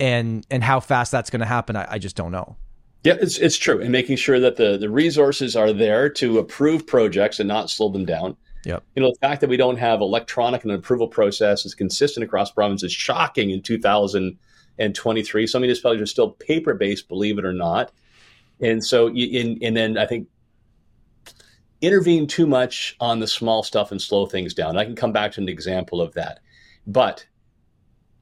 And 0.00 0.46
and 0.50 0.64
how 0.64 0.80
fast 0.80 1.12
that's 1.12 1.30
going 1.30 1.40
to 1.40 1.46
happen, 1.46 1.76
I, 1.76 1.92
I 1.92 1.98
just 1.98 2.16
don't 2.16 2.32
know. 2.32 2.56
Yeah, 3.04 3.16
it's 3.20 3.38
it's 3.38 3.56
true, 3.56 3.80
and 3.80 3.90
making 3.90 4.16
sure 4.16 4.40
that 4.40 4.56
the 4.56 4.76
the 4.76 4.90
resources 4.90 5.56
are 5.56 5.72
there 5.72 6.08
to 6.10 6.38
approve 6.38 6.86
projects 6.86 7.40
and 7.40 7.48
not 7.48 7.70
slow 7.70 7.88
them 7.88 8.04
down. 8.04 8.36
Yep. 8.64 8.82
You 8.94 9.02
know, 9.02 9.10
the 9.10 9.26
fact 9.26 9.40
that 9.40 9.50
we 9.50 9.56
don't 9.56 9.76
have 9.76 10.00
electronic 10.00 10.62
and 10.62 10.72
approval 10.72 11.08
process 11.08 11.66
is 11.66 11.74
consistent 11.74 12.22
across 12.24 12.50
provinces 12.52 12.90
is 12.90 12.92
shocking 12.92 13.50
in 13.50 13.60
2000- 13.60 14.36
and 14.78 14.94
23. 14.94 15.46
Some 15.46 15.62
municipalities 15.62 16.02
are 16.02 16.06
still 16.06 16.30
paper 16.30 16.74
based, 16.74 17.08
believe 17.08 17.38
it 17.38 17.44
or 17.44 17.52
not. 17.52 17.92
And 18.62 18.84
so, 18.84 19.08
in, 19.08 19.58
and 19.62 19.76
then 19.76 19.98
I 19.98 20.06
think 20.06 20.28
intervene 21.80 22.26
too 22.26 22.46
much 22.46 22.96
on 23.00 23.18
the 23.18 23.26
small 23.26 23.62
stuff 23.62 23.90
and 23.90 24.00
slow 24.00 24.26
things 24.26 24.54
down. 24.54 24.76
I 24.76 24.84
can 24.84 24.94
come 24.94 25.12
back 25.12 25.32
to 25.32 25.40
an 25.40 25.48
example 25.48 26.00
of 26.00 26.14
that. 26.14 26.40
But 26.86 27.26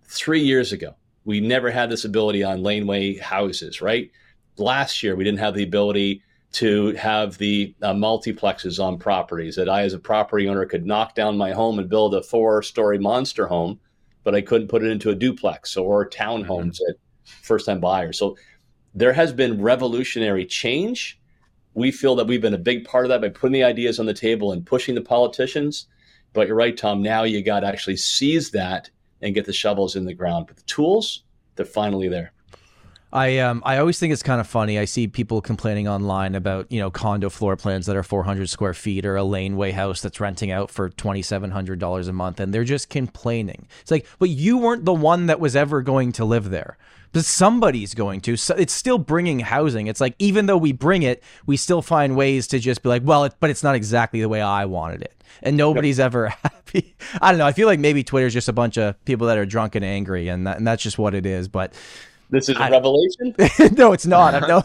three 0.05 0.40
years 0.40 0.72
ago, 0.72 0.94
we 1.24 1.40
never 1.40 1.70
had 1.70 1.90
this 1.90 2.05
ability 2.05 2.42
on 2.42 2.62
laneway 2.62 3.18
houses, 3.18 3.83
right? 3.83 4.11
Last 4.57 5.03
year, 5.03 5.14
we 5.14 5.24
didn't 5.24 5.40
have 5.40 5.55
the 5.55 5.62
ability 5.62 6.22
to 6.53 6.94
have 6.94 7.38
the 7.38 7.74
uh, 7.83 7.92
multiplexes 7.92 8.83
on 8.83 8.98
properties 8.98 9.55
that 9.57 9.68
I, 9.68 9.83
as 9.83 9.92
a 9.92 9.98
property 9.98 10.48
owner, 10.48 10.64
could 10.64 10.87
knock 10.87 11.14
down 11.14 11.37
my 11.37 11.53
home 11.53 11.79
and 11.79 11.88
build 11.88 12.14
a 12.14 12.22
four 12.22 12.62
story 12.62 12.98
monster 12.98 13.46
home 13.46 13.79
but 14.24 14.35
I 14.35 14.40
couldn't 14.40 14.68
put 14.68 14.83
it 14.83 14.90
into 14.90 15.11
a 15.11 15.14
duplex 15.14 15.76
or 15.76 16.09
townhomes 16.09 16.79
mm-hmm. 16.79 16.90
at 16.90 16.96
first 17.42 17.66
time 17.66 17.81
buyers. 17.81 18.18
So 18.18 18.37
there 18.94 19.12
has 19.12 19.33
been 19.33 19.62
revolutionary 19.62 20.44
change. 20.46 21.20
We 21.74 21.92
feel 21.92 22.16
that 22.16 22.26
we've 22.26 22.42
been 22.42 22.55
a 22.55 22.59
big 22.59 22.85
part 22.85 23.05
of 23.05 23.09
that 23.11 23.20
by 23.20 23.29
putting 23.29 23.53
the 23.53 23.64
ideas 23.64 24.00
on 24.00 24.07
the 24.07 24.14
table 24.14 24.53
and 24.53 24.66
pushing 24.66 24.94
the 24.94 25.00
politicians. 25.00 25.87
But 26.33 26.46
you're 26.46 26.57
right, 26.57 26.76
Tom. 26.76 27.03
Now 27.03 27.24
you 27.24 27.42
got 27.42 27.61
to 27.61 27.66
actually 27.66 27.96
seize 27.96 28.50
that 28.50 28.90
and 29.22 29.35
get 29.35 29.46
the 29.46 29.53
shovels 29.53 29.96
in 29.96 30.05
the 30.05 30.14
ground. 30.14 30.46
But 30.46 30.57
the 30.57 30.62
tools, 30.62 31.24
they're 31.57 31.66
finally 31.66 32.09
there. 32.09 32.33
I 33.12 33.38
um 33.38 33.62
I 33.66 33.79
always 33.79 33.98
think 33.98 34.12
it's 34.12 34.22
kind 34.22 34.40
of 34.40 34.46
funny. 34.46 34.79
I 34.79 34.85
see 34.85 35.09
people 35.09 35.40
complaining 35.40 35.88
online 35.88 36.35
about 36.37 36.70
you 36.70 36.79
know 36.79 36.90
condo 36.90 37.29
floor 37.29 37.57
plans 37.57 37.87
that 37.87 37.96
are 37.96 38.05
400 38.05 38.48
square 38.48 38.74
feet 38.74 39.05
or 39.05 39.16
a 39.16 39.24
laneway 39.24 39.72
house 39.72 40.00
that's 40.00 40.20
renting 40.20 40.53
out 40.53 40.70
for 40.70 40.88
2,700 40.88 41.79
dollars 41.79 42.07
a 42.07 42.12
month, 42.12 42.38
and 42.38 42.55
they're 42.55 42.64
just 42.64 42.88
complaining. 42.88 43.66
It's 43.81 43.90
like, 43.90 44.07
but 44.18 44.31
you 44.31 44.59
weren't 44.59 44.85
the 44.85 44.94
one 44.94 45.26
that 45.26 45.40
was 45.40 45.57
ever 45.57 45.83
going 45.83 46.12
to 46.12 46.24
live 46.24 46.50
there. 46.50 46.79
But 47.12 47.25
somebody's 47.25 47.94
going 47.94 48.20
to. 48.23 48.37
So 48.37 48.55
it's 48.55 48.73
still 48.73 48.99
bringing 48.99 49.40
housing. 49.40 49.88
It's 49.88 50.01
like 50.01 50.14
even 50.18 50.46
though 50.46 50.57
we 50.57 50.73
bring 50.73 51.03
it, 51.03 51.23
we 51.46 51.57
still 51.57 51.83
find 51.83 52.16
ways 52.16 52.46
to 52.49 52.59
just 52.59 52.83
be 52.83 52.88
like, 52.88 53.03
well, 53.05 53.25
it, 53.25 53.35
but 53.40 53.51
it's 53.51 53.62
not 53.62 53.75
exactly 53.75 54.20
the 54.20 54.29
way 54.29 54.40
I 54.40 54.64
wanted 54.66 55.03
it, 55.03 55.25
and 55.42 55.57
nobody's 55.57 55.99
yep. 55.99 56.07
ever 56.07 56.29
happy. 56.42 56.94
I 57.20 57.33
don't 57.33 57.38
know. 57.38 57.46
I 57.46 57.53
feel 57.53 57.66
like 57.66 57.81
maybe 57.81 58.05
Twitter's 58.05 58.33
just 58.33 58.49
a 58.49 58.53
bunch 58.53 58.79
of 58.79 59.03
people 59.05 59.27
that 59.27 59.38
are 59.38 59.46
drunk 59.46 59.75
and 59.75 59.85
angry, 59.85 60.29
and 60.29 60.46
that, 60.46 60.57
and 60.59 60.66
that's 60.66 60.83
just 60.83 60.99
what 60.99 61.14
it 61.14 61.27
is. 61.27 61.49
But 61.49 61.75
this 62.31 62.49
is 62.49 62.57
a 62.57 62.62
I, 62.62 62.70
revelation. 62.70 63.35
no, 63.77 63.92
it's 63.92 64.07
not. 64.07 64.31
No, 64.49 64.62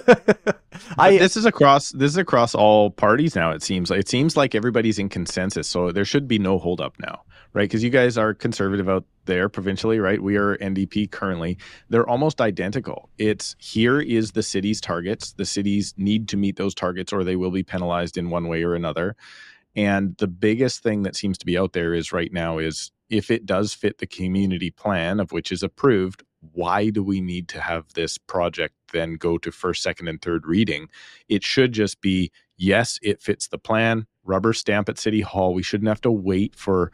I, 0.97 1.17
this 1.17 1.37
is 1.37 1.45
across 1.45 1.91
this 1.91 2.11
is 2.11 2.17
across 2.17 2.53
all 2.53 2.91
parties 2.91 3.35
now. 3.35 3.51
It 3.51 3.63
seems 3.63 3.89
it 3.91 4.07
seems 4.07 4.37
like 4.37 4.55
everybody's 4.55 4.99
in 4.99 5.09
consensus, 5.09 5.67
so 5.67 5.91
there 5.91 6.05
should 6.05 6.27
be 6.27 6.37
no 6.37 6.59
holdup 6.59 6.93
now, 6.99 7.23
right? 7.55 7.69
Because 7.69 7.83
you 7.83 7.89
guys 7.89 8.17
are 8.17 8.33
conservative 8.33 8.89
out 8.89 9.05
there 9.23 9.47
provincially, 9.47 9.97
right? 9.97 10.21
We 10.21 10.35
are 10.35 10.57
NDP 10.57 11.09
currently. 11.09 11.57
They're 11.89 12.07
almost 12.07 12.41
identical. 12.41 13.09
It's 13.17 13.55
here 13.59 14.01
is 14.01 14.33
the 14.33 14.43
city's 14.43 14.81
targets. 14.81 15.31
The 15.31 15.45
cities 15.45 15.93
need 15.97 16.27
to 16.27 16.37
meet 16.37 16.57
those 16.57 16.75
targets, 16.75 17.13
or 17.13 17.23
they 17.23 17.37
will 17.37 17.51
be 17.51 17.63
penalized 17.63 18.17
in 18.17 18.29
one 18.29 18.49
way 18.49 18.63
or 18.63 18.75
another. 18.75 19.15
And 19.73 20.17
the 20.17 20.27
biggest 20.27 20.83
thing 20.83 21.03
that 21.03 21.15
seems 21.15 21.37
to 21.39 21.45
be 21.45 21.57
out 21.57 21.71
there 21.71 21.93
is 21.93 22.11
right 22.11 22.31
now 22.31 22.57
is 22.57 22.91
if 23.09 23.31
it 23.31 23.45
does 23.45 23.73
fit 23.73 23.99
the 23.99 24.07
community 24.07 24.69
plan 24.69 25.21
of 25.21 25.31
which 25.31 25.51
is 25.51 25.63
approved, 25.63 26.23
why 26.51 26.89
do 26.89 27.01
we 27.01 27.21
need 27.21 27.47
to 27.49 27.61
have 27.61 27.85
this 27.93 28.17
project 28.17 28.75
then 28.91 29.15
go 29.15 29.37
to 29.37 29.51
first, 29.51 29.81
second, 29.81 30.09
and 30.09 30.21
third 30.21 30.45
reading? 30.45 30.89
It 31.29 31.41
should 31.43 31.71
just 31.71 32.01
be 32.01 32.31
yes, 32.57 32.99
it 33.01 33.21
fits 33.21 33.47
the 33.47 33.57
plan, 33.57 34.07
rubber 34.25 34.51
stamp 34.51 34.89
at 34.89 34.99
City 34.99 35.21
Hall. 35.21 35.53
We 35.53 35.63
shouldn't 35.63 35.87
have 35.87 36.01
to 36.01 36.11
wait 36.11 36.53
for 36.55 36.91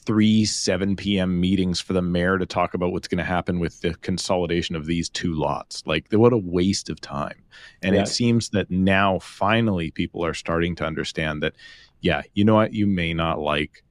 three 0.00 0.44
7 0.44 0.96
p.m. 0.96 1.40
meetings 1.40 1.80
for 1.80 1.92
the 1.92 2.02
mayor 2.02 2.38
to 2.38 2.46
talk 2.46 2.74
about 2.74 2.92
what's 2.92 3.08
going 3.08 3.18
to 3.18 3.24
happen 3.24 3.60
with 3.60 3.80
the 3.80 3.94
consolidation 3.96 4.76
of 4.76 4.86
these 4.86 5.08
two 5.08 5.34
lots. 5.34 5.82
Like, 5.86 6.06
what 6.12 6.32
a 6.32 6.38
waste 6.38 6.90
of 6.90 7.00
time. 7.00 7.42
And 7.82 7.94
yeah. 7.94 8.02
it 8.02 8.08
seems 8.08 8.50
that 8.50 8.70
now 8.70 9.18
finally 9.18 9.90
people 9.90 10.24
are 10.24 10.34
starting 10.34 10.74
to 10.76 10.84
understand 10.84 11.42
that, 11.42 11.54
yeah, 12.00 12.22
you 12.34 12.44
know 12.44 12.54
what? 12.54 12.72
You 12.72 12.86
may 12.86 13.14
not 13.14 13.38
like 13.38 13.84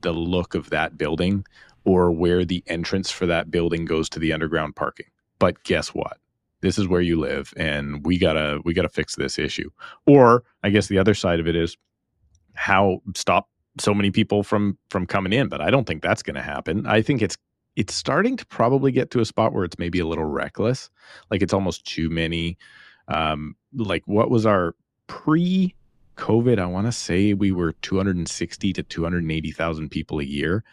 the 0.00 0.12
look 0.12 0.54
of 0.54 0.70
that 0.70 0.98
building, 0.98 1.44
or 1.86 2.10
where 2.10 2.44
the 2.44 2.62
entrance 2.66 3.10
for 3.10 3.26
that 3.26 3.50
building 3.50 3.84
goes 3.86 4.08
to 4.10 4.18
the 4.18 4.32
underground 4.32 4.76
parking. 4.76 5.06
But 5.38 5.62
guess 5.62 5.94
what? 5.94 6.18
This 6.60 6.78
is 6.78 6.88
where 6.88 7.00
you 7.00 7.18
live 7.18 7.54
and 7.56 8.04
we 8.04 8.18
got 8.18 8.32
to 8.32 8.60
we 8.64 8.74
got 8.74 8.82
to 8.82 8.88
fix 8.88 9.14
this 9.14 9.38
issue. 9.38 9.70
Or 10.04 10.42
I 10.64 10.70
guess 10.70 10.88
the 10.88 10.98
other 10.98 11.14
side 11.14 11.38
of 11.38 11.46
it 11.46 11.54
is 11.54 11.76
how 12.54 13.02
stop 13.14 13.48
so 13.78 13.94
many 13.94 14.10
people 14.10 14.42
from 14.42 14.78
from 14.90 15.06
coming 15.06 15.32
in, 15.32 15.48
but 15.48 15.60
I 15.60 15.70
don't 15.70 15.86
think 15.86 16.02
that's 16.02 16.22
going 16.22 16.36
to 16.36 16.42
happen. 16.42 16.86
I 16.86 17.02
think 17.02 17.22
it's 17.22 17.36
it's 17.76 17.94
starting 17.94 18.36
to 18.36 18.46
probably 18.46 18.90
get 18.90 19.10
to 19.10 19.20
a 19.20 19.24
spot 19.24 19.52
where 19.52 19.64
it's 19.64 19.78
maybe 19.78 19.98
a 19.98 20.06
little 20.06 20.24
reckless. 20.24 20.88
Like 21.30 21.42
it's 21.42 21.52
almost 21.52 21.86
too 21.86 22.10
many 22.10 22.58
um 23.08 23.54
like 23.74 24.02
what 24.06 24.30
was 24.30 24.46
our 24.46 24.74
pre 25.06 25.74
COVID, 26.16 26.58
I 26.58 26.66
want 26.66 26.86
to 26.86 26.92
say 26.92 27.34
we 27.34 27.52
were 27.52 27.72
260 27.82 28.72
to 28.72 28.82
280,000 28.82 29.88
people 29.90 30.18
a 30.18 30.24
year. 30.24 30.64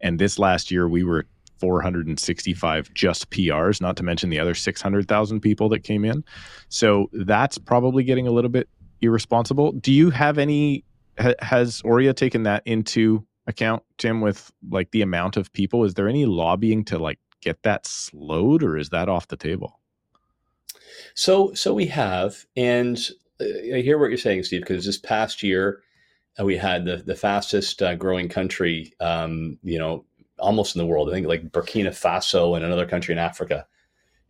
And 0.00 0.18
this 0.18 0.38
last 0.38 0.70
year, 0.70 0.88
we 0.88 1.02
were 1.02 1.26
465 1.58 2.94
just 2.94 3.30
PRs, 3.30 3.80
not 3.80 3.96
to 3.96 4.04
mention 4.04 4.30
the 4.30 4.38
other 4.38 4.54
600,000 4.54 5.40
people 5.40 5.68
that 5.70 5.80
came 5.80 6.04
in. 6.04 6.24
So 6.68 7.10
that's 7.12 7.58
probably 7.58 8.04
getting 8.04 8.28
a 8.28 8.30
little 8.30 8.50
bit 8.50 8.68
irresponsible. 9.00 9.72
Do 9.72 9.92
you 9.92 10.10
have 10.10 10.38
any? 10.38 10.84
Ha, 11.18 11.32
has 11.40 11.82
OREA 11.82 12.14
taken 12.14 12.44
that 12.44 12.62
into 12.66 13.26
account, 13.46 13.82
Tim, 13.98 14.20
with 14.20 14.50
like 14.70 14.90
the 14.90 15.02
amount 15.02 15.36
of 15.36 15.52
people? 15.52 15.84
Is 15.84 15.94
there 15.94 16.08
any 16.08 16.26
lobbying 16.26 16.84
to 16.86 16.98
like 16.98 17.18
get 17.40 17.62
that 17.62 17.86
slowed, 17.86 18.62
or 18.62 18.76
is 18.76 18.90
that 18.90 19.08
off 19.08 19.28
the 19.28 19.36
table? 19.36 19.80
So, 21.14 21.52
so 21.54 21.74
we 21.74 21.86
have, 21.86 22.44
and 22.56 22.98
uh, 23.40 23.76
I 23.76 23.80
hear 23.80 23.98
what 23.98 24.10
you're 24.10 24.18
saying, 24.18 24.44
Steve, 24.44 24.62
because 24.62 24.86
this 24.86 24.98
past 24.98 25.42
year 25.42 25.82
uh, 26.38 26.44
we 26.44 26.56
had 26.56 26.84
the 26.84 26.98
the 26.98 27.14
fastest 27.14 27.82
uh, 27.82 27.94
growing 27.94 28.28
country, 28.28 28.92
um, 29.00 29.58
you 29.62 29.78
know, 29.78 30.04
almost 30.38 30.76
in 30.76 30.80
the 30.80 30.86
world. 30.86 31.08
I 31.08 31.12
think 31.12 31.26
like 31.26 31.50
Burkina 31.50 31.90
Faso 31.90 32.56
and 32.56 32.64
another 32.64 32.86
country 32.86 33.12
in 33.12 33.18
Africa, 33.18 33.66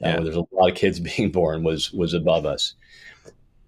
uh, 0.02 0.08
yeah. 0.08 0.14
where 0.14 0.24
there's 0.24 0.36
a 0.36 0.44
lot 0.52 0.70
of 0.70 0.76
kids 0.76 1.00
being 1.16 1.30
born, 1.30 1.62
was 1.62 1.92
was 1.92 2.14
above 2.14 2.46
us. 2.46 2.74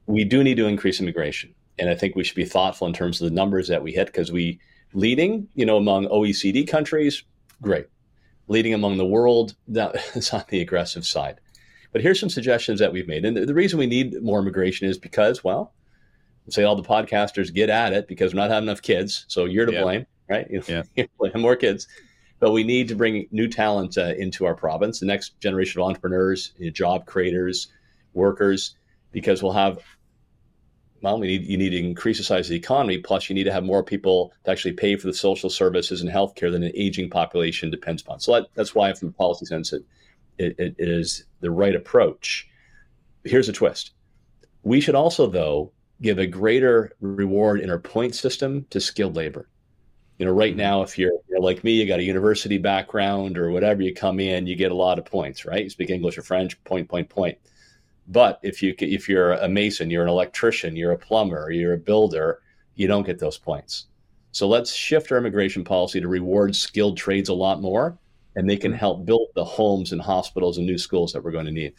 We 0.07 0.25
do 0.25 0.43
need 0.43 0.57
to 0.57 0.67
increase 0.67 1.01
immigration, 1.01 1.55
and 1.79 1.89
I 1.89 1.95
think 1.95 2.15
we 2.15 2.25
should 2.25 2.37
be 2.37 2.45
thoughtful 2.45 2.87
in 2.87 2.93
terms 2.93 3.21
of 3.21 3.29
the 3.29 3.35
numbers 3.35 3.69
that 3.69 3.83
we 3.83 3.93
hit 3.93 4.07
because 4.07 4.31
we 4.31 4.61
leading, 4.93 5.49
you 5.55 5.65
know, 5.65 5.77
among 5.77 6.07
OECD 6.07 6.67
countries, 6.67 7.23
great. 7.63 7.87
Leading 8.49 8.75
among 8.75 8.99
the 8.99 9.07
world, 9.07 9.55
that 9.69 9.95
is 10.15 10.33
on 10.33 10.45
the 10.49 10.61
aggressive 10.61 11.07
side. 11.07 11.41
But 11.93 12.03
here's 12.03 12.21
some 12.21 12.31
suggestions 12.31 12.79
that 12.81 12.93
we've 12.93 13.09
made. 13.09 13.25
And 13.25 13.37
the, 13.37 13.47
the 13.47 13.55
reason 13.55 13.79
we 13.79 13.87
need 13.87 14.23
more 14.23 14.41
immigration 14.41 14.89
is 14.89 14.99
because, 14.99 15.43
well, 15.43 15.73
say 16.49 16.65
all 16.65 16.77
the 16.77 16.83
podcasters 16.83 17.53
get 17.53 17.71
at 17.71 17.93
it 17.93 18.09
because 18.09 18.33
we're 18.33 18.41
not 18.41 18.51
having 18.51 18.69
enough 18.69 18.83
kids. 18.83 19.25
So 19.29 19.45
you're 19.45 19.67
to 19.67 19.83
blame, 19.83 20.07
right? 20.29 20.47
You 20.51 20.63
know, 20.69 20.83
yeah. 20.97 21.07
more 21.37 21.57
kids. 21.57 21.87
But 22.39 22.53
we 22.53 22.65
need 22.65 22.89
to 22.89 22.95
bring 22.95 23.29
new 23.31 23.49
talent 23.49 23.99
uh, 23.99 24.15
into 24.17 24.47
our 24.47 24.55
province, 24.55 25.01
the 25.01 25.07
next 25.07 25.39
generation 25.41 25.81
of 25.81 25.89
entrepreneurs, 25.89 26.53
you 26.57 26.67
know, 26.67 26.71
job 26.71 27.07
creators, 27.07 27.69
workers, 28.15 28.77
because 29.13 29.43
we'll 29.43 29.53
have 29.53 29.79
well, 31.03 31.19
we 31.19 31.27
need 31.27 31.47
you 31.47 31.57
need 31.57 31.71
to 31.71 31.79
increase 31.79 32.19
the 32.19 32.25
size 32.25 32.47
of 32.47 32.51
the 32.51 32.57
economy. 32.57 32.99
Plus, 32.99 33.29
you 33.29 33.35
need 33.35 33.45
to 33.45 33.53
have 33.53 33.65
more 33.65 33.83
people 33.83 34.33
to 34.45 34.51
actually 34.51 34.73
pay 34.73 34.97
for 34.97 35.07
the 35.07 35.15
social 35.15 35.51
services 35.51 36.01
and 36.01 36.11
healthcare 36.11 36.51
that 36.51 36.63
an 36.63 36.73
aging 36.75 37.11
population 37.11 37.71
depends 37.71 38.03
upon. 38.03 38.21
So 38.21 38.33
that, 38.33 38.49
that's 38.55 38.75
why, 38.75 38.93
from 38.93 39.09
a 39.09 39.13
policy 39.13 39.47
sense, 39.47 39.73
it, 39.73 39.85
it, 40.39 40.55
it 40.59 40.75
is 40.79 41.25
the 41.41 41.51
right 41.51 41.75
approach. 41.75 42.49
Here's 43.25 43.49
a 43.49 43.53
twist: 43.53 43.93
we 44.63 44.81
should 44.81 44.95
also, 44.95 45.27
though, 45.27 45.73
give 46.03 46.19
a 46.19 46.27
greater 46.27 46.93
reward 47.01 47.61
in 47.61 47.71
our 47.71 47.79
point 47.79 48.15
system 48.15 48.67
to 48.71 48.81
skilled 48.81 49.17
labor. 49.17 49.49
You 50.19 50.27
know, 50.27 50.33
right 50.33 50.55
now, 50.55 50.83
if 50.83 50.99
you're, 50.99 51.13
you're 51.31 51.41
like 51.41 51.65
me, 51.65 51.73
you 51.73 51.87
got 51.87 51.99
a 51.99 52.03
university 52.03 52.59
background 52.59 53.39
or 53.39 53.51
whatever, 53.51 53.81
you 53.81 53.95
come 53.95 54.21
in, 54.21 54.47
you 54.47 54.55
get 54.55 54.71
a 54.71 54.75
lot 54.75 54.99
of 54.99 55.07
points, 55.07 55.47
right? 55.47 55.65
You 55.65 55.71
speak 55.71 55.89
English 55.89 56.19
or 56.19 56.23
French, 56.23 56.63
point, 56.65 56.91
point, 56.91 57.09
point. 57.09 57.39
But 58.11 58.41
if 58.43 58.63
you 58.63 58.75
if 58.79 59.09
you're 59.09 59.33
a 59.33 59.49
mason, 59.49 59.89
you're 59.89 60.03
an 60.03 60.09
electrician, 60.09 60.75
you're 60.75 60.93
a 60.93 60.99
plumber, 60.99 61.51
you're 61.51 61.75
a 61.75 61.79
builder, 61.79 62.43
you 62.75 62.89
don't 62.89 63.07
get 63.07 63.21
those 63.21 63.39
points. 63.39 63.87
So 64.33 64.49
let's 64.49 64.75
shift 64.75 65.11
our 65.13 65.19
immigration 65.19 65.65
policy 65.65 66.01
to 66.01 66.09
reward 66.09 66.55
skilled 66.55 66.97
trades 66.97 67.29
a 67.29 67.35
lot 67.35 67.61
more, 67.61 67.99
and 68.37 68.51
they 68.51 68.57
can 68.57 68.73
help 68.73 69.05
build 69.05 69.29
the 69.35 69.45
homes 69.45 69.93
and 69.93 70.01
hospitals 70.01 70.59
and 70.59 70.67
new 70.67 70.79
schools 70.79 71.13
that 71.13 71.23
we're 71.23 71.31
going 71.31 71.47
to 71.47 71.53
need. 71.53 71.75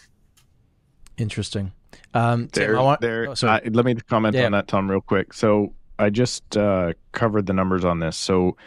Interesting. 1.18 1.72
Um, 2.14 2.48
there, 2.54 2.76
Tim, 2.76 2.84
want, 2.84 3.02
there. 3.02 3.28
Oh, 3.30 3.48
uh, 3.48 3.60
let 3.70 3.86
me 3.86 3.96
comment 3.96 4.36
yeah. 4.36 4.46
on 4.46 4.54
that, 4.54 4.68
Tom, 4.68 4.90
real 4.90 5.02
quick. 5.02 5.34
So 5.34 5.74
I 6.00 6.10
just 6.10 6.58
uh, 6.58 6.94
covered 7.12 7.46
the 7.46 7.54
numbers 7.54 7.86
on 7.86 8.00
this. 8.00 8.18
So 8.18 8.58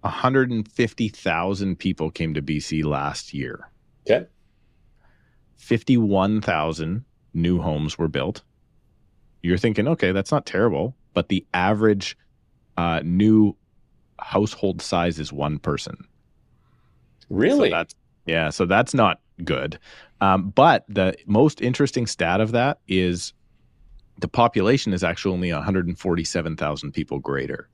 150,000 0.00 1.76
people 1.78 2.10
came 2.10 2.34
to 2.34 2.42
BC 2.42 2.84
last 2.84 3.34
year. 3.34 3.70
Okay. 4.08 4.26
51,000 5.60 7.04
new 7.34 7.60
homes 7.60 7.98
were 7.98 8.08
built. 8.08 8.42
You're 9.42 9.58
thinking, 9.58 9.86
okay, 9.88 10.10
that's 10.10 10.32
not 10.32 10.46
terrible, 10.46 10.96
but 11.12 11.28
the 11.28 11.46
average 11.54 12.16
uh, 12.76 13.02
new 13.04 13.54
household 14.18 14.80
size 14.82 15.20
is 15.20 15.32
one 15.32 15.58
person. 15.58 15.96
Really? 17.28 17.68
So 17.68 17.76
that's, 17.76 17.94
yeah, 18.26 18.50
so 18.50 18.64
that's 18.64 18.94
not 18.94 19.20
good. 19.44 19.78
Um, 20.22 20.48
but 20.48 20.84
the 20.88 21.14
most 21.26 21.60
interesting 21.60 22.06
stat 22.06 22.40
of 22.40 22.52
that 22.52 22.78
is 22.88 23.32
the 24.18 24.28
population 24.28 24.92
is 24.92 25.04
actually 25.04 25.34
only 25.34 25.52
147,000 25.52 26.92
people 26.92 27.18
greater. 27.18 27.68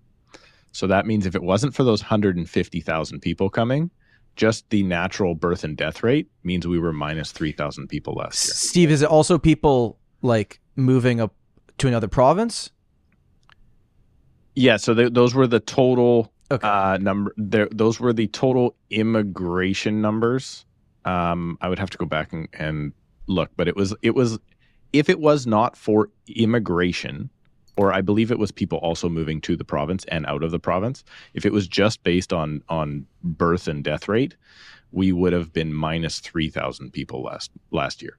So 0.72 0.88
that 0.88 1.06
means 1.06 1.24
if 1.24 1.34
it 1.34 1.42
wasn't 1.42 1.74
for 1.74 1.84
those 1.84 2.02
150,000 2.02 3.20
people 3.20 3.48
coming, 3.48 3.90
just 4.36 4.68
the 4.70 4.82
natural 4.82 5.34
birth 5.34 5.64
and 5.64 5.76
death 5.76 6.02
rate 6.02 6.28
means 6.44 6.66
we 6.66 6.78
were 6.78 6.92
minus 6.92 7.32
3,000 7.32 7.88
people 7.88 8.14
last 8.14 8.46
year. 8.46 8.54
Steve, 8.54 8.90
is 8.90 9.02
it 9.02 9.08
also 9.08 9.38
people 9.38 9.98
like 10.22 10.60
moving 10.76 11.20
up 11.20 11.34
to 11.78 11.88
another 11.88 12.08
province? 12.08 12.70
Yeah, 14.54 14.76
so 14.76 14.94
th- 14.94 15.12
those 15.12 15.34
were 15.34 15.46
the 15.46 15.60
total 15.60 16.32
okay. 16.50 16.66
uh, 16.66 16.98
number. 16.98 17.34
Those 17.36 18.00
were 18.00 18.12
the 18.12 18.26
total 18.28 18.74
immigration 18.90 20.00
numbers. 20.00 20.64
Um, 21.04 21.58
I 21.60 21.68
would 21.68 21.78
have 21.78 21.90
to 21.90 21.98
go 21.98 22.06
back 22.06 22.32
and, 22.32 22.48
and 22.54 22.92
look, 23.26 23.50
but 23.56 23.68
it 23.68 23.76
was 23.76 23.94
it 24.02 24.14
was 24.14 24.38
if 24.92 25.08
it 25.08 25.20
was 25.20 25.46
not 25.46 25.76
for 25.76 26.10
immigration, 26.26 27.30
or 27.76 27.92
I 27.92 28.00
believe 28.00 28.30
it 28.30 28.38
was 28.38 28.50
people 28.50 28.78
also 28.78 29.08
moving 29.08 29.40
to 29.42 29.56
the 29.56 29.64
province 29.64 30.04
and 30.08 30.26
out 30.26 30.42
of 30.42 30.50
the 30.50 30.58
province. 30.58 31.04
If 31.34 31.44
it 31.44 31.52
was 31.52 31.68
just 31.68 32.02
based 32.02 32.32
on 32.32 32.62
on 32.68 33.06
birth 33.22 33.68
and 33.68 33.84
death 33.84 34.08
rate, 34.08 34.36
we 34.92 35.12
would 35.12 35.32
have 35.32 35.52
been 35.52 35.72
minus 35.72 36.20
three 36.20 36.48
thousand 36.48 36.92
people 36.92 37.22
last 37.22 37.50
last 37.70 38.02
year. 38.02 38.18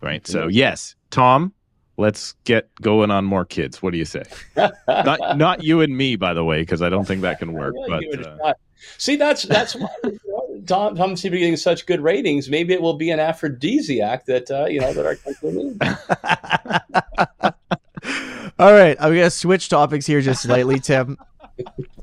Right. 0.00 0.26
So 0.26 0.48
yes, 0.48 0.96
Tom, 1.10 1.52
let's 1.96 2.34
get 2.44 2.74
going 2.80 3.10
on 3.10 3.24
more 3.24 3.44
kids. 3.44 3.82
What 3.82 3.92
do 3.92 3.98
you 3.98 4.04
say? 4.04 4.24
not 4.56 5.38
not 5.38 5.62
you 5.62 5.80
and 5.80 5.96
me, 5.96 6.16
by 6.16 6.34
the 6.34 6.44
way, 6.44 6.60
because 6.60 6.82
I 6.82 6.88
don't 6.88 7.06
think 7.06 7.22
that 7.22 7.38
can 7.38 7.52
work. 7.54 7.74
but 7.88 8.04
uh, 8.44 8.54
see, 8.98 9.16
that's 9.16 9.44
that's 9.44 9.74
why 9.74 9.88
Tom, 10.66 10.96
Tom 10.96 11.10
seems 11.10 11.22
to 11.22 11.30
be 11.30 11.38
getting 11.38 11.56
such 11.56 11.86
good 11.86 12.00
ratings. 12.00 12.48
Maybe 12.48 12.74
it 12.74 12.82
will 12.82 12.94
be 12.94 13.10
an 13.10 13.20
aphrodisiac 13.20 14.26
that 14.26 14.50
uh, 14.50 14.66
you 14.66 14.80
know 14.80 14.92
that 14.92 15.06
our 15.06 15.16
country 15.16 15.52
needs. 15.52 15.78
All 18.62 18.72
right, 18.72 18.96
I'm 19.00 19.12
gonna 19.12 19.28
switch 19.28 19.68
topics 19.68 20.06
here 20.06 20.20
just 20.20 20.42
slightly, 20.42 20.78
Tim 20.78 21.18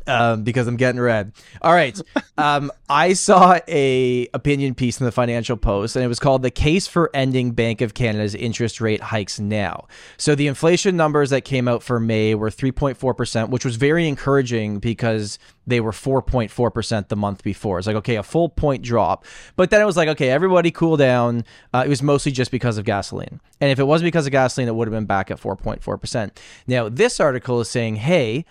um, 0.08 0.44
because 0.44 0.68
I'm 0.68 0.78
getting 0.78 1.00
red. 1.00 1.32
All 1.62 1.74
right. 1.74 2.00
Um, 2.38 2.72
I 2.90 3.14
saw 3.14 3.60
a 3.68 4.28
opinion 4.34 4.74
piece 4.74 5.00
in 5.00 5.06
the 5.06 5.12
Financial 5.12 5.58
Post, 5.58 5.96
and 5.96 6.04
it 6.04 6.08
was 6.08 6.20
called 6.20 6.42
"The 6.42 6.52
Case 6.52 6.88
for 6.88 7.10
Ending 7.14 7.52
Bank 7.52 7.82
of 7.82 7.94
Canada's 7.94 8.34
Interest 8.34 8.82
Rate 8.82 9.02
Hikes 9.02 9.40
Now." 9.40 9.88
So 10.18 10.36
the 10.36 10.48
inflation 10.48 10.98
numbers 10.98 11.30
that 11.30 11.42
came 11.42 11.68
out 11.68 11.84
for 11.84 12.00
May 12.00 12.36
were 12.36 12.50
3.4 12.50 13.16
percent, 13.16 13.50
which 13.50 13.66
was 13.66 13.76
very 13.76 14.08
encouraging 14.08 14.80
because 14.80 15.38
they 15.68 15.80
were 15.80 15.92
4.4 15.92 16.74
percent 16.74 17.10
the 17.10 17.16
month 17.16 17.44
before. 17.44 17.78
It's 17.78 17.88
like 17.88 17.98
okay, 17.98 18.16
a 18.16 18.24
full 18.24 18.50
point 18.50 18.84
drop, 18.84 19.26
but 19.56 19.70
then 19.70 19.82
it 19.82 19.86
was 19.86 19.98
like 19.98 20.10
okay, 20.10 20.30
everybody 20.30 20.72
cool 20.72 20.98
down. 20.98 21.44
Uh, 21.74 21.84
it 21.86 21.90
was 21.90 22.02
mostly 22.02 22.32
just 22.32 22.52
because 22.52 22.78
of 22.78 22.86
gasoline, 22.86 23.42
and 23.62 23.70
if 23.70 23.80
it 23.80 23.86
was 23.86 24.02
because 24.02 24.26
of 24.26 24.32
gasoline, 24.32 24.68
it 24.68 24.76
would 24.76 24.88
have 24.88 24.96
been 24.96 25.06
back 25.06 25.30
at 25.30 25.40
4.4 25.40 26.00
percent. 26.00 26.40
Now 26.68 26.90
this 26.90 27.20
article 27.20 27.60
is 27.60 27.70
saying, 27.70 27.98
hey 27.98 28.46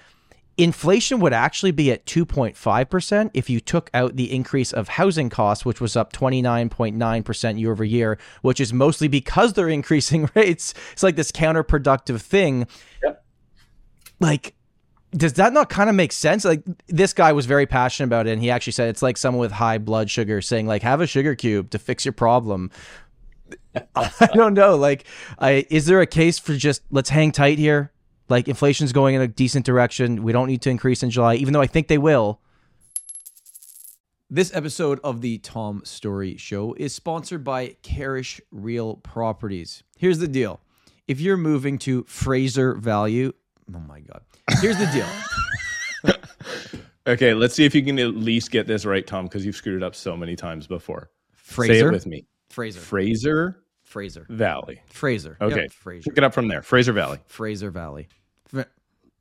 Inflation 0.58 1.20
would 1.20 1.32
actually 1.32 1.70
be 1.70 1.92
at 1.92 2.04
2.5% 2.04 3.30
if 3.32 3.48
you 3.48 3.60
took 3.60 3.88
out 3.94 4.16
the 4.16 4.34
increase 4.34 4.72
of 4.72 4.88
housing 4.88 5.30
costs, 5.30 5.64
which 5.64 5.80
was 5.80 5.96
up 5.96 6.12
29.9% 6.12 7.60
year 7.60 7.70
over 7.70 7.84
year, 7.84 8.18
which 8.42 8.58
is 8.58 8.72
mostly 8.72 9.06
because 9.06 9.52
they're 9.52 9.68
increasing 9.80 10.28
rates. 10.34 10.74
It's 10.92 11.04
like 11.04 11.14
this 11.14 11.30
counterproductive 11.30 12.20
thing. 12.20 12.66
Yep. 13.04 13.24
Like, 14.18 14.54
does 15.12 15.34
that 15.34 15.52
not 15.52 15.68
kind 15.70 15.88
of 15.88 15.94
make 15.94 16.10
sense? 16.10 16.44
Like, 16.44 16.64
this 16.88 17.12
guy 17.12 17.32
was 17.32 17.46
very 17.46 17.66
passionate 17.66 18.08
about 18.08 18.26
it, 18.26 18.32
and 18.32 18.42
he 18.42 18.50
actually 18.50 18.72
said 18.72 18.88
it's 18.88 19.00
like 19.00 19.16
someone 19.16 19.40
with 19.40 19.52
high 19.52 19.78
blood 19.78 20.10
sugar 20.10 20.42
saying, 20.42 20.66
like, 20.66 20.82
have 20.82 21.00
a 21.00 21.06
sugar 21.06 21.36
cube 21.36 21.70
to 21.70 21.78
fix 21.78 22.04
your 22.04 22.12
problem. 22.12 22.72
I 23.94 24.28
don't 24.34 24.54
know. 24.54 24.76
Like, 24.76 25.04
I, 25.38 25.66
is 25.70 25.86
there 25.86 26.00
a 26.00 26.06
case 26.06 26.40
for 26.40 26.56
just 26.56 26.82
let's 26.90 27.10
hang 27.10 27.30
tight 27.30 27.58
here? 27.58 27.92
Like 28.28 28.48
inflation's 28.48 28.92
going 28.92 29.14
in 29.14 29.22
a 29.22 29.28
decent 29.28 29.64
direction. 29.64 30.22
We 30.22 30.32
don't 30.32 30.48
need 30.48 30.62
to 30.62 30.70
increase 30.70 31.02
in 31.02 31.10
July, 31.10 31.36
even 31.36 31.52
though 31.52 31.60
I 31.60 31.66
think 31.66 31.88
they 31.88 31.98
will. 31.98 32.40
This 34.30 34.54
episode 34.54 35.00
of 35.02 35.22
the 35.22 35.38
Tom 35.38 35.80
Storey 35.84 36.36
Show 36.36 36.74
is 36.74 36.94
sponsored 36.94 37.42
by 37.42 37.76
Karrasch 37.82 38.40
Real 38.50 38.96
Properties. 38.96 39.82
Here's 39.96 40.18
the 40.18 40.28
deal. 40.28 40.60
If 41.06 41.18
you're 41.18 41.38
moving 41.38 41.78
to 41.78 42.04
Fraser 42.04 42.74
Valley, 42.74 43.24
oh 43.24 43.32
my 43.86 44.00
God. 44.00 44.20
Here's 44.60 44.76
the 44.76 44.86
deal. 46.04 46.14
okay, 47.06 47.32
let's 47.32 47.54
see 47.54 47.64
if 47.64 47.74
you 47.74 47.82
can 47.82 47.98
at 47.98 48.14
least 48.16 48.50
get 48.50 48.66
this 48.66 48.84
right, 48.84 49.06
Tom, 49.06 49.24
because 49.24 49.46
you've 49.46 49.56
screwed 49.56 49.82
it 49.82 49.82
up 49.82 49.94
so 49.94 50.14
many 50.14 50.36
times 50.36 50.66
before. 50.66 51.10
Fraser. 51.32 51.72
Say 51.72 51.80
it 51.80 51.90
with 51.90 52.06
me. 52.06 52.26
Fraser. 52.50 52.80
Fraser. 52.80 53.62
Fraser. 53.82 54.26
Valley. 54.28 54.82
Fraser. 54.88 55.38
Okay. 55.40 55.62
Yep, 55.62 55.72
Fraser. 55.72 56.10
Pick 56.10 56.18
it 56.18 56.24
up 56.24 56.34
from 56.34 56.48
there. 56.48 56.60
Fraser 56.60 56.92
Valley. 56.92 57.18
Fraser 57.24 57.70
Valley. 57.70 58.08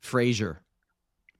Fraser. 0.00 0.62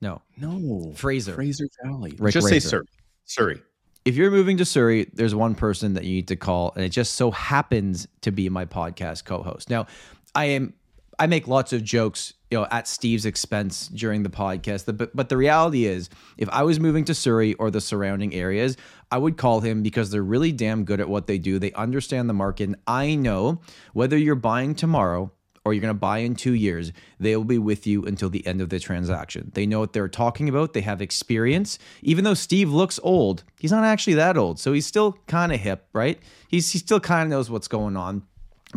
No. 0.01 0.23
No. 0.37 0.93
Fraser. 0.95 1.35
Fraser 1.35 1.67
Valley. 1.83 2.15
Rick 2.19 2.35
Just 2.35 2.47
Razor. 2.51 2.61
say 2.61 2.69
sir. 2.69 2.85
Surrey. 3.25 3.61
If 4.05 4.17
you're 4.17 4.31
moving 4.31 4.57
to 4.59 4.65
Surrey, 4.65 5.11
there's 5.13 5.35
one 5.35 5.55
person 5.55 5.95
that 5.95 6.05
you 6.05 6.15
need 6.15 6.29
to 6.29 6.37
call, 6.37 6.73
and 6.75 6.85
it 6.85 6.91
just 6.91 7.15
so 7.15 7.31
happens 7.31 8.09
to 8.23 8.31
be 8.31 8.49
my 8.49 8.65
podcast 8.65 9.25
co-host. 9.25 9.69
Now, 9.69 9.87
I 10.35 10.47
am 10.47 10.75
I 11.19 11.27
make 11.27 11.49
lots 11.49 11.73
of 11.73 11.83
jokes, 11.83 12.33
you 12.51 12.59
know, 12.59 12.67
at 12.71 12.87
Steve's 12.87 13.27
expense 13.27 13.89
during 13.89 14.23
the 14.23 14.31
podcast. 14.31 14.97
But 14.97 15.15
but 15.15 15.29
the 15.29 15.37
reality 15.37 15.85
is, 15.85 16.09
if 16.37 16.49
I 16.51 16.63
was 16.63 16.79
moving 16.79 17.05
to 17.07 17.15
Surrey 17.15 17.55
or 17.55 17.71
the 17.71 17.81
surrounding 17.81 18.35
areas, 18.35 18.77
I 19.11 19.19
would 19.19 19.37
call 19.37 19.61
him 19.61 19.83
because 19.83 20.11
they're 20.11 20.23
really 20.23 20.53
damn 20.53 20.85
good 20.85 21.01
at 21.01 21.09
what 21.09 21.27
they 21.27 21.39
do. 21.39 21.59
They 21.59 21.73
understand 21.73 22.29
the 22.29 22.35
market. 22.35 22.65
And 22.65 22.77
I 22.87 23.15
know 23.15 23.61
whether 23.93 24.17
you're 24.17 24.37
buying 24.37 24.75
tomorrow 24.75 25.33
or 25.65 25.73
you're 25.73 25.81
going 25.81 25.95
to 25.95 25.99
buy 25.99 26.19
in 26.19 26.35
two 26.35 26.55
years, 26.55 26.93
they 27.21 27.37
will 27.37 27.45
be 27.45 27.59
with 27.59 27.87
you 27.87 28.05
until 28.05 28.31
the 28.31 28.47
end 28.47 28.61
of 28.61 28.69
the 28.69 28.79
transaction. 28.79 29.51
They 29.55 29.67
know 29.67 29.81
what 29.81 29.93
they're 29.93 30.09
talking 30.09 30.49
about. 30.49 30.73
They 30.73 30.81
have 30.83 31.03
experience. 31.03 31.79
Even 32.03 32.25
though 32.25 32.35
Steve 32.35 32.71
looks 32.71 32.99
old, 33.03 33.45
he's 33.59 33.73
not 33.73 33.85
actually 33.85 34.15
that 34.15 34.37
old. 34.37 34.59
So 34.59 34.73
he's 34.73 34.87
still 34.87 35.19
kind 35.27 35.53
of 35.53 35.61
hip, 35.61 35.87
right? 35.93 36.19
He's, 36.49 36.71
he 36.73 36.79
still 36.79 37.01
kind 37.01 37.23
of 37.23 37.29
knows 37.29 37.51
what's 37.51 37.69
going 37.69 37.97
on. 37.97 38.23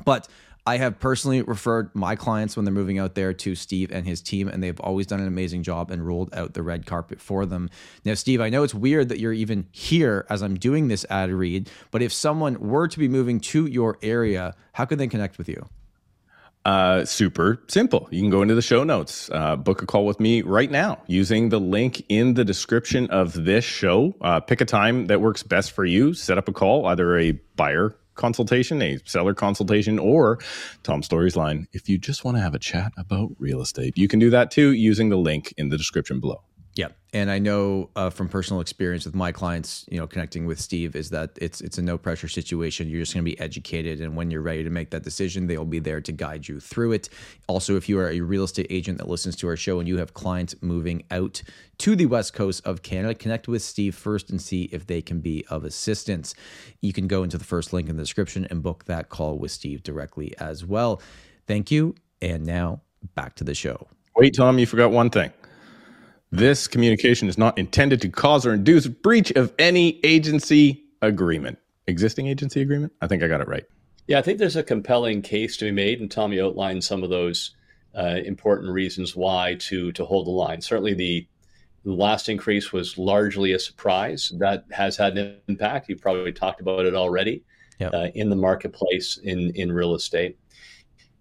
But 0.06 0.28
I 0.66 0.78
have 0.78 1.00
personally 1.00 1.42
referred 1.42 1.90
my 1.96 2.16
clients 2.16 2.56
when 2.56 2.66
they're 2.66 2.74
moving 2.74 3.00
out 3.00 3.16
there 3.16 3.34
to 3.34 3.56
Steve 3.56 3.92
and 3.92 4.06
his 4.06 4.22
team, 4.22 4.48
and 4.48 4.62
they've 4.62 4.80
always 4.80 5.08
done 5.08 5.20
an 5.20 5.28
amazing 5.28 5.64
job 5.64 5.90
and 5.90 6.06
rolled 6.06 6.34
out 6.36 6.54
the 6.54 6.62
red 6.62 6.86
carpet 6.86 7.20
for 7.20 7.48
them. 7.48 7.70
Now, 8.06 8.14
Steve, 8.14 8.42
I 8.42 8.50
know 8.50 8.62
it's 8.62 8.74
weird 8.74 9.10
that 9.10 9.20
you're 9.20 9.34
even 9.34 9.68
here 9.72 10.28
as 10.30 10.44
I'm 10.44 10.56
doing 10.56 10.88
this 10.88 11.04
ad 11.10 11.32
read, 11.32 11.70
but 11.90 12.04
if 12.04 12.14
someone 12.14 12.60
were 12.60 12.88
to 12.88 13.00
be 13.00 13.08
moving 13.08 13.40
to 13.40 13.66
your 13.66 13.98
area, 14.04 14.54
how 14.74 14.86
could 14.86 15.00
they 15.00 15.08
connect 15.08 15.40
with 15.40 15.50
you? 15.50 15.68
Uh, 16.64 17.04
super 17.06 17.60
simple. 17.68 18.08
You 18.12 18.22
can 18.22 18.30
go 18.30 18.44
into 18.44 18.54
the 18.54 18.62
show 18.62 18.84
notes, 18.84 19.32
uh, 19.32 19.56
book 19.56 19.82
a 19.82 19.88
call 19.88 20.06
with 20.06 20.20
me 20.20 20.44
right 20.44 20.70
now 20.70 21.02
using 21.08 21.50
the 21.50 21.60
link 21.60 22.04
in 22.08 22.36
the 22.36 22.46
description 22.46 23.10
of 23.10 23.46
this 23.46 23.66
show. 23.66 24.16
Uh, 24.22 24.40
pick 24.40 24.62
a 24.62 24.66
time 24.66 25.08
that 25.08 25.22
works 25.22 25.42
best 25.42 25.72
for 25.72 25.86
you. 25.86 26.14
Set 26.14 26.38
up 26.38 26.48
a 26.48 26.54
call, 26.54 26.86
either 26.86 27.18
a 27.18 27.32
buyer 27.56 27.96
consultation, 28.14 28.80
a 28.82 29.00
seller 29.06 29.34
consultation, 29.34 29.98
or 29.98 30.38
Tom 30.84 31.02
Storey's 31.02 31.36
line. 31.36 31.68
If 31.74 31.90
you 31.90 31.98
just 31.98 32.24
want 32.24 32.38
to 32.38 32.42
have 32.42 32.54
a 32.54 32.60
chat 32.60 32.92
about 32.96 33.32
real 33.40 33.62
estate, 33.62 33.98
you 33.98 34.08
can 34.08 34.20
do 34.20 34.30
that 34.30 34.52
too 34.52 34.72
using 34.74 35.10
the 35.10 35.18
link 35.18 35.54
in 35.58 35.70
the 35.70 35.78
description 35.78 36.20
below. 36.20 36.44
Yeah, 36.74 36.88
and 37.12 37.30
I 37.30 37.40
know 37.40 37.90
uh, 37.98 38.10
from 38.10 38.30
personal 38.30 38.62
experience 38.62 39.04
with 39.04 39.14
my 39.14 39.34
clients, 39.34 39.86
you 39.92 39.98
know, 39.98 40.08
connecting 40.08 40.46
with 40.46 40.58
Steve 40.58 40.96
is 40.96 41.10
that 41.10 41.32
it's 41.42 41.60
it's 41.60 41.78
a 41.78 41.82
no 41.82 41.98
pressure 41.98 42.30
situation. 42.30 42.88
You're 42.88 43.02
just 43.02 43.14
going 43.14 43.26
to 43.26 43.30
be 43.30 43.38
educated, 43.42 44.00
and 44.00 44.16
when 44.16 44.32
you're 44.32 44.42
ready 44.42 44.64
to 44.64 44.70
make 44.70 44.90
that 44.92 45.04
decision, 45.04 45.48
they'll 45.48 45.66
be 45.66 45.80
there 45.80 46.00
to 46.00 46.12
guide 46.14 46.48
you 46.48 46.62
through 46.62 46.94
it. 46.94 47.10
Also, 47.48 47.76
if 47.76 47.90
you 47.90 48.00
are 48.00 48.10
a 48.10 48.22
real 48.22 48.46
estate 48.46 48.68
agent 48.70 49.00
that 49.00 49.10
listens 49.10 49.36
to 49.38 49.50
our 49.50 49.58
show 49.58 49.80
and 49.80 49.88
you 49.90 49.98
have 49.98 50.14
clients 50.14 50.56
moving 50.62 51.04
out 51.12 51.44
to 51.80 51.94
the 51.94 52.06
west 52.06 52.34
coast 52.34 52.66
of 52.66 52.84
Canada, 52.84 53.16
connect 53.16 53.50
with 53.50 53.62
Steve 53.62 53.94
first 53.94 54.30
and 54.30 54.42
see 54.42 54.64
if 54.72 54.88
they 54.88 55.02
can 55.02 55.20
be 55.20 55.44
of 55.50 55.66
assistance. 55.66 56.34
You 56.80 56.94
can 56.94 57.08
go 57.08 57.24
into 57.24 57.38
the 57.38 57.44
first 57.44 57.74
link 57.74 57.90
in 57.90 57.98
the 57.98 58.04
description 58.04 58.48
and 58.50 58.64
book 58.64 58.86
that 58.86 59.10
call 59.10 59.38
with 59.38 59.52
Steve 59.52 59.84
directly 59.84 60.34
as 60.38 60.64
well. 60.64 61.02
Thank 61.48 61.70
you, 61.70 61.96
and 62.22 62.46
now 62.46 62.80
back 63.14 63.36
to 63.36 63.44
the 63.44 63.56
show. 63.56 63.88
Wait, 64.16 64.36
Tom, 64.36 64.58
you 64.58 64.66
forgot 64.66 64.92
one 64.92 65.10
thing. 65.10 65.32
This 66.32 66.68
communication 66.68 67.28
is 67.28 67.38
not 67.38 67.58
intended 67.58 68.02
to 68.02 68.10
cause 68.10 68.46
or 68.46 68.54
induce 68.54 68.88
breach 68.88 69.32
of 69.32 69.54
any 69.60 70.00
agency 70.04 70.84
agreement. 71.02 71.60
Existing 71.88 72.28
agency 72.28 72.62
agreement? 72.62 72.94
I 73.02 73.08
think 73.08 73.22
I 73.22 73.28
got 73.28 73.42
it 73.42 73.48
right. 73.48 73.66
Yeah, 74.08 74.20
I 74.20 74.22
think 74.22 74.40
there's 74.40 74.56
a 74.56 74.64
compelling 74.64 75.22
case 75.22 75.58
to 75.58 75.66
be 75.66 75.72
made, 75.72 76.00
and 76.00 76.10
Tommy 76.10 76.40
outlined 76.40 76.84
some 76.84 77.04
of 77.04 77.10
those 77.10 77.56
uh, 77.98 78.20
important 78.24 78.72
reasons 78.72 79.16
why 79.16 79.56
to 79.60 79.92
to 79.92 80.06
hold 80.06 80.28
the 80.28 80.32
line. 80.32 80.62
Certainly, 80.62 80.94
the, 80.94 81.28
the 81.84 81.94
last 81.94 82.30
increase 82.30 82.72
was 82.72 82.98
largely 82.98 83.52
a 83.52 83.60
surprise. 83.60 84.32
That 84.38 84.66
has 84.72 84.96
had 84.96 85.18
an 85.18 85.38
impact. 85.50 85.90
You've 85.90 86.02
probably 86.02 86.32
talked 86.32 86.62
about 86.62 86.86
it 86.86 86.96
already 86.96 87.44
yep. 87.80 87.94
uh, 87.94 88.08
in 88.16 88.30
the 88.30 88.36
marketplace 88.36 89.18
in 89.18 89.52
in 89.56 89.72
real 89.72 89.96
estate 89.96 90.38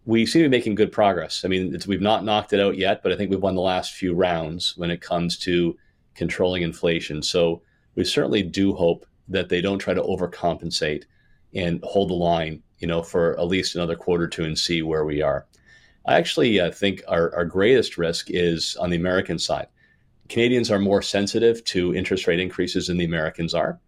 we 0.07 0.27
seem 0.27 0.43
to 0.43 0.49
be 0.49 0.57
making 0.57 0.75
good 0.75 0.93
progress. 0.93 1.45
I 1.45 1.49
mean, 1.49 1.79
we've 1.87 2.01
not 2.01 2.25
knocked 2.25 2.53
it 2.53 2.61
out 2.61 2.77
yet, 2.77 3.03
but 3.03 3.13
I 3.13 3.17
think 3.17 3.31
we've 3.31 3.43
won 3.43 3.55
the 3.55 3.61
last 3.61 3.93
few 3.93 4.15
rounds 4.15 4.77
when 4.77 4.91
it 4.91 5.01
comes 5.01 5.37
to 5.39 5.77
controlling 6.15 6.63
inflation. 6.63 7.23
So 7.23 7.63
we 7.95 8.05
certainly 8.05 8.43
do 8.43 8.75
hope 8.75 9.07
that 9.29 9.49
they 9.49 9.61
don't 9.61 9.79
try 9.79 9.95
to 9.95 10.03
overcompensate 10.03 11.05
and 11.55 11.83
hold 11.85 12.11
the 12.11 12.15
line, 12.15 12.63
you 12.79 12.87
know, 12.87 13.03
for 13.03 13.39
at 13.39 13.47
least 13.47 13.75
another 13.75 13.97
quarter 13.97 14.25
or 14.25 14.29
two 14.29 14.45
and 14.45 14.59
see 14.59 14.83
where 14.83 15.05
we 15.05 15.23
are. 15.23 15.47
I 16.07 16.17
actually 16.17 16.59
uh, 16.59 16.71
think 16.71 17.03
our, 17.07 17.35
our 17.35 17.45
greatest 17.45 17.99
risk 17.99 18.29
is 18.31 18.77
on 18.77 18.91
the 18.91 18.97
American 18.97 19.39
side. 19.39 19.69
Canadians 20.29 20.71
are 20.71 20.79
more 20.79 21.03
sensitive 21.03 21.63
to 21.65 21.95
interest 21.95 22.27
rate 22.27 22.41
increases 22.41 22.87
than 22.87 22.99
the 22.99 23.05
Americans 23.05 23.53
are. 23.53 23.79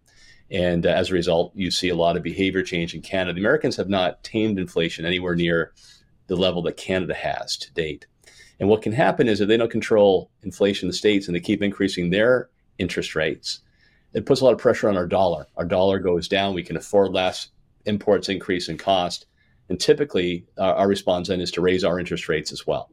And 0.51 0.85
uh, 0.85 0.91
as 0.91 1.11
a 1.11 1.15
result, 1.15 1.53
you 1.55 1.71
see 1.71 1.89
a 1.89 1.95
lot 1.95 2.17
of 2.17 2.23
behavior 2.23 2.63
change 2.63 2.95
in 2.95 3.01
Canada. 3.01 3.35
The 3.35 3.41
Americans 3.41 3.77
have 3.77 3.89
not 3.89 4.23
tamed 4.23 4.59
inflation 4.59 5.07
anywhere 5.07 5.35
near 5.35 5.73
the 6.27 6.37
level 6.37 6.63
that 6.63 6.77
Canada 6.77 7.15
has 7.15 7.57
to 7.59 7.73
date. 7.73 8.07
And 8.61 8.69
what 8.69 8.83
can 8.83 8.93
happen 8.93 9.29
is 9.29 9.41
if 9.41 9.49
they 9.49 9.57
don't 9.57 9.71
control 9.71 10.31
inflation 10.43 10.87
in 10.87 10.91
the 10.91 10.97
states 10.97 11.27
and 11.27 11.35
they 11.35 11.41
keep 11.41 11.63
increasing 11.63 12.11
their 12.11 12.49
interest 12.79 13.15
rates, 13.15 13.61
it 14.15 14.27
puts 14.27 14.41
a 14.41 14.45
lot 14.45 14.53
of 14.53 14.59
pressure 14.59 14.89
on 14.89 14.97
our 14.97 15.07
dollar. 15.07 15.47
Our 15.57 15.65
dollar 15.65 15.99
goes 15.99 16.29
down. 16.29 16.55
We 16.55 16.63
can 16.63 16.77
afford 16.77 17.13
less. 17.13 17.49
Imports 17.87 18.29
increase 18.29 18.69
in 18.69 18.79
cost. 18.79 19.27
And 19.69 19.81
typically, 19.81 20.47
our 20.59 20.87
response 20.87 21.29
then 21.29 21.41
is 21.41 21.51
to 21.53 21.61
raise 21.61 21.83
our 21.83 21.99
interest 21.99 22.29
rates 22.29 22.53
as 22.53 22.67
well. 22.67 22.91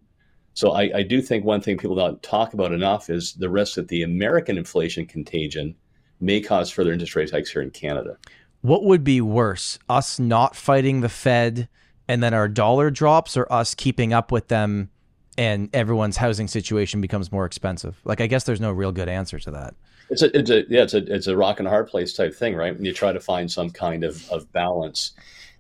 So 0.54 0.72
I, 0.72 0.92
I, 0.98 1.04
do 1.04 1.22
think 1.22 1.46
one 1.46 1.62
thing 1.62 1.78
people 1.78 1.96
don't 1.96 2.22
talk 2.24 2.54
about 2.54 2.74
enough 2.74 3.10
is 3.10 3.34
the 3.34 3.50
risk 3.50 3.76
that 3.76 3.88
the 3.88 4.04
American 4.04 4.58
inflation 4.58 5.06
contagion 5.06 5.76
may 6.20 6.42
cause 6.42 6.70
further 6.70 6.92
interest 6.92 7.16
rate 7.16 7.32
hikes 7.32 7.52
here 7.52 7.62
in 7.62 7.72
Canada. 7.72 8.18
What 8.62 8.84
would 8.84 9.04
be 9.04 9.22
worse, 9.22 9.80
us 9.88 10.20
not 10.20 10.56
fighting 10.56 11.02
the 11.02 11.10
Fed 11.10 11.70
and 12.10 12.24
then 12.24 12.34
our 12.34 12.50
dollar 12.50 12.90
drops 12.90 13.38
or 13.38 13.50
us 13.54 13.76
keeping 13.76 14.12
up 14.12 14.32
with 14.32 14.48
them 14.48 14.90
and 15.38 15.70
everyone's 15.74 16.18
housing 16.18 16.48
situation 16.48 17.00
becomes 17.00 17.32
more 17.32 17.46
expensive? 17.46 18.02
Like, 18.04 18.20
I 18.20 18.28
guess 18.28 18.44
there's 18.44 18.60
no 18.60 18.72
real 18.72 18.92
good 18.92 19.08
answer 19.08 19.38
to 19.40 19.52
that. 19.52 19.76
It's 20.10 20.24
a, 20.24 20.36
it's 20.38 20.50
a, 20.50 20.66
yeah, 20.68 20.82
it's 20.82 20.96
a, 20.96 21.16
it's 21.16 21.28
a 21.28 21.38
rock 21.38 21.60
and 21.60 21.68
a 21.68 21.72
hard 21.72 21.88
place 21.88 22.14
type 22.14 22.34
thing, 22.34 22.56
right? 22.56 22.76
And 22.76 22.84
you 22.84 22.94
try 22.94 23.14
to 23.14 23.20
find 23.20 23.50
some 23.50 23.70
kind 23.70 24.04
of, 24.04 24.28
of 24.32 24.52
balance. 24.52 25.12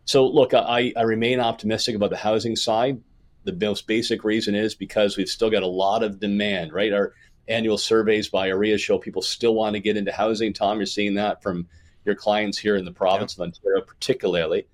So, 0.05 0.25
look, 0.25 0.55
I, 0.55 0.91
I 0.97 1.03
remain 1.03 1.39
optimistic 1.39 1.95
about 1.95 2.09
the 2.09 2.17
housing 2.17 2.55
side. 2.55 2.99
The 3.43 3.53
most 3.53 3.85
basic 3.85 4.23
reason 4.23 4.55
is 4.55 4.73
because 4.73 5.17
we've 5.17 5.29
still 5.29 5.51
got 5.51 5.61
a 5.61 5.67
lot 5.67 6.01
of 6.01 6.19
demand, 6.19 6.73
right? 6.73 6.91
Our 6.91 7.13
annual 7.47 7.77
surveys 7.77 8.27
by 8.27 8.49
OREA 8.49 8.79
show 8.79 8.97
people 8.97 9.21
still 9.21 9.53
want 9.53 9.75
to 9.75 9.79
get 9.79 9.97
into 9.97 10.11
housing. 10.11 10.51
Tom, 10.51 10.77
you're 10.77 10.87
seeing 10.87 11.13
that 11.13 11.43
from 11.43 11.67
your 12.05 12.15
clients 12.15 12.57
here 12.57 12.75
in 12.75 12.85
the 12.85 12.91
province 12.91 13.37
yeah. 13.37 13.43
of 13.43 13.49
Ontario, 13.49 13.81
particularly 13.81 14.65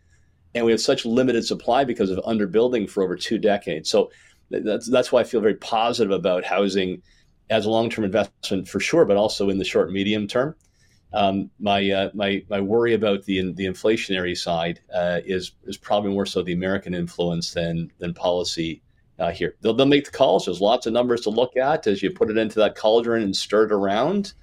and 0.55 0.65
we 0.65 0.71
have 0.71 0.81
such 0.81 1.05
limited 1.05 1.45
supply 1.45 1.83
because 1.83 2.09
of 2.09 2.17
underbuilding 2.19 2.89
for 2.89 3.03
over 3.03 3.15
two 3.15 3.37
decades. 3.37 3.89
So 3.89 4.09
that's 4.49 4.89
that's 4.89 5.11
why 5.11 5.19
I 5.21 5.25
feel 5.25 5.41
very 5.41 5.55
positive 5.55 6.11
about 6.11 6.45
housing 6.45 7.01
as 7.49 7.65
a 7.65 7.69
long-term 7.69 8.05
investment 8.05 8.67
for 8.67 8.79
sure, 8.79 9.05
but 9.05 9.17
also 9.17 9.49
in 9.49 9.59
the 9.59 9.65
short 9.65 9.91
medium 9.91 10.27
term. 10.27 10.55
Um, 11.13 11.51
my 11.59 11.89
uh, 11.91 12.09
my 12.13 12.43
my 12.49 12.61
worry 12.61 12.93
about 12.93 13.23
the 13.25 13.53
the 13.53 13.65
inflationary 13.65 14.37
side 14.37 14.79
uh, 14.93 15.19
is 15.25 15.51
is 15.65 15.77
probably 15.77 16.11
more 16.11 16.25
so 16.25 16.41
the 16.41 16.53
American 16.53 16.93
influence 16.93 17.53
than 17.53 17.91
than 17.99 18.13
policy 18.13 18.81
uh, 19.19 19.31
here. 19.31 19.55
They'll, 19.61 19.73
they'll 19.73 19.85
make 19.85 20.05
the 20.05 20.11
calls. 20.11 20.45
There's 20.45 20.61
lots 20.61 20.87
of 20.87 20.93
numbers 20.93 21.21
to 21.21 21.29
look 21.29 21.55
at 21.57 21.87
as 21.87 22.01
you 22.01 22.11
put 22.11 22.29
it 22.29 22.37
into 22.37 22.59
that 22.59 22.75
cauldron 22.75 23.23
and 23.23 23.35
stir 23.35 23.65
it 23.65 23.71
around. 23.71 24.33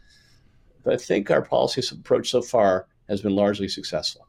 But 0.85 0.95
I 0.95 0.97
think 0.97 1.31
our 1.31 1.43
policy 1.43 1.83
approach 1.95 2.31
so 2.31 2.43
far 2.43 2.87
has 3.09 3.21
been 3.21 3.37
largely 3.37 3.69
successful. 3.69 4.27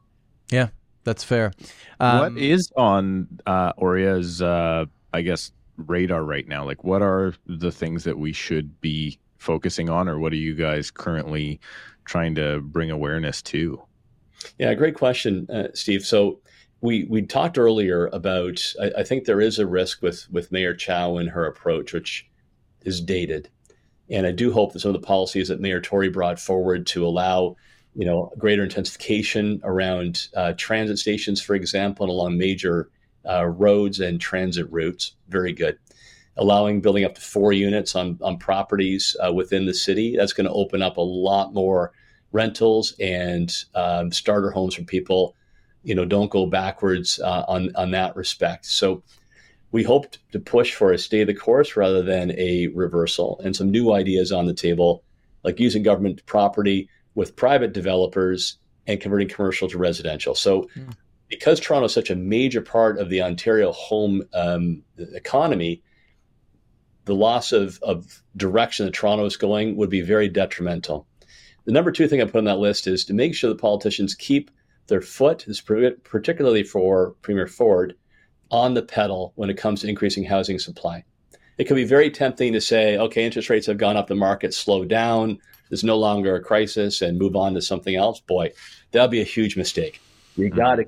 Yeah, 0.50 0.70
that's 1.04 1.24
fair. 1.24 1.54
Um, 2.00 2.20
what 2.20 2.42
is 2.42 2.72
on 2.76 3.28
uh, 3.46 3.74
OREA's, 3.78 4.42
uh, 4.42 4.86
I 5.14 5.22
guess, 5.22 5.52
radar 5.78 6.24
right 6.24 6.48
now? 6.48 6.66
Like, 6.66 6.84
what 6.84 7.02
are 7.02 7.34
the 7.46 7.72
things 7.72 8.04
that 8.04 8.18
we 8.18 8.34
should 8.34 8.80
be 8.82 9.20
focusing 9.38 9.90
on, 9.90 10.08
or 10.08 10.20
what 10.20 10.34
are 10.34 10.38
you 10.38 10.56
guys 10.56 10.92
currently 10.92 11.60
trying 12.06 12.36
to 12.36 12.62
bring 12.62 12.92
awareness 12.92 13.42
to? 13.42 13.82
Yeah, 14.58 14.74
great 14.74 14.96
question, 14.96 15.48
uh, 15.50 15.68
Steve. 15.74 16.06
So 16.06 16.40
we 16.82 17.06
we 17.06 17.22
talked 17.22 17.58
earlier 17.58 18.08
about. 18.08 18.62
I, 18.82 18.92
I, 19.00 19.04
think 19.04 19.26
there 19.26 19.42
is 19.42 19.60
a 19.60 19.68
risk 19.68 20.02
with 20.02 20.28
with 20.32 20.52
Mayor 20.52 20.74
Chow 20.74 21.18
and 21.18 21.30
her 21.30 21.46
approach, 21.46 21.94
which 21.94 22.30
is 22.82 23.00
dated, 23.02 23.50
and 24.10 24.26
I 24.28 24.32
do 24.32 24.52
hope 24.52 24.74
that 24.74 24.82
some 24.82 24.94
of 24.94 25.02
the 25.02 25.08
policies 25.08 25.48
that 25.48 25.62
Mayor 25.62 25.80
Tory 25.80 26.10
brought 26.10 26.40
forward 26.40 26.86
to 26.88 27.06
allow 27.06 27.56
you 27.96 28.06
know, 28.06 28.32
greater 28.38 28.64
intensification 28.64 29.62
around 29.64 30.28
uh, 30.36 30.54
transit 30.58 30.98
stations, 30.98 31.42
for 31.42 31.56
example, 31.56 32.06
and 32.06 32.12
along 32.12 32.38
major 32.38 32.90
uh, 33.30 33.46
roads 33.46 34.00
and 34.00 34.20
transit 34.20 34.68
routes. 34.72 35.16
Very 35.30 35.54
good. 35.54 35.78
Allowing 36.38 36.82
building 36.82 37.06
up 37.06 37.16
to 37.16 37.22
four 37.22 37.54
units 37.54 37.96
on, 37.96 38.18
on 38.22 38.38
properties 38.38 39.16
uh, 39.26 39.32
within 39.32 39.66
the 39.66 39.74
city. 39.74 40.16
That's 40.18 40.34
going 40.34 40.48
to 40.48 40.54
open 40.54 40.82
up 40.82 40.98
a 40.98 41.02
lot 41.02 41.54
more 41.54 41.92
rentals 42.32 42.96
and 43.00 43.56
um, 43.76 44.12
starter 44.12 44.50
homes 44.50 44.76
for 44.76 44.84
people. 44.84 45.36
You 45.84 45.94
know, 45.94 46.06
don't 46.06 46.32
go 46.32 46.48
backwards 46.48 47.20
uh, 47.20 47.44
on 47.48 47.76
on 47.76 47.92
that 47.92 48.16
respect. 48.16 48.66
So 48.66 49.04
we 49.72 49.84
hope 49.84 50.16
to 50.32 50.40
push 50.40 50.74
for 50.74 50.92
a 50.92 50.98
stay 50.98 51.22
of 51.22 51.28
the 51.28 51.34
course 51.34 51.76
rather 51.76 52.02
than 52.02 52.32
a 52.32 52.68
reversal, 52.68 53.40
and 53.44 53.56
some 53.56 53.70
new 53.70 53.94
ideas 53.94 54.32
on 54.32 54.46
the 54.46 54.54
table, 54.54 55.04
like 55.44 55.60
using 55.60 55.84
government 55.84 56.26
property 56.26 56.90
with 57.16 57.36
private 57.36 57.74
developers 57.74 58.58
and 58.88 59.00
converting 59.00 59.30
commercial 59.30 59.70
to 59.70 59.78
residential. 59.78 60.36
So, 60.36 60.70
mm. 60.76 60.94
because 61.30 61.60
Toronto 61.60 61.86
is 61.86 61.94
such 61.94 62.10
a 62.10 62.16
major 62.16 62.62
part 62.62 63.00
of 63.00 63.10
the 63.10 63.22
Ontario 63.22 63.72
home 63.72 64.24
um, 64.34 64.84
economy, 64.98 65.82
the 67.06 67.16
loss 67.16 67.52
of, 67.52 67.80
of 67.82 68.22
direction 68.36 68.86
that 68.86 68.94
Toronto 68.94 69.26
is 69.26 69.38
going 69.38 69.76
would 69.76 69.90
be 69.90 70.02
very 70.02 70.30
detrimental. 70.30 71.08
The 71.66 71.72
number 71.72 71.92
two 71.92 72.08
thing 72.08 72.22
I 72.22 72.26
put 72.26 72.38
on 72.38 72.46
that 72.46 72.60
list 72.60 72.88
is 72.88 73.06
to 73.06 73.14
make 73.14 73.36
sure 73.36 73.50
the 73.50 73.56
politicians 73.56 74.16
keep 74.16 74.52
their 74.88 75.02
foot, 75.02 75.46
particularly 76.04 76.64
for 76.64 77.16
Premier 77.22 77.48
Ford, 77.48 77.96
on 78.52 78.74
the 78.74 78.84
pedal 78.84 79.32
when 79.36 79.50
it 79.50 79.58
comes 79.58 79.82
to 79.82 79.88
increasing 79.88 80.24
housing 80.24 80.60
supply. 80.60 81.04
It 81.58 81.66
can 81.66 81.76
be 81.76 81.86
very 81.86 82.10
tempting 82.10 82.54
to 82.54 82.62
say, 82.62 82.98
okay, 82.98 83.26
interest 83.26 83.50
rates 83.50 83.68
have 83.68 83.78
gone 83.78 83.96
up, 83.96 84.08
the 84.08 84.16
market 84.16 84.54
slowed 84.54 84.90
down, 84.90 85.40
there's 85.74 85.84
no 85.84 85.98
longer 85.98 86.36
a 86.36 86.40
crisis, 86.40 87.02
and 87.02 87.18
move 87.18 87.36
on 87.36 87.56
to 87.56 87.62
something 87.62 87.96
else. 87.96 88.20
Boy, 88.20 88.52
that'd 88.92 89.10
be 89.10 89.22
a 89.22 89.24
huge 89.24 89.58
mistake. 89.58 90.00
You 90.36 90.50
mm-hmm. 90.50 90.56
got 90.56 90.76
to 90.76 90.86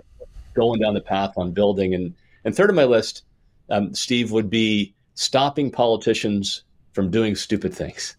going 0.54 0.80
down 0.80 0.94
the 0.94 1.02
path 1.02 1.34
on 1.38 1.54
building. 1.54 1.96
And, 1.96 2.14
and 2.44 2.56
third 2.56 2.70
on 2.70 2.76
my 2.76 2.84
list, 2.84 3.24
um, 3.72 3.96
Steve, 3.96 4.32
would 4.32 4.48
be 4.48 4.94
stopping 5.16 5.72
politicians 5.72 6.66
from 6.94 7.10
doing 7.10 7.36
stupid 7.36 7.74
things. 7.74 8.16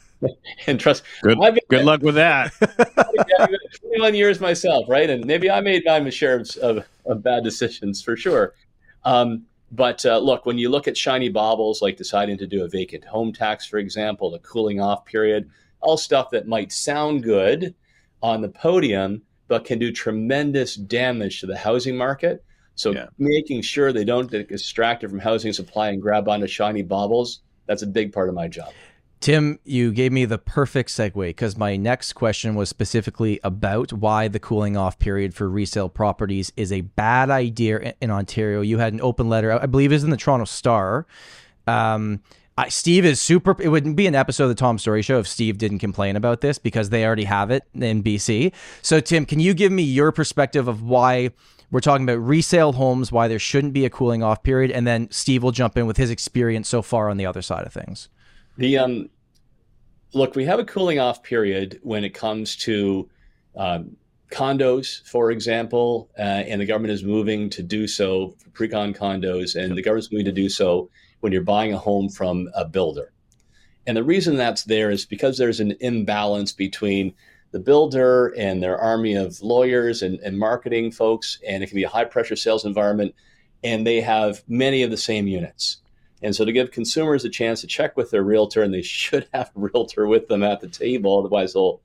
and 0.66 0.80
trust. 0.80 1.02
Good, 1.20 1.38
been, 1.38 1.58
good 1.68 1.84
luck 1.84 2.00
with 2.00 2.14
that. 2.14 2.50
21 3.82 4.14
years 4.14 4.40
myself, 4.40 4.86
right? 4.88 5.10
And 5.10 5.26
maybe 5.26 5.50
I 5.50 5.60
made 5.60 5.82
my 5.84 6.08
share 6.08 6.36
of, 6.36 6.56
of, 6.62 6.86
of 7.04 7.22
bad 7.22 7.44
decisions 7.44 8.00
for 8.00 8.16
sure. 8.16 8.54
Um, 9.04 9.44
but 9.70 10.04
uh, 10.06 10.18
look, 10.18 10.46
when 10.46 10.56
you 10.56 10.70
look 10.70 10.88
at 10.88 10.96
shiny 10.96 11.28
baubles 11.28 11.82
like 11.82 11.98
deciding 11.98 12.38
to 12.38 12.46
do 12.46 12.64
a 12.64 12.68
vacant 12.68 13.04
home 13.04 13.34
tax, 13.34 13.66
for 13.66 13.78
example, 13.78 14.30
the 14.30 14.40
cooling 14.40 14.80
off 14.80 15.04
period, 15.04 15.48
all 15.80 15.96
stuff 15.96 16.30
that 16.30 16.46
might 16.46 16.72
sound 16.72 17.22
good 17.22 17.74
on 18.22 18.40
the 18.40 18.48
podium, 18.48 19.22
but 19.48 19.64
can 19.64 19.78
do 19.78 19.92
tremendous 19.92 20.74
damage 20.74 21.40
to 21.40 21.46
the 21.46 21.56
housing 21.56 21.96
market. 21.96 22.44
So 22.74 22.92
yeah. 22.92 23.06
making 23.18 23.62
sure 23.62 23.92
they 23.92 24.04
don't 24.04 24.30
get 24.30 24.48
distracted 24.48 25.10
from 25.10 25.18
housing 25.18 25.52
supply 25.52 25.90
and 25.90 26.00
grab 26.00 26.28
onto 26.28 26.46
shiny 26.46 26.82
baubles, 26.82 27.40
that's 27.66 27.82
a 27.82 27.86
big 27.86 28.12
part 28.12 28.28
of 28.28 28.34
my 28.34 28.48
job. 28.48 28.72
Tim, 29.20 29.58
you 29.64 29.92
gave 29.92 30.12
me 30.12 30.24
the 30.24 30.38
perfect 30.38 30.88
segue 30.88 31.14
because 31.14 31.58
my 31.58 31.76
next 31.76 32.14
question 32.14 32.54
was 32.54 32.70
specifically 32.70 33.38
about 33.44 33.92
why 33.92 34.28
the 34.28 34.40
cooling 34.40 34.78
off 34.78 34.98
period 34.98 35.34
for 35.34 35.46
resale 35.50 35.90
properties 35.90 36.50
is 36.56 36.72
a 36.72 36.80
bad 36.80 37.28
idea 37.28 37.94
in 38.00 38.10
Ontario. 38.10 38.62
You 38.62 38.78
had 38.78 38.94
an 38.94 39.00
open 39.02 39.28
letter, 39.28 39.52
I 39.52 39.66
believe, 39.66 39.92
is 39.92 40.04
in 40.04 40.10
the 40.10 40.16
Toronto 40.16 40.46
Star. 40.46 41.06
Um, 41.66 42.22
I, 42.60 42.68
Steve 42.68 43.06
is 43.06 43.22
super. 43.22 43.56
It 43.58 43.68
wouldn't 43.68 43.96
be 43.96 44.06
an 44.06 44.14
episode 44.14 44.44
of 44.44 44.50
the 44.50 44.54
Tom 44.54 44.78
Storey 44.78 45.00
Show 45.00 45.18
if 45.18 45.26
Steve 45.26 45.56
didn't 45.56 45.78
complain 45.78 46.14
about 46.14 46.42
this 46.42 46.58
because 46.58 46.90
they 46.90 47.06
already 47.06 47.24
have 47.24 47.50
it 47.50 47.64
in 47.72 48.02
BC. 48.02 48.52
So, 48.82 49.00
Tim, 49.00 49.24
can 49.24 49.40
you 49.40 49.54
give 49.54 49.72
me 49.72 49.82
your 49.82 50.12
perspective 50.12 50.68
of 50.68 50.82
why 50.82 51.30
we're 51.70 51.80
talking 51.80 52.06
about 52.06 52.18
resale 52.18 52.72
homes, 52.72 53.10
why 53.10 53.28
there 53.28 53.38
shouldn't 53.38 53.72
be 53.72 53.86
a 53.86 53.90
cooling 53.90 54.22
off 54.22 54.42
period, 54.42 54.70
and 54.72 54.86
then 54.86 55.10
Steve 55.10 55.42
will 55.42 55.52
jump 55.52 55.78
in 55.78 55.86
with 55.86 55.96
his 55.96 56.10
experience 56.10 56.68
so 56.68 56.82
far 56.82 57.08
on 57.08 57.16
the 57.16 57.24
other 57.24 57.40
side 57.40 57.64
of 57.64 57.72
things. 57.72 58.10
The 58.58 58.76
um, 58.76 59.08
look, 60.12 60.34
we 60.34 60.44
have 60.44 60.58
a 60.58 60.64
cooling 60.64 60.98
off 60.98 61.22
period 61.22 61.80
when 61.82 62.04
it 62.04 62.10
comes 62.10 62.56
to 62.56 63.08
um, 63.56 63.96
condos, 64.30 65.02
for 65.08 65.30
example, 65.30 66.10
uh, 66.18 66.22
and 66.22 66.60
the 66.60 66.66
government 66.66 66.92
is 66.92 67.04
moving 67.04 67.48
to 67.50 67.62
do 67.62 67.86
so 67.88 68.36
pre-con 68.52 68.92
condos, 68.92 69.56
and 69.56 69.78
the 69.78 69.82
government's 69.82 70.12
moving 70.12 70.26
to 70.26 70.32
do 70.32 70.50
so 70.50 70.90
when 71.20 71.32
you're 71.32 71.42
buying 71.42 71.72
a 71.72 71.78
home 71.78 72.08
from 72.08 72.48
a 72.54 72.64
builder. 72.64 73.12
And 73.86 73.96
the 73.96 74.04
reason 74.04 74.36
that's 74.36 74.64
there 74.64 74.90
is 74.90 75.06
because 75.06 75.38
there's 75.38 75.60
an 75.60 75.76
imbalance 75.80 76.52
between 76.52 77.14
the 77.52 77.58
builder 77.58 78.28
and 78.36 78.62
their 78.62 78.78
army 78.78 79.14
of 79.14 79.40
lawyers 79.42 80.02
and, 80.02 80.20
and 80.20 80.38
marketing 80.38 80.92
folks, 80.92 81.38
and 81.46 81.62
it 81.62 81.66
can 81.66 81.76
be 81.76 81.84
a 81.84 81.88
high 81.88 82.04
pressure 82.04 82.36
sales 82.36 82.64
environment, 82.64 83.14
and 83.64 83.86
they 83.86 84.00
have 84.00 84.42
many 84.48 84.82
of 84.82 84.90
the 84.90 84.96
same 84.96 85.26
units. 85.26 85.78
And 86.22 86.36
so 86.36 86.44
to 86.44 86.52
give 86.52 86.70
consumers 86.70 87.24
a 87.24 87.30
chance 87.30 87.60
to 87.62 87.66
check 87.66 87.96
with 87.96 88.10
their 88.10 88.22
realtor, 88.22 88.62
and 88.62 88.72
they 88.72 88.82
should 88.82 89.28
have 89.32 89.50
a 89.56 89.60
realtor 89.60 90.06
with 90.06 90.28
them 90.28 90.42
at 90.42 90.60
the 90.60 90.68
table, 90.68 91.18
otherwise 91.18 91.52
they'll 91.52 91.80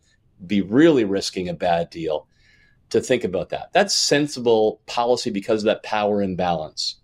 be 0.45 0.61
really 0.61 1.05
risking 1.05 1.49
a 1.49 1.53
bad 1.53 1.89
deal. 1.89 2.27
To 2.91 3.01
think 3.01 3.23
about 3.23 3.49
that. 3.49 3.73
That's 3.73 3.95
sensible 3.95 4.79
policy 4.85 5.31
because 5.31 5.63
of 5.63 5.65
that 5.65 5.81
power 5.81 6.21
imbalance. 6.21 6.97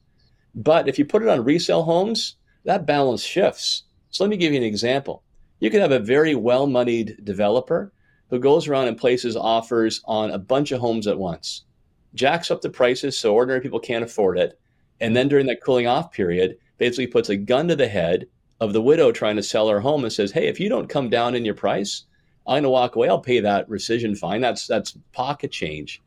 But 0.53 0.87
if 0.87 0.99
you 0.99 1.05
put 1.05 1.21
it 1.21 1.29
on 1.29 1.43
resale 1.43 1.83
homes, 1.83 2.35
that 2.65 2.85
balance 2.85 3.23
shifts. 3.23 3.83
So 4.09 4.23
let 4.23 4.29
me 4.29 4.37
give 4.37 4.51
you 4.51 4.59
an 4.59 4.65
example. 4.65 5.23
You 5.59 5.69
could 5.69 5.81
have 5.81 5.91
a 5.91 5.99
very 5.99 6.35
well 6.35 6.67
moneyed 6.67 7.23
developer 7.23 7.93
who 8.29 8.39
goes 8.39 8.67
around 8.67 8.87
and 8.87 8.97
places 8.97 9.35
offers 9.35 10.01
on 10.05 10.31
a 10.31 10.39
bunch 10.39 10.71
of 10.71 10.81
homes 10.81 11.07
at 11.07 11.19
once, 11.19 11.65
jacks 12.13 12.49
up 12.49 12.61
the 12.61 12.69
prices 12.69 13.17
so 13.17 13.33
ordinary 13.33 13.61
people 13.61 13.79
can't 13.79 14.03
afford 14.03 14.37
it. 14.37 14.59
And 14.99 15.15
then 15.15 15.27
during 15.27 15.47
that 15.47 15.61
cooling 15.61 15.87
off 15.87 16.11
period, 16.11 16.57
basically 16.77 17.07
puts 17.07 17.29
a 17.29 17.37
gun 17.37 17.67
to 17.67 17.75
the 17.75 17.87
head 17.87 18.27
of 18.59 18.73
the 18.73 18.81
widow 18.81 19.11
trying 19.11 19.35
to 19.35 19.43
sell 19.43 19.69
her 19.69 19.79
home 19.79 20.03
and 20.03 20.13
says, 20.13 20.31
"Hey, 20.31 20.47
if 20.47 20.59
you 20.59 20.69
don't 20.69 20.89
come 20.89 21.09
down 21.09 21.35
in 21.35 21.45
your 21.45 21.55
price, 21.55 22.03
I'm 22.47 22.53
going 22.53 22.63
to 22.63 22.69
walk 22.69 22.95
away. 22.95 23.09
I'll 23.09 23.19
pay 23.19 23.39
that 23.39 23.67
rescission 23.69 24.17
fine. 24.17 24.41
That's 24.41 24.67
that's 24.67 24.97
pocket 25.13 25.51
change." 25.51 26.01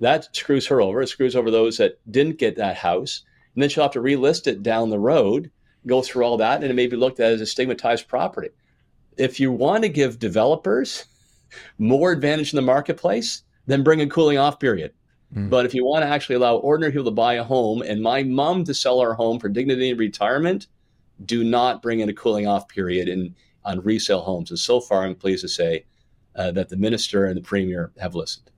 That 0.00 0.34
screws 0.34 0.66
her 0.68 0.80
over. 0.80 1.02
It 1.02 1.08
screws 1.08 1.34
over 1.34 1.50
those 1.50 1.76
that 1.78 1.98
didn't 2.10 2.38
get 2.38 2.56
that 2.56 2.76
house, 2.76 3.24
and 3.58 3.62
then 3.64 3.68
she'll 3.68 3.82
have 3.82 3.90
to 3.90 4.00
relist 4.00 4.46
it 4.46 4.62
down 4.62 4.88
the 4.88 5.00
road, 5.00 5.50
go 5.84 6.00
through 6.00 6.22
all 6.22 6.36
that, 6.36 6.62
and 6.62 6.70
it 6.70 6.74
may 6.74 6.86
be 6.86 6.94
looked 6.94 7.18
at 7.18 7.32
as 7.32 7.40
a 7.40 7.46
stigmatized 7.46 8.06
property. 8.06 8.50
If 9.16 9.40
you 9.40 9.50
want 9.50 9.82
to 9.82 9.88
give 9.88 10.20
developers 10.20 11.06
more 11.76 12.12
advantage 12.12 12.52
in 12.52 12.56
the 12.56 12.62
marketplace, 12.62 13.42
then 13.66 13.82
bring 13.82 14.00
a 14.00 14.06
cooling 14.06 14.38
off 14.38 14.60
period. 14.60 14.92
Mm. 15.34 15.50
But 15.50 15.66
if 15.66 15.74
you 15.74 15.84
want 15.84 16.04
to 16.04 16.08
actually 16.08 16.36
allow 16.36 16.58
ordinary 16.58 16.92
people 16.92 17.06
to 17.06 17.10
buy 17.10 17.34
a 17.34 17.42
home 17.42 17.82
and 17.82 18.00
my 18.00 18.22
mom 18.22 18.62
to 18.62 18.72
sell 18.72 19.00
our 19.00 19.14
home 19.14 19.40
for 19.40 19.48
dignity 19.48 19.90
and 19.90 19.98
retirement, 19.98 20.68
do 21.24 21.42
not 21.42 21.82
bring 21.82 21.98
in 21.98 22.08
a 22.08 22.14
cooling 22.14 22.46
off 22.46 22.68
period 22.68 23.08
in 23.08 23.34
on 23.64 23.80
resale 23.80 24.20
homes. 24.20 24.50
And 24.50 24.58
so 24.60 24.78
far, 24.78 25.02
I'm 25.02 25.16
pleased 25.16 25.42
to 25.42 25.48
say 25.48 25.84
uh, 26.36 26.52
that 26.52 26.68
the 26.68 26.76
minister 26.76 27.24
and 27.24 27.36
the 27.36 27.42
premier 27.42 27.90
have 27.98 28.14
listened. 28.14 28.52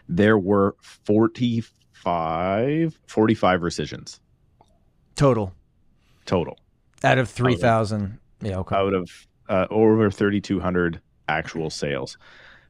There 0.08 0.38
were 0.38 0.76
45, 0.82 3.00
45 3.08 3.62
rescissions. 3.62 4.22
Total. 5.16 5.54
Total. 6.26 6.58
Out 7.04 7.18
of 7.18 7.30
3,000. 7.30 8.20
Yeah, 8.42 8.60
okay. 8.60 8.76
Out 8.76 8.94
of 8.94 9.28
uh, 9.50 9.66
over 9.70 10.10
3,200 10.10 11.02
actual 11.32 11.70
sales. 11.70 12.18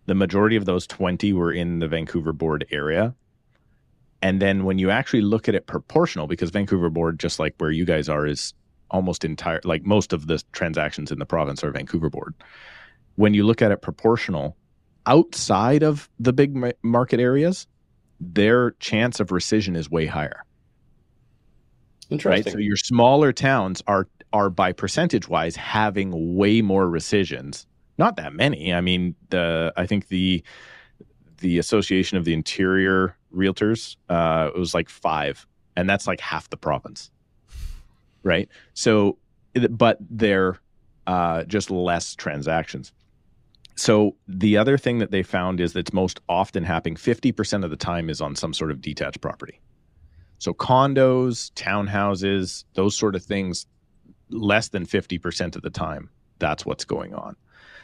The 0.06 0.16
majority 0.16 0.56
of 0.56 0.66
those 0.66 0.88
20 0.88 1.34
were 1.34 1.52
in 1.52 1.80
the 1.80 1.88
Vancouver 1.88 2.34
board 2.34 2.66
area. 2.72 3.14
And 4.22 4.42
then 4.42 4.66
when 4.66 4.78
you 4.78 4.92
actually 4.92 5.22
look 5.22 5.50
at 5.50 5.56
it 5.56 5.68
proportional, 5.68 6.28
because 6.28 6.52
Vancouver 6.52 6.90
board, 6.90 7.20
just 7.20 7.40
like 7.40 7.56
where 7.58 7.72
you 7.72 7.86
guys 7.86 8.08
are, 8.08 8.26
is 8.26 8.54
almost 8.92 9.24
entire 9.24 9.62
like 9.64 9.86
most 9.86 10.14
of 10.14 10.28
the 10.28 10.44
transactions 10.52 11.12
in 11.12 11.20
the 11.20 11.26
province 11.26 11.64
are 11.64 11.72
Vancouver 11.72 12.10
board. 12.10 12.36
When 13.16 13.34
you 13.34 13.44
look 13.44 13.62
at 13.62 13.72
it 13.72 13.82
proportional, 13.82 14.56
outside 15.06 15.84
of 15.84 16.10
the 16.20 16.34
big 16.34 16.56
market 16.84 17.20
areas, 17.20 17.68
their 18.20 18.72
chance 18.72 19.20
of 19.20 19.30
rescission 19.30 19.76
is 19.76 19.90
way 19.90 20.06
higher. 20.06 20.44
Interesting. 22.10 22.44
Right? 22.46 22.54
So 22.54 22.60
your 22.60 22.78
smaller 22.78 23.34
towns 23.34 23.82
are 23.88 24.08
are 24.34 24.50
by 24.50 24.72
percentage 24.72 25.28
wise 25.28 25.56
having 25.56 26.36
way 26.36 26.62
more 26.62 26.88
rescissions. 26.88 27.66
Not 28.02 28.16
that 28.16 28.34
many. 28.34 28.74
I 28.74 28.82
mean, 28.82 29.14
the 29.30 29.72
I 29.78 29.86
think 29.86 30.08
the 30.08 30.44
the 31.38 31.60
Association 31.60 32.18
of 32.18 32.26
the 32.26 32.34
Interior 32.34 33.16
Realtors 33.32 33.96
uh, 34.10 34.50
it 34.56 34.58
was 34.58 34.74
like 34.74 34.90
five, 34.90 35.46
and 35.76 35.88
that's 35.88 36.08
like 36.08 36.20
half 36.20 36.50
the 36.50 36.58
province. 36.58 37.12
Right. 38.24 38.50
So, 38.74 39.20
but 39.70 40.00
they're 40.00 40.58
uh, 41.06 41.44
just 41.44 41.70
less 41.70 42.16
transactions. 42.16 42.92
So 43.76 44.16
the 44.28 44.58
other 44.58 44.80
thing 44.80 44.98
that 44.98 45.12
they 45.12 45.22
found 45.22 45.60
is 45.60 45.74
that's 45.74 45.94
most 45.94 46.22
often 46.28 46.64
happening 46.64 46.96
50% 46.96 47.64
of 47.64 47.70
the 47.70 47.78
time 47.78 48.10
is 48.10 48.20
on 48.20 48.36
some 48.36 48.52
sort 48.52 48.72
of 48.72 48.82
detached 48.82 49.22
property. 49.22 49.62
So 50.40 50.56
condos, 50.56 51.52
townhouses, 51.54 52.66
those 52.74 52.96
sort 52.96 53.16
of 53.16 53.24
things, 53.24 53.68
less 54.30 54.70
than 54.70 54.88
50% 54.88 55.56
of 55.56 55.62
the 55.62 55.70
time, 55.70 56.10
that's 56.40 56.66
what's 56.66 56.84
going 56.84 57.14
on. 57.14 57.36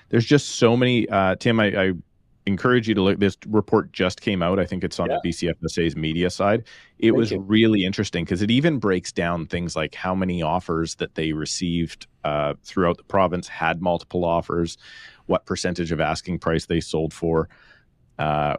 There's 0.10 0.26
just 0.26 0.55
so 0.55 0.78
many. 0.78 1.08
Uh, 1.10 1.36
Tim, 1.36 1.60
I, 1.60 1.66
I, 1.66 1.91
encourage 2.45 2.88
you 2.88 2.95
to 2.95 3.01
look. 3.01 3.20
This 3.20 3.38
report 3.47 3.91
just 3.91 4.22
came 4.22 4.41
out. 4.41 4.58
I 4.58 4.66
think 4.66 4.84
it's 4.84 4.99
on 4.99 5.10
yeah. 5.10 5.18
the 5.22 5.30
BCFSA's 5.30 5.97
media 5.97 6.30
side. 6.30 6.64
It 6.97 7.08
Thank 7.08 7.18
was 7.18 7.32
you. 7.32 7.39
really 7.39 7.84
interesting 7.84 8.24
because 8.24 8.41
it 8.41 8.49
even 8.49 8.80
breaks 8.80 9.12
down 9.12 9.47
things 9.47 9.76
like 9.76 9.93
how 9.93 10.16
many 10.16 10.41
offers 10.41 10.95
that 10.95 11.16
they 11.16 11.34
received 11.34 12.08
uh, 12.24 12.53
throughout 12.64 12.97
the 12.97 13.03
province 13.03 13.49
had 13.49 13.82
multiple 13.82 14.24
offers 14.24 14.78
what 15.26 15.45
percentage 15.45 15.91
of 15.91 15.99
asking 15.99 16.39
price 16.39 16.68
they 16.68 16.80
sold 16.80 17.14
for. 17.14 17.49
Uh, 18.18 18.55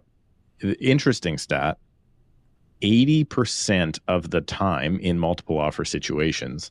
interesting 0.80 1.38
stat 1.38 1.78
80% 2.82 3.98
of 4.06 4.30
the 4.30 4.40
time 4.40 4.98
in 5.00 5.18
multiple 5.18 5.58
offer 5.58 5.84
situations, 5.84 6.70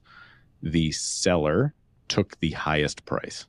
the 0.62 0.92
seller 0.92 1.74
took 2.08 2.40
the 2.40 2.52
highest 2.52 3.06
price. 3.06 3.46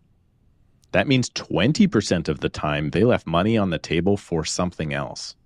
That 0.93 1.07
means 1.07 1.31
20% 1.31 2.29
of 2.29 2.41
the 2.41 2.49
time 2.49 2.91
they 2.91 3.05
left 3.05 3.27
money 3.27 3.59
on 3.59 3.71
the 3.71 3.79
table 3.79 4.17
for 4.17 4.45
something 4.45 4.95
else. 4.95 5.37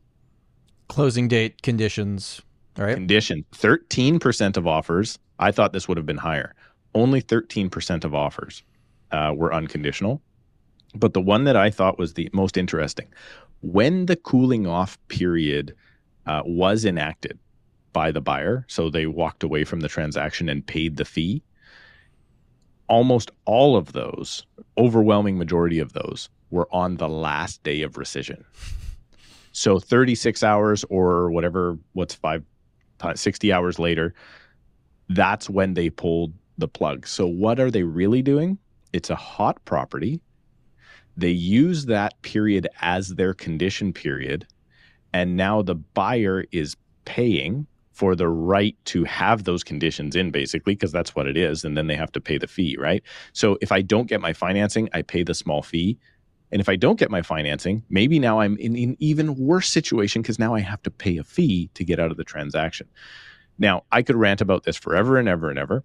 Closing 0.88 1.28
date 1.28 1.62
conditions, 1.62 2.42
right? 2.76 2.94
Condition 2.94 3.44
13% 3.52 4.56
of 4.56 4.66
offers. 4.66 5.18
I 5.38 5.50
thought 5.50 5.72
this 5.72 5.88
would 5.88 5.96
have 5.96 6.06
been 6.06 6.18
higher. 6.18 6.54
Only 6.94 7.22
13% 7.22 8.04
of 8.04 8.14
offers 8.14 8.62
uh, 9.10 9.32
were 9.34 9.52
unconditional. 9.52 10.22
But 10.94 11.14
the 11.14 11.20
one 11.20 11.44
that 11.44 11.56
I 11.56 11.70
thought 11.70 11.98
was 11.98 12.14
the 12.14 12.28
most 12.32 12.56
interesting 12.56 13.08
when 13.62 14.06
the 14.06 14.16
cooling 14.16 14.66
off 14.66 14.98
period 15.08 15.74
uh, 16.26 16.42
was 16.44 16.84
enacted 16.84 17.38
by 17.92 18.10
the 18.10 18.20
buyer, 18.20 18.64
so 18.68 18.90
they 18.90 19.06
walked 19.06 19.42
away 19.42 19.64
from 19.64 19.80
the 19.80 19.88
transaction 19.88 20.48
and 20.48 20.66
paid 20.66 20.96
the 20.96 21.04
fee, 21.04 21.42
almost 22.88 23.30
all 23.44 23.76
of 23.76 23.92
those, 23.92 24.46
overwhelming 24.78 25.38
majority 25.38 25.78
of 25.78 25.92
those, 25.92 26.28
were 26.50 26.68
on 26.72 26.96
the 26.96 27.08
last 27.08 27.62
day 27.62 27.82
of 27.82 27.94
rescission. 27.94 28.44
So 29.52 29.78
36 29.78 30.42
hours 30.42 30.84
or 30.90 31.30
whatever, 31.30 31.78
what's 31.92 32.14
five, 32.14 32.44
60 33.14 33.52
hours 33.52 33.78
later, 33.78 34.14
that's 35.08 35.50
when 35.50 35.74
they 35.74 35.90
pulled 35.90 36.32
the 36.58 36.68
plug. 36.68 37.06
So 37.06 37.26
what 37.26 37.58
are 37.58 37.70
they 37.70 37.82
really 37.82 38.22
doing? 38.22 38.58
It's 38.92 39.10
a 39.10 39.16
hot 39.16 39.62
property 39.64 40.20
they 41.16 41.30
use 41.30 41.86
that 41.86 42.20
period 42.22 42.68
as 42.80 43.10
their 43.10 43.34
condition 43.34 43.92
period. 43.92 44.46
And 45.12 45.36
now 45.36 45.62
the 45.62 45.74
buyer 45.74 46.44
is 46.52 46.76
paying 47.04 47.66
for 47.92 48.16
the 48.16 48.28
right 48.28 48.76
to 48.86 49.04
have 49.04 49.44
those 49.44 49.62
conditions 49.62 50.16
in, 50.16 50.30
basically, 50.30 50.74
because 50.74 50.92
that's 50.92 51.14
what 51.14 51.26
it 51.26 51.36
is. 51.36 51.64
And 51.64 51.76
then 51.76 51.86
they 51.86 51.96
have 51.96 52.12
to 52.12 52.20
pay 52.20 52.38
the 52.38 52.46
fee, 52.46 52.76
right? 52.78 53.02
So 53.32 53.58
if 53.60 53.70
I 53.70 53.82
don't 53.82 54.08
get 54.08 54.20
my 54.20 54.32
financing, 54.32 54.88
I 54.92 55.02
pay 55.02 55.22
the 55.22 55.34
small 55.34 55.62
fee. 55.62 55.98
And 56.50 56.60
if 56.60 56.68
I 56.68 56.76
don't 56.76 56.98
get 56.98 57.10
my 57.10 57.22
financing, 57.22 57.82
maybe 57.88 58.18
now 58.18 58.40
I'm 58.40 58.56
in 58.58 58.76
an 58.76 58.96
even 58.98 59.36
worse 59.36 59.68
situation 59.68 60.22
because 60.22 60.38
now 60.38 60.54
I 60.54 60.60
have 60.60 60.82
to 60.82 60.90
pay 60.90 61.16
a 61.16 61.24
fee 61.24 61.70
to 61.74 61.84
get 61.84 61.98
out 61.98 62.10
of 62.10 62.16
the 62.16 62.24
transaction. 62.24 62.88
Now, 63.58 63.84
I 63.92 64.02
could 64.02 64.16
rant 64.16 64.40
about 64.40 64.64
this 64.64 64.76
forever 64.76 65.18
and 65.18 65.28
ever 65.28 65.48
and 65.48 65.58
ever, 65.58 65.84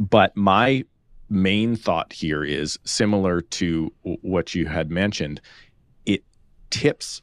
but 0.00 0.36
my 0.36 0.84
main 1.28 1.76
thought 1.76 2.12
here 2.12 2.44
is 2.44 2.78
similar 2.84 3.40
to 3.40 3.92
what 4.02 4.54
you 4.54 4.66
had 4.66 4.90
mentioned. 4.90 5.40
It 6.06 6.24
tips 6.70 7.22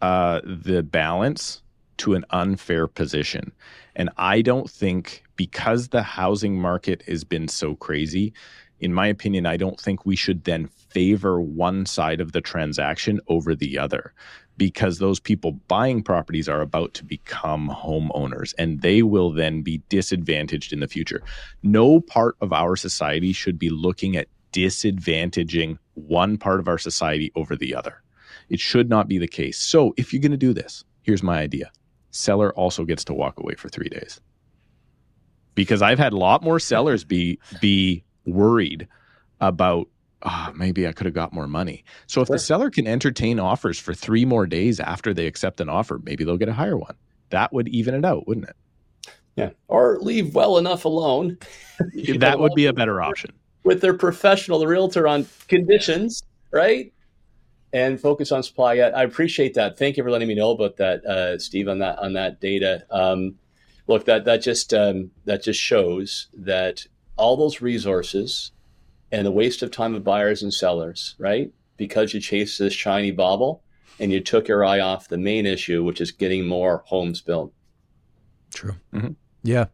uh, 0.00 0.40
the 0.44 0.82
balance 0.82 1.62
to 2.00 2.14
an 2.14 2.24
unfair 2.30 2.86
position. 2.86 3.52
And 3.94 4.10
I 4.16 4.42
don't 4.42 4.70
think 4.70 5.22
because 5.36 5.88
the 5.88 6.02
housing 6.02 6.60
market 6.60 7.02
has 7.02 7.24
been 7.24 7.48
so 7.48 7.74
crazy, 7.76 8.32
in 8.80 8.94
my 8.94 9.06
opinion, 9.06 9.46
I 9.46 9.56
don't 9.56 9.78
think 9.78 10.06
we 10.06 10.16
should 10.16 10.44
then 10.44 10.66
favor 10.66 11.40
one 11.40 11.84
side 11.86 12.20
of 12.20 12.32
the 12.32 12.40
transaction 12.40 13.20
over 13.28 13.54
the 13.54 13.78
other 13.78 14.14
because 14.56 14.98
those 14.98 15.20
people 15.20 15.52
buying 15.68 16.02
properties 16.02 16.48
are 16.48 16.60
about 16.60 16.94
to 16.94 17.04
become 17.04 17.68
homeowners 17.68 18.54
and 18.58 18.80
they 18.80 19.02
will 19.02 19.30
then 19.30 19.62
be 19.62 19.82
disadvantaged 19.88 20.72
in 20.72 20.80
the 20.80 20.88
future. 20.88 21.22
No 21.62 22.00
part 22.00 22.36
of 22.40 22.52
our 22.52 22.76
society 22.76 23.32
should 23.32 23.58
be 23.58 23.70
looking 23.70 24.16
at 24.16 24.28
disadvantaging 24.52 25.78
one 25.94 26.38
part 26.38 26.60
of 26.60 26.68
our 26.68 26.78
society 26.78 27.30
over 27.36 27.56
the 27.56 27.74
other. 27.74 28.02
It 28.48 28.60
should 28.60 28.88
not 28.88 29.08
be 29.08 29.18
the 29.18 29.28
case. 29.28 29.58
So, 29.58 29.94
if 29.96 30.12
you're 30.12 30.22
going 30.22 30.32
to 30.32 30.36
do 30.36 30.52
this, 30.52 30.84
here's 31.02 31.22
my 31.22 31.38
idea 31.38 31.70
seller 32.10 32.52
also 32.54 32.84
gets 32.84 33.04
to 33.04 33.14
walk 33.14 33.38
away 33.38 33.54
for 33.54 33.68
three 33.68 33.88
days. 33.88 34.20
Because 35.54 35.82
I've 35.82 35.98
had 35.98 36.12
a 36.12 36.16
lot 36.16 36.42
more 36.42 36.58
sellers 36.58 37.04
be 37.04 37.38
be 37.60 38.04
worried 38.24 38.86
about 39.40 39.88
oh, 40.22 40.52
maybe 40.54 40.86
I 40.86 40.92
could 40.92 41.06
have 41.06 41.14
got 41.14 41.32
more 41.32 41.46
money. 41.46 41.84
So 42.06 42.20
if 42.20 42.28
sure. 42.28 42.36
the 42.36 42.40
seller 42.40 42.70
can 42.70 42.86
entertain 42.86 43.40
offers 43.40 43.78
for 43.78 43.94
three 43.94 44.24
more 44.24 44.46
days 44.46 44.80
after 44.80 45.14
they 45.14 45.26
accept 45.26 45.60
an 45.60 45.68
offer, 45.68 46.00
maybe 46.02 46.24
they'll 46.24 46.36
get 46.36 46.48
a 46.48 46.54
higher 46.54 46.76
one. 46.76 46.94
That 47.30 47.52
would 47.52 47.68
even 47.68 47.94
it 47.94 48.04
out, 48.04 48.26
wouldn't 48.26 48.48
it? 48.48 48.56
Yeah. 49.36 49.50
Or 49.68 49.98
leave 50.00 50.34
well 50.34 50.58
enough 50.58 50.84
alone. 50.84 51.38
that 52.18 52.38
would 52.38 52.54
be 52.54 52.66
a 52.66 52.72
better 52.72 53.00
option. 53.00 53.32
With 53.64 53.80
their 53.80 53.94
professional 53.94 54.66
realtor 54.66 55.06
on 55.06 55.26
conditions, 55.48 56.22
right? 56.50 56.92
And 57.72 58.00
focus 58.00 58.32
on 58.32 58.42
supply. 58.42 58.78
I 58.78 59.04
appreciate 59.04 59.54
that. 59.54 59.78
Thank 59.78 59.96
you 59.96 60.02
for 60.02 60.10
letting 60.10 60.26
me 60.26 60.34
know 60.34 60.50
about 60.50 60.76
that, 60.78 61.04
uh, 61.04 61.38
Steve, 61.38 61.68
on 61.68 61.78
that 61.78 61.98
on 62.00 62.14
that 62.14 62.40
data. 62.40 62.84
Um, 62.90 63.36
look, 63.86 64.06
that 64.06 64.24
that 64.24 64.42
just 64.42 64.74
um, 64.74 65.12
that 65.24 65.44
just 65.44 65.60
shows 65.60 66.28
that 66.34 66.86
all 67.16 67.36
those 67.36 67.60
resources 67.60 68.50
and 69.12 69.26
the 69.26 69.30
waste 69.30 69.62
of 69.62 69.70
time 69.70 69.94
of 69.94 70.02
buyers 70.02 70.42
and 70.42 70.52
sellers, 70.52 71.14
right? 71.18 71.52
Because 71.76 72.12
you 72.14 72.20
chased 72.20 72.58
this 72.58 72.72
shiny 72.72 73.10
bauble 73.10 73.62
and 73.98 74.10
you 74.12 74.20
took 74.20 74.48
your 74.48 74.64
eye 74.64 74.80
off 74.80 75.08
the 75.08 75.18
main 75.18 75.46
issue, 75.46 75.84
which 75.84 76.00
is 76.00 76.10
getting 76.10 76.46
more 76.46 76.82
homes 76.86 77.20
built. 77.20 77.52
True. 78.52 78.76
Mm-hmm. 78.92 79.12
Yeah. 79.42 79.66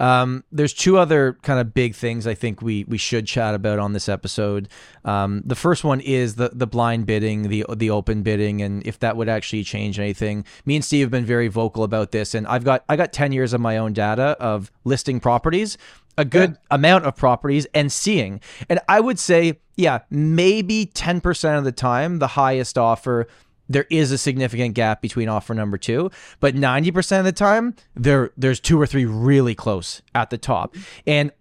Um, 0.00 0.44
there's 0.50 0.72
two 0.72 0.98
other 0.98 1.38
kind 1.42 1.60
of 1.60 1.74
big 1.74 1.94
things 1.94 2.26
I 2.26 2.34
think 2.34 2.62
we 2.62 2.84
we 2.84 2.98
should 2.98 3.26
chat 3.26 3.54
about 3.54 3.78
on 3.78 3.92
this 3.92 4.08
episode. 4.08 4.68
Um, 5.04 5.42
the 5.44 5.54
first 5.54 5.84
one 5.84 6.00
is 6.00 6.36
the 6.36 6.50
the 6.52 6.66
blind 6.66 7.06
bidding, 7.06 7.48
the 7.48 7.64
the 7.74 7.90
open 7.90 8.22
bidding, 8.22 8.62
and 8.62 8.86
if 8.86 8.98
that 9.00 9.16
would 9.16 9.28
actually 9.28 9.64
change 9.64 9.98
anything. 9.98 10.44
Me 10.64 10.76
and 10.76 10.84
Steve 10.84 11.06
have 11.06 11.10
been 11.10 11.24
very 11.24 11.48
vocal 11.48 11.84
about 11.84 12.12
this, 12.12 12.34
and 12.34 12.46
I've 12.46 12.64
got 12.64 12.84
I 12.88 12.96
got 12.96 13.12
ten 13.12 13.32
years 13.32 13.52
of 13.52 13.60
my 13.60 13.76
own 13.76 13.92
data 13.92 14.36
of 14.40 14.70
listing 14.84 15.20
properties 15.20 15.78
a 16.16 16.24
good 16.24 16.50
yeah. 16.50 16.56
amount 16.70 17.04
of 17.06 17.16
properties 17.16 17.66
and 17.74 17.90
seeing. 17.90 18.40
And 18.68 18.80
I 18.88 19.00
would 19.00 19.18
say, 19.18 19.58
yeah, 19.76 20.00
maybe 20.10 20.86
10% 20.86 21.58
of 21.58 21.64
the 21.64 21.72
time, 21.72 22.18
the 22.18 22.28
highest 22.28 22.78
offer, 22.78 23.26
there 23.68 23.86
is 23.90 24.12
a 24.12 24.18
significant 24.18 24.74
gap 24.74 25.00
between 25.00 25.28
offer 25.28 25.54
number 25.54 25.78
two. 25.78 26.10
But 26.40 26.54
90% 26.54 27.18
of 27.18 27.24
the 27.24 27.32
time, 27.32 27.74
there 27.94 28.30
there's 28.36 28.60
two 28.60 28.80
or 28.80 28.86
three 28.86 29.04
really 29.04 29.54
close 29.54 30.02
at 30.14 30.30
the 30.30 30.38
top. 30.38 30.74
And 31.06 31.32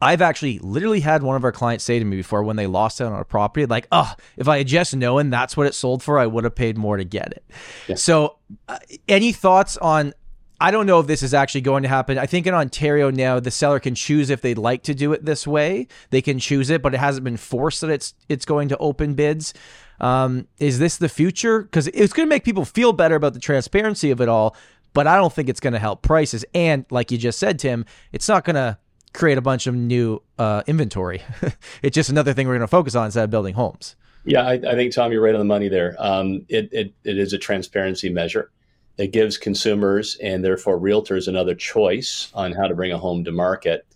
I've 0.00 0.20
actually 0.20 0.58
literally 0.58 1.00
had 1.00 1.22
one 1.22 1.36
of 1.36 1.44
our 1.44 1.52
clients 1.52 1.84
say 1.84 1.98
to 1.98 2.04
me 2.04 2.16
before 2.16 2.42
when 2.42 2.56
they 2.56 2.66
lost 2.66 3.00
out 3.00 3.12
on 3.12 3.20
a 3.20 3.24
property, 3.24 3.64
like, 3.64 3.88
oh, 3.90 4.12
if 4.36 4.46
I 4.46 4.58
had 4.58 4.66
just 4.66 4.94
known 4.94 5.30
that's 5.30 5.56
what 5.56 5.66
it 5.66 5.74
sold 5.74 6.02
for, 6.02 6.18
I 6.18 6.26
would 6.26 6.44
have 6.44 6.54
paid 6.54 6.76
more 6.76 6.98
to 6.98 7.04
get 7.04 7.32
it. 7.32 7.44
Yeah. 7.88 7.96
So, 7.96 8.36
uh, 8.68 8.78
any 9.08 9.32
thoughts 9.32 9.76
on 9.78 10.12
I 10.58 10.70
don't 10.70 10.86
know 10.86 11.00
if 11.00 11.06
this 11.06 11.22
is 11.22 11.34
actually 11.34 11.60
going 11.60 11.82
to 11.82 11.88
happen. 11.88 12.16
I 12.16 12.24
think 12.24 12.46
in 12.46 12.54
Ontario 12.54 13.10
now, 13.10 13.38
the 13.38 13.50
seller 13.50 13.78
can 13.78 13.94
choose 13.94 14.30
if 14.30 14.40
they'd 14.40 14.56
like 14.56 14.84
to 14.84 14.94
do 14.94 15.12
it 15.12 15.24
this 15.24 15.46
way. 15.46 15.86
They 16.08 16.22
can 16.22 16.38
choose 16.38 16.70
it, 16.70 16.80
but 16.80 16.94
it 16.94 16.98
hasn't 16.98 17.24
been 17.24 17.36
forced 17.36 17.82
that 17.82 17.90
it's 17.90 18.14
it's 18.28 18.46
going 18.46 18.68
to 18.70 18.78
open 18.78 19.14
bids. 19.14 19.52
Um, 20.00 20.48
is 20.58 20.78
this 20.78 20.96
the 20.96 21.08
future? 21.08 21.62
Because 21.62 21.88
it's 21.88 22.12
going 22.12 22.26
to 22.26 22.30
make 22.30 22.44
people 22.44 22.64
feel 22.64 22.92
better 22.92 23.14
about 23.14 23.34
the 23.34 23.40
transparency 23.40 24.10
of 24.10 24.20
it 24.20 24.28
all, 24.28 24.56
but 24.92 25.06
I 25.06 25.16
don't 25.16 25.32
think 25.32 25.48
it's 25.48 25.60
going 25.60 25.72
to 25.72 25.78
help 25.78 26.02
prices. 26.02 26.44
And 26.54 26.84
like 26.90 27.10
you 27.10 27.18
just 27.18 27.38
said, 27.38 27.58
Tim, 27.58 27.84
it's 28.12 28.28
not 28.28 28.44
going 28.44 28.56
to 28.56 28.78
create 29.12 29.38
a 29.38 29.42
bunch 29.42 29.66
of 29.66 29.74
new 29.74 30.22
uh, 30.38 30.62
inventory. 30.66 31.22
it's 31.82 31.94
just 31.94 32.10
another 32.10 32.32
thing 32.32 32.46
we're 32.46 32.54
going 32.54 32.60
to 32.60 32.68
focus 32.68 32.94
on 32.94 33.06
instead 33.06 33.24
of 33.24 33.30
building 33.30 33.54
homes. 33.54 33.96
Yeah, 34.24 34.42
I, 34.42 34.52
I, 34.54 34.74
think 34.74 34.92
Tom, 34.92 35.12
you're 35.12 35.22
right 35.22 35.34
on 35.34 35.38
the 35.38 35.44
money 35.44 35.68
there. 35.68 35.94
Um, 35.98 36.44
it, 36.48 36.68
it, 36.72 36.92
it 37.04 37.16
is 37.16 37.32
a 37.32 37.38
transparency 37.38 38.08
measure. 38.08 38.50
It 38.98 39.12
gives 39.12 39.38
consumers 39.38 40.16
and 40.16 40.44
therefore 40.44 40.80
realtors 40.80 41.28
another 41.28 41.54
choice 41.54 42.30
on 42.34 42.52
how 42.52 42.66
to 42.66 42.74
bring 42.74 42.92
a 42.92 42.98
home 42.98 43.24
to 43.24 43.32
market. 43.32 43.86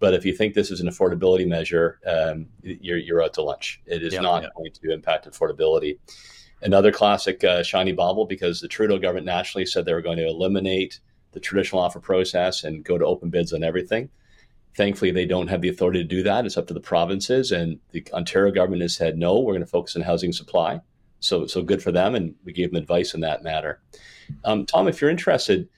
But 0.00 0.14
if 0.14 0.24
you 0.24 0.32
think 0.32 0.54
this 0.54 0.70
is 0.70 0.80
an 0.80 0.88
affordability 0.88 1.46
measure, 1.46 1.98
um, 2.06 2.46
you're, 2.62 2.98
you're 2.98 3.22
out 3.22 3.34
to 3.34 3.42
lunch. 3.42 3.80
It 3.86 4.02
is 4.02 4.14
not 4.14 4.44
going 4.54 4.72
to 4.72 4.92
impact 4.92 5.28
affordability. 5.28 5.98
Another 6.62 6.92
classic 6.92 7.42
uh, 7.44 7.62
shiny 7.62 7.92
bauble 7.92 8.26
because 8.26 8.60
the 8.60 8.68
Trudeau 8.68 8.98
government 8.98 9.26
nationally 9.26 9.66
said 9.66 9.84
they 9.84 9.92
were 9.94 10.02
going 10.02 10.18
to 10.18 10.26
eliminate 10.26 11.00
the 11.32 11.40
traditional 11.40 11.80
offer 11.80 12.00
process 12.00 12.64
and 12.64 12.84
go 12.84 12.98
to 12.98 13.04
open 13.04 13.30
bids 13.30 13.52
on 13.52 13.62
everything. 13.62 14.08
Thankfully, 14.76 15.10
they 15.10 15.26
don't 15.26 15.48
have 15.48 15.60
the 15.60 15.68
authority 15.68 16.00
to 16.00 16.04
do 16.04 16.22
that. 16.22 16.46
It's 16.46 16.56
up 16.56 16.68
to 16.68 16.74
the 16.74 16.80
provinces, 16.80 17.50
and 17.50 17.80
the 17.90 18.04
Ontario 18.12 18.52
government 18.52 18.82
has 18.82 18.94
said 18.94 19.18
no. 19.18 19.40
We're 19.40 19.54
going 19.54 19.64
to 19.64 19.66
focus 19.66 19.96
on 19.96 20.02
housing 20.02 20.32
supply. 20.32 20.80
So, 21.20 21.46
so 21.46 21.62
good 21.62 21.82
for 21.82 21.90
them, 21.90 22.14
and 22.14 22.34
we 22.44 22.52
gave 22.52 22.70
them 22.70 22.80
advice 22.80 23.14
in 23.14 23.20
that 23.22 23.42
matter. 23.42 23.80
Um, 24.44 24.66
Tom, 24.66 24.86
if 24.86 25.00
you're 25.00 25.10
interested, 25.10 25.68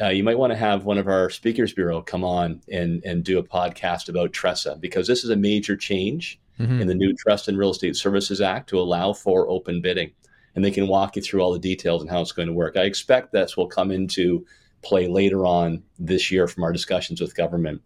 uh, 0.00 0.08
you 0.08 0.24
might 0.24 0.38
want 0.38 0.52
to 0.52 0.56
have 0.56 0.84
one 0.84 0.98
of 0.98 1.06
our 1.06 1.30
speakers 1.30 1.72
bureau 1.72 2.02
come 2.02 2.24
on 2.24 2.60
and 2.70 3.02
and 3.04 3.24
do 3.24 3.38
a 3.38 3.42
podcast 3.42 4.08
about 4.08 4.32
TRESA 4.32 4.80
because 4.80 5.06
this 5.06 5.24
is 5.24 5.30
a 5.30 5.36
major 5.36 5.76
change 5.76 6.40
mm-hmm. 6.58 6.80
in 6.80 6.88
the 6.88 6.94
new 6.94 7.14
Trust 7.14 7.48
in 7.48 7.56
Real 7.56 7.70
Estate 7.70 7.96
Services 7.96 8.40
Act 8.40 8.68
to 8.70 8.80
allow 8.80 9.12
for 9.12 9.48
open 9.48 9.80
bidding, 9.80 10.12
and 10.54 10.64
they 10.64 10.70
can 10.70 10.88
walk 10.88 11.16
you 11.16 11.22
through 11.22 11.40
all 11.40 11.52
the 11.52 11.58
details 11.58 12.02
and 12.02 12.10
how 12.10 12.20
it's 12.20 12.32
going 12.32 12.48
to 12.48 12.54
work. 12.54 12.76
I 12.76 12.82
expect 12.82 13.32
this 13.32 13.56
will 13.56 13.68
come 13.68 13.90
into 13.90 14.44
play 14.82 15.06
later 15.08 15.46
on 15.46 15.82
this 15.98 16.30
year 16.30 16.46
from 16.46 16.64
our 16.64 16.72
discussions 16.72 17.20
with 17.20 17.34
government. 17.34 17.82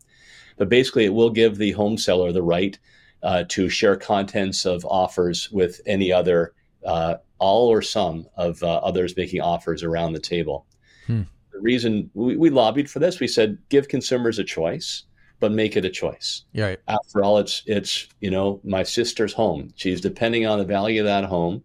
But 0.56 0.68
basically, 0.68 1.04
it 1.04 1.14
will 1.14 1.30
give 1.30 1.56
the 1.56 1.72
home 1.72 1.96
seller 1.96 2.32
the 2.32 2.42
right 2.42 2.78
uh, 3.22 3.44
to 3.48 3.68
share 3.68 3.96
contents 3.96 4.64
of 4.64 4.84
offers 4.84 5.50
with 5.50 5.80
any 5.86 6.12
other, 6.12 6.52
uh, 6.84 7.16
all 7.38 7.68
or 7.68 7.82
some 7.82 8.26
of 8.36 8.62
uh, 8.62 8.76
others 8.78 9.16
making 9.16 9.40
offers 9.40 9.82
around 9.82 10.12
the 10.12 10.20
table. 10.20 10.66
Hmm. 11.06 11.22
The 11.59 11.64
reason 11.64 12.11
we, 12.14 12.36
we, 12.36 12.50
lobbied 12.50 12.90
for 12.90 12.98
this, 12.98 13.20
we 13.20 13.28
said 13.28 13.59
give 13.68 13.88
consumers 13.88 14.38
a 14.38 14.44
choice, 14.44 15.04
but 15.40 15.52
make 15.52 15.76
it 15.76 15.84
a 15.84 15.90
choice. 15.90 16.44
Yeah. 16.52 16.76
After 16.86 17.22
all, 17.22 17.38
it's 17.38 17.62
it's 17.66 18.09
you 18.20 18.30
know 18.30 18.61
my 18.64 18.82
sister's 18.82 19.32
home. 19.32 19.72
She's 19.76 20.00
depending 20.00 20.46
on 20.46 20.59
the 20.59 20.64
value 20.64 21.00
of 21.00 21.06
that 21.06 21.24
home. 21.24 21.62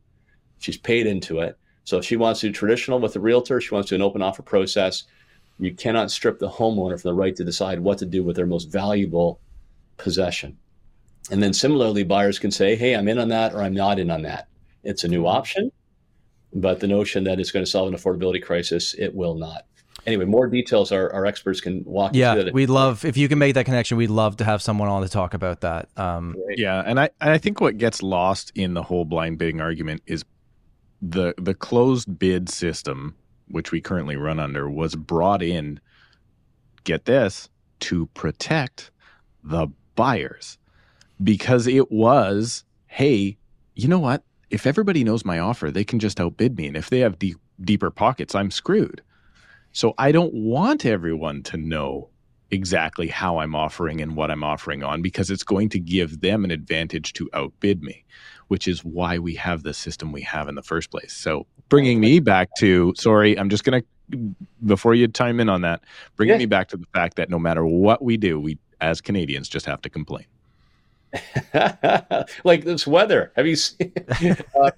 She's 0.59 0.77
paid 0.77 1.07
into 1.07 1.39
it. 1.39 1.57
So 1.83 1.97
if 1.97 2.05
she 2.05 2.15
wants 2.15 2.39
to 2.41 2.47
do 2.47 2.53
traditional 2.53 2.99
with 2.99 3.15
a 3.15 3.19
realtor, 3.19 3.59
she 3.61 3.73
wants 3.73 3.89
to 3.89 3.97
do 3.97 4.03
an 4.03 4.07
open 4.07 4.21
offer 4.21 4.41
process 4.41 5.03
you 5.59 5.73
cannot 5.73 6.11
strip 6.11 6.39
the 6.39 6.49
homeowner 6.49 6.99
from 6.99 7.09
the 7.09 7.13
right 7.13 7.35
to 7.35 7.43
decide 7.43 7.79
what 7.79 7.97
to 7.99 8.05
do 8.05 8.23
with 8.23 8.35
their 8.35 8.45
most 8.45 8.71
valuable 8.71 9.39
possession. 9.97 10.57
And 11.31 11.41
then 11.41 11.53
similarly, 11.53 12.03
buyers 12.03 12.39
can 12.39 12.51
say, 12.51 12.75
hey, 12.75 12.95
I'm 12.95 13.07
in 13.07 13.19
on 13.19 13.29
that 13.29 13.53
or 13.53 13.61
I'm 13.61 13.73
not 13.73 13.99
in 13.99 14.11
on 14.11 14.23
that. 14.23 14.47
It's 14.83 15.03
a 15.03 15.07
new 15.07 15.25
option, 15.25 15.71
but 16.53 16.79
the 16.79 16.87
notion 16.87 17.23
that 17.23 17.39
it's 17.39 17.51
going 17.51 17.63
to 17.63 17.71
solve 17.71 17.87
an 17.87 17.97
affordability 17.97 18.43
crisis, 18.43 18.93
it 18.95 19.15
will 19.15 19.35
not. 19.35 19.65
Anyway, 20.05 20.25
more 20.25 20.47
details 20.47 20.91
our, 20.91 21.11
our 21.13 21.25
experts 21.25 21.61
can 21.61 21.83
walk 21.85 22.11
yeah, 22.13 22.33
you 22.33 22.41
through. 22.41 22.47
Yeah, 22.47 22.53
we'd 22.53 22.69
love, 22.69 23.05
if 23.05 23.15
you 23.15 23.29
can 23.29 23.39
make 23.39 23.53
that 23.53 23.65
connection, 23.65 23.95
we'd 23.97 24.09
love 24.09 24.37
to 24.37 24.43
have 24.43 24.61
someone 24.61 24.89
on 24.89 25.01
to 25.01 25.09
talk 25.09 25.33
about 25.33 25.61
that. 25.61 25.89
Um, 25.97 26.35
yeah, 26.49 26.83
and 26.85 26.99
I, 26.99 27.09
I 27.21 27.37
think 27.37 27.61
what 27.61 27.77
gets 27.77 28.03
lost 28.03 28.51
in 28.55 28.73
the 28.73 28.83
whole 28.83 29.05
blind 29.05 29.37
bidding 29.37 29.61
argument 29.61 30.01
is 30.05 30.25
the 31.01 31.33
the 31.37 31.53
closed 31.53 32.17
bid 32.17 32.49
system 32.49 33.15
which 33.53 33.71
we 33.71 33.79
currently 33.81 34.15
run 34.15 34.39
under, 34.39 34.69
was 34.69 34.95
brought 34.95 35.43
in, 35.43 35.79
get 36.83 37.05
this, 37.05 37.49
to 37.79 38.07
protect 38.07 38.89
the 39.43 39.67
buyers 39.95 40.57
because 41.23 41.67
it 41.67 41.91
was, 41.91 42.63
hey, 42.87 43.37
you 43.75 43.87
know 43.87 43.99
what? 43.99 44.23
If 44.49 44.65
everybody 44.65 45.03
knows 45.03 45.23
my 45.23 45.37
offer, 45.37 45.69
they 45.69 45.83
can 45.83 45.99
just 45.99 46.19
outbid 46.19 46.57
me. 46.57 46.67
And 46.67 46.77
if 46.77 46.89
they 46.89 46.99
have 46.99 47.19
deep, 47.19 47.37
deeper 47.61 47.91
pockets, 47.91 48.33
I'm 48.33 48.49
screwed. 48.49 49.01
So 49.73 49.93
I 49.97 50.11
don't 50.11 50.33
want 50.33 50.85
everyone 50.85 51.43
to 51.43 51.57
know 51.57 52.09
exactly 52.51 53.07
how 53.07 53.39
I'm 53.39 53.55
offering 53.55 53.99
and 53.99 54.15
what 54.15 54.29
I'm 54.29 54.43
offering 54.43 54.83
on 54.83 55.01
because 55.01 55.31
it's 55.31 55.43
going 55.43 55.69
to 55.69 55.79
give 55.79 56.21
them 56.21 56.45
an 56.45 56.51
advantage 56.51 57.13
to 57.13 57.29
outbid 57.33 57.81
me, 57.81 58.05
which 58.47 58.67
is 58.67 58.85
why 58.85 59.17
we 59.17 59.33
have 59.35 59.63
the 59.63 59.73
system 59.73 60.11
we 60.11 60.21
have 60.21 60.47
in 60.47 60.55
the 60.55 60.61
first 60.61 60.91
place. 60.91 61.13
So 61.13 61.47
bringing 61.69 61.99
me 61.99 62.19
back 62.19 62.49
to 62.59 62.93
sorry, 62.95 63.37
I'm 63.37 63.49
just 63.49 63.63
going 63.63 63.81
to 63.81 63.87
before 64.65 64.93
you 64.93 65.07
time 65.07 65.39
in 65.39 65.49
on 65.49 65.61
that, 65.61 65.81
bringing 66.15 66.33
yeah. 66.33 66.39
me 66.39 66.45
back 66.45 66.67
to 66.69 66.77
the 66.77 66.85
fact 66.93 67.15
that 67.15 67.29
no 67.29 67.39
matter 67.39 67.65
what 67.65 68.03
we 68.03 68.17
do, 68.17 68.39
we 68.39 68.59
as 68.79 69.01
Canadians 69.01 69.49
just 69.49 69.65
have 69.65 69.81
to 69.81 69.89
complain. 69.89 70.25
like 72.43 72.63
this 72.65 72.85
weather. 72.85 73.31
Have 73.35 73.47
you 73.47 73.55
seen? 73.55 73.93
Uh, 74.61 74.71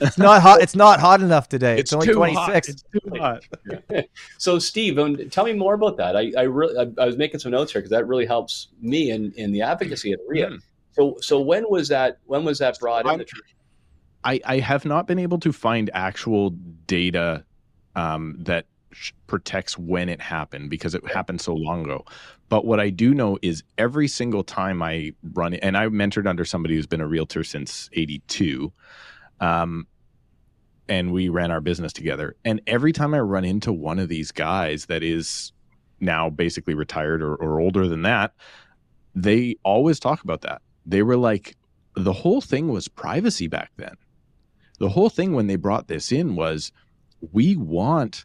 it's 0.00 0.18
not 0.18 0.42
hot. 0.42 0.62
It's 0.62 0.74
not 0.74 1.00
hot 1.00 1.20
enough 1.20 1.48
today. 1.48 1.74
It's, 1.78 1.92
it's 1.92 1.94
only 1.94 2.12
26. 2.12 2.68
It's 2.68 2.82
too 2.82 3.00
hot. 3.18 3.44
so, 4.38 4.58
Steve, 4.58 4.98
um, 4.98 5.16
tell 5.30 5.44
me 5.44 5.52
more 5.52 5.74
about 5.74 5.96
that. 5.98 6.16
I, 6.16 6.32
I 6.36 6.42
really, 6.42 6.78
I, 6.78 7.02
I 7.02 7.06
was 7.06 7.16
making 7.16 7.40
some 7.40 7.52
notes 7.52 7.72
here 7.72 7.80
because 7.80 7.90
that 7.90 8.06
really 8.06 8.26
helps 8.26 8.68
me 8.80 9.10
in, 9.10 9.32
in 9.32 9.52
the 9.52 9.62
advocacy 9.62 10.12
of 10.12 10.20
OREA. 10.28 10.50
Mm. 10.50 10.58
So, 10.92 11.16
so 11.20 11.40
when 11.40 11.64
was 11.68 11.88
that? 11.88 12.18
When 12.24 12.44
was 12.44 12.58
that 12.58 12.78
brought 12.78 13.06
in? 13.06 13.24
I, 14.24 14.40
I 14.44 14.58
have 14.58 14.84
not 14.84 15.06
been 15.06 15.18
able 15.18 15.38
to 15.40 15.52
find 15.52 15.90
actual 15.94 16.50
data 16.86 17.44
um, 17.94 18.36
that 18.40 18.66
protects 19.26 19.78
when 19.78 20.08
it 20.08 20.20
happened 20.20 20.70
because 20.70 20.94
it 20.94 21.06
happened 21.10 21.40
so 21.40 21.54
long 21.54 21.84
ago. 21.84 22.04
But 22.48 22.64
what 22.64 22.80
I 22.80 22.90
do 22.90 23.14
know 23.14 23.38
is 23.42 23.62
every 23.76 24.08
single 24.08 24.42
time 24.42 24.82
I 24.82 25.12
run 25.34 25.54
it, 25.54 25.60
and 25.62 25.76
I 25.76 25.86
mentored 25.86 26.26
under 26.26 26.44
somebody 26.44 26.74
who's 26.74 26.86
been 26.86 27.00
a 27.00 27.06
realtor 27.06 27.44
since 27.44 27.90
82. 27.92 28.72
Um, 29.40 29.86
and 30.88 31.12
we 31.12 31.28
ran 31.28 31.50
our 31.50 31.60
business 31.60 31.92
together. 31.92 32.36
And 32.44 32.60
every 32.66 32.92
time 32.92 33.14
I 33.14 33.20
run 33.20 33.44
into 33.44 33.72
one 33.72 33.98
of 33.98 34.08
these 34.08 34.30
guys 34.30 34.86
that 34.86 35.02
is 35.02 35.52
now 36.00 36.30
basically 36.30 36.74
retired 36.74 37.22
or, 37.22 37.34
or 37.36 37.60
older 37.60 37.88
than 37.88 38.02
that, 38.02 38.32
they 39.14 39.56
always 39.64 39.98
talk 39.98 40.22
about 40.22 40.42
that. 40.42 40.62
They 40.84 41.02
were 41.02 41.16
like, 41.16 41.56
the 41.94 42.12
whole 42.12 42.40
thing 42.40 42.68
was 42.68 42.88
privacy 42.88 43.48
back 43.48 43.72
then. 43.76 43.96
The 44.78 44.90
whole 44.90 45.08
thing 45.08 45.32
when 45.32 45.46
they 45.46 45.56
brought 45.56 45.88
this 45.88 46.12
in 46.12 46.36
was 46.36 46.70
we 47.32 47.56
want 47.56 48.24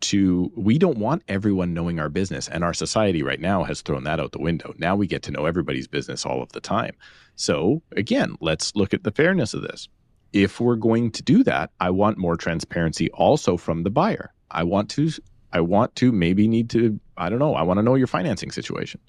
to 0.00 0.52
we 0.56 0.78
don't 0.78 0.98
want 0.98 1.22
everyone 1.28 1.72
knowing 1.72 2.00
our 2.00 2.08
business 2.08 2.48
and 2.48 2.64
our 2.64 2.74
society 2.74 3.22
right 3.22 3.40
now 3.40 3.62
has 3.62 3.80
thrown 3.80 4.02
that 4.04 4.18
out 4.18 4.32
the 4.32 4.40
window 4.40 4.74
now 4.76 4.96
we 4.96 5.06
get 5.06 5.22
to 5.22 5.30
know 5.30 5.46
everybody's 5.46 5.86
business 5.86 6.26
all 6.26 6.42
of 6.42 6.50
the 6.52 6.60
time 6.60 6.92
so 7.36 7.82
again 7.96 8.34
let's 8.40 8.74
look 8.74 8.94
at 8.94 9.04
the 9.04 9.10
fairness 9.10 9.54
of 9.54 9.62
this. 9.62 9.88
If 10.32 10.60
we're 10.60 10.76
going 10.76 11.10
to 11.12 11.22
do 11.22 11.44
that 11.44 11.70
i 11.80 11.90
want 11.90 12.18
more 12.18 12.36
transparency 12.36 13.10
also 13.12 13.56
from 13.56 13.82
the 13.82 13.90
buyer. 13.90 14.32
I 14.50 14.62
want 14.64 14.90
to 14.90 15.10
i 15.52 15.60
want 15.60 15.94
to 15.96 16.12
maybe 16.12 16.48
need 16.48 16.70
to 16.70 16.98
i 17.16 17.28
don't 17.28 17.38
know 17.38 17.54
i 17.54 17.62
want 17.62 17.78
to 17.78 17.82
know 17.82 17.94
your 17.94 18.06
financing 18.06 18.50
situation. 18.50 19.00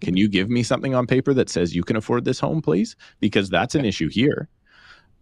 Can 0.00 0.16
you 0.16 0.28
give 0.28 0.48
me 0.48 0.62
something 0.62 0.94
on 0.94 1.06
paper 1.06 1.34
that 1.34 1.48
says 1.50 1.74
you 1.74 1.82
can 1.82 1.96
afford 1.96 2.24
this 2.24 2.40
home 2.40 2.62
please? 2.62 2.96
Because 3.20 3.48
that's 3.50 3.74
an 3.74 3.84
issue 3.84 4.08
here. 4.08 4.48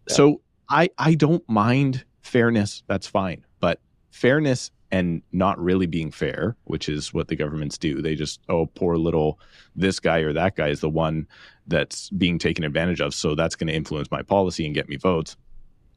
Yeah. 0.09 0.15
so 0.15 0.41
i 0.69 0.89
i 0.99 1.15
don't 1.15 1.49
mind 1.49 2.05
fairness 2.23 2.83
that's 2.87 3.07
fine. 3.07 3.45
But 3.61 3.81
fairness 4.11 4.71
and 4.91 5.23
not 5.33 5.59
really 5.59 5.87
being 5.87 6.11
fair, 6.11 6.57
which 6.65 6.89
is 6.89 7.13
what 7.13 7.29
the 7.29 7.37
governments 7.37 7.77
do. 7.79 8.01
They 8.01 8.15
just, 8.15 8.41
oh, 8.49 8.67
poor 8.67 8.97
little 8.97 9.39
this 9.75 9.99
guy 10.01 10.19
or 10.19 10.33
that 10.33 10.57
guy 10.57 10.69
is 10.69 10.81
the 10.81 10.91
one 10.91 11.27
that's 11.67 12.11
being 12.11 12.39
taken 12.39 12.65
advantage 12.65 13.01
of. 13.01 13.15
So 13.15 13.35
that's 13.35 13.55
going 13.55 13.69
to 13.69 13.75
influence 13.75 14.11
my 14.11 14.23
policy 14.23 14.65
and 14.67 14.75
get 14.75 14.89
me 14.89 14.97
votes. 14.97 15.37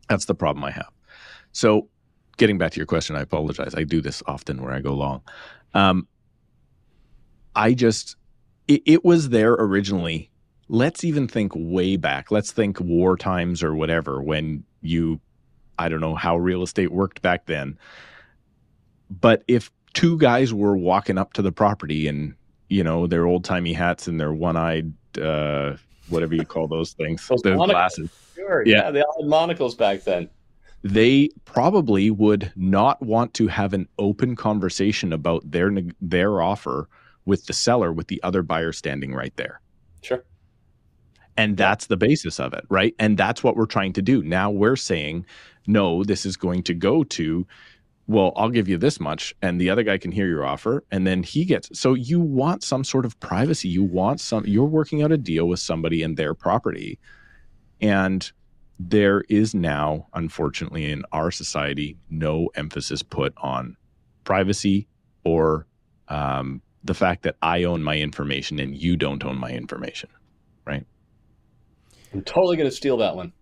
That's 0.07 0.26
the 0.26 0.36
problem 0.36 0.63
I 0.63 0.72
have. 0.72 0.91
So, 1.51 1.88
getting 2.38 2.57
back 2.57 2.72
to 2.72 2.78
your 2.78 2.86
question, 2.86 3.15
I 3.15 3.22
apologize. 3.22 3.76
I 3.76 3.84
do 3.84 4.01
this 4.01 4.24
often 4.26 4.61
where 4.61 4.72
I 4.72 4.80
go 4.80 4.93
long. 4.93 5.22
Um, 5.74 6.07
I 7.55 7.74
just, 7.74 8.15
it, 8.67 8.82
it 8.86 9.05
was 9.05 9.30
there 9.30 9.53
originally. 9.53 10.32
Let's 10.67 11.03
even 11.03 11.28
think 11.28 11.51
way 11.55 11.97
back. 11.97 12.32
Let's 12.32 12.51
think 12.51 12.80
war 12.80 13.17
times 13.17 13.63
or 13.63 13.76
whatever 13.76 14.22
when 14.22 14.63
you, 14.82 15.20
I 15.78 15.89
don't 15.89 16.01
know 16.01 16.15
how 16.15 16.38
real 16.38 16.63
estate 16.63 16.91
worked 16.91 17.22
back 17.22 17.47
then 17.47 17.78
but 19.09 19.43
if 19.47 19.72
two 19.93 20.17
guys 20.17 20.53
were 20.53 20.78
walking 20.78 21.17
up 21.17 21.34
to 21.34 21.41
the 21.41 21.51
property 21.51 22.07
and 22.07 22.36
you 22.70 22.84
know 22.84 23.07
their 23.07 23.26
old 23.26 23.43
timey 23.43 23.74
hats 23.74 24.07
and 24.07 24.20
their 24.20 24.34
one 24.34 24.55
eyed 24.55 24.93
uh, 25.18 25.76
whatever 26.10 26.36
you 26.36 26.45
call 26.45 26.68
those 26.68 26.93
things, 26.93 27.28
those, 27.28 27.41
those 27.41 27.57
glasses, 27.57 28.10
sure, 28.36 28.64
yeah. 28.66 28.78
yeah, 28.78 28.91
they 28.91 29.01
all 29.01 29.22
had 29.22 29.30
monocles 29.30 29.76
back 29.76 30.03
then. 30.03 30.30
They 30.84 31.30
probably 31.45 32.10
would 32.10 32.53
not 32.55 33.01
want 33.01 33.34
to 33.36 33.47
have 33.47 33.74
an 33.74 33.88
open 33.97 34.36
conversation 34.36 35.12
about 35.12 35.49
their 35.49 35.72
their 36.01 36.41
offer 36.41 36.88
with 37.26 37.45
the 37.45 37.53
seller 37.53 37.91
with 37.91 38.07
the 38.07 38.22
other 38.24 38.41
buyer 38.43 38.72
standing 38.72 39.14
right 39.14 39.36
there. 39.36 39.62
Sure. 40.01 40.24
And 41.38 41.55
that's 41.55 41.88
the 41.88 41.97
basis 41.97 42.39
of 42.39 42.53
it, 42.53 42.66
right? 42.70 42.93
And 42.99 43.18
that's 43.18 43.43
what 43.43 43.55
we're 43.55 43.66
trying 43.66 43.93
to 43.93 44.01
do. 44.01 44.22
Now 44.24 44.51
we're 44.51 44.76
saying, 44.76 45.26
no, 45.68 46.03
this 46.03 46.26
is 46.26 46.36
going 46.36 46.64
to 46.64 46.74
go 46.74 47.03
to 47.03 47.47
well, 48.10 48.34
I'll 48.36 48.49
give 48.49 48.68
you 48.68 48.80
this 48.80 48.99
much, 48.99 49.36
and 49.43 49.62
the 49.62 49.70
other 49.70 49.84
guy 49.84 49.99
can 49.99 50.12
hear 50.12 50.28
your 50.28 50.43
offer, 50.43 50.84
and 50.89 51.05
then 51.05 51.22
he 51.22 51.45
gets. 51.45 51.70
So 51.80 51.93
you 51.93 52.20
want 52.20 52.64
some 52.64 52.84
sort 52.84 53.05
of 53.05 53.20
privacy. 53.20 53.70
You 53.70 53.84
want 53.84 54.20
some. 54.20 54.47
You're 54.47 54.66
working 54.66 55.03
out 55.03 55.12
a 55.12 55.18
deal 55.18 55.47
with 55.47 55.60
somebody 55.60 56.01
and 56.01 56.18
their 56.18 56.34
property, 56.34 56.97
and 57.82 58.30
there 58.80 59.22
is 59.30 59.53
now, 59.53 60.07
unfortunately, 60.16 60.89
in 60.89 61.03
our 61.12 61.30
society, 61.30 61.97
no 62.10 62.49
emphasis 62.55 63.03
put 63.03 63.32
on 63.38 63.78
privacy 64.24 64.88
or 65.24 65.68
um, 66.07 66.64
the 66.84 66.95
fact 66.95 67.22
that 67.22 67.36
I 67.43 67.64
own 67.66 67.84
my 67.84 67.99
information 67.99 68.60
and 68.60 68.76
you 68.76 68.97
don't 68.97 69.24
own 69.24 69.38
my 69.38 69.51
information, 69.51 70.10
right? 70.66 70.84
I'm 72.12 72.24
totally 72.24 72.57
going 72.57 72.70
to 72.70 72.76
steal 72.76 72.97
that 72.97 73.16
one. 73.16 73.34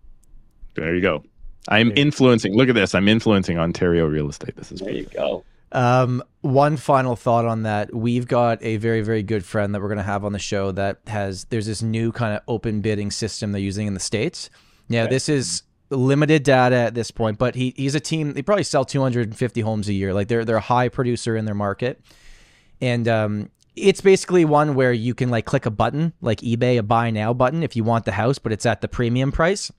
There 0.74 0.94
you 0.94 1.00
go. 1.00 1.24
I'm 1.66 1.92
influencing. 1.96 2.54
Look 2.56 2.68
at 2.68 2.74
this. 2.74 2.94
I'm 2.94 3.08
influencing 3.08 3.58
Ontario 3.58 4.06
real 4.06 4.28
estate. 4.28 4.56
This 4.56 4.72
is 4.72 4.80
there. 4.80 4.92
You 4.92 5.04
go. 5.06 5.44
Um, 5.72 6.22
one 6.40 6.76
final 6.76 7.16
thought 7.16 7.44
on 7.44 7.64
that. 7.64 7.94
We've 7.94 8.26
got 8.26 8.62
a 8.62 8.76
very, 8.78 9.02
very 9.02 9.22
good 9.22 9.44
friend 9.44 9.74
that 9.74 9.82
we're 9.82 9.88
going 9.88 9.98
to 9.98 10.04
have 10.04 10.24
on 10.24 10.32
the 10.32 10.38
show 10.38 10.72
that 10.72 11.00
has, 11.06 11.44
there's 11.44 11.66
this 11.66 11.82
new 11.82 12.12
kind 12.12 12.34
of 12.34 12.42
open 12.48 12.80
bidding 12.80 13.10
system 13.10 13.52
they're 13.52 13.60
using 13.60 13.86
in 13.86 13.94
the 13.94 14.00
States. 14.00 14.48
Now, 14.88 15.02
okay. 15.02 15.10
this 15.10 15.28
is 15.28 15.62
limited 15.90 16.42
data 16.42 16.76
at 16.76 16.94
this 16.94 17.10
point, 17.10 17.38
but 17.38 17.54
he, 17.54 17.74
he's 17.76 17.94
a 17.94 18.00
team, 18.00 18.32
they 18.32 18.42
probably 18.42 18.64
sell 18.64 18.84
250 18.84 19.60
homes 19.60 19.88
a 19.88 19.92
year. 19.92 20.14
Like 20.14 20.28
they're, 20.28 20.44
they're 20.44 20.56
a 20.56 20.60
high 20.60 20.88
producer 20.88 21.36
in 21.36 21.44
their 21.44 21.54
market. 21.54 22.00
And, 22.80 23.06
um, 23.08 23.50
it's 23.76 24.00
basically 24.00 24.44
one 24.44 24.74
where 24.74 24.92
you 24.92 25.14
can 25.14 25.30
like 25.30 25.44
click 25.44 25.64
a 25.64 25.70
button, 25.70 26.12
like 26.20 26.40
eBay, 26.40 26.78
a 26.78 26.82
buy 26.82 27.10
now 27.10 27.32
button 27.32 27.62
if 27.62 27.76
you 27.76 27.84
want 27.84 28.06
the 28.06 28.12
house, 28.12 28.36
but 28.38 28.50
it's 28.50 28.66
at 28.66 28.80
the 28.80 28.88
premium 28.88 29.30
price 29.30 29.70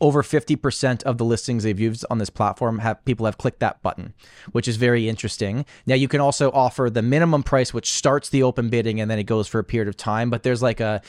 over 0.00 0.22
50% 0.22 1.02
of 1.04 1.16
the 1.16 1.24
listings 1.24 1.62
they've 1.62 1.80
used 1.80 2.04
on 2.10 2.18
this 2.18 2.28
platform 2.28 2.80
have 2.80 3.02
people 3.04 3.24
have 3.24 3.38
clicked 3.38 3.60
that 3.60 3.82
button 3.82 4.12
which 4.52 4.68
is 4.68 4.76
very 4.76 5.08
interesting. 5.08 5.64
Now 5.86 5.94
you 5.94 6.08
can 6.08 6.20
also 6.20 6.50
offer 6.50 6.90
the 6.90 7.02
minimum 7.02 7.42
price 7.42 7.72
which 7.72 7.92
starts 7.92 8.28
the 8.28 8.42
open 8.42 8.68
bidding 8.68 9.00
and 9.00 9.10
then 9.10 9.18
it 9.18 9.24
goes 9.24 9.48
for 9.48 9.58
a 9.58 9.64
period 9.64 9.88
of 9.88 9.96
time 9.96 10.28
but 10.28 10.42
there's 10.42 10.62
like 10.62 10.80
a 10.80 11.00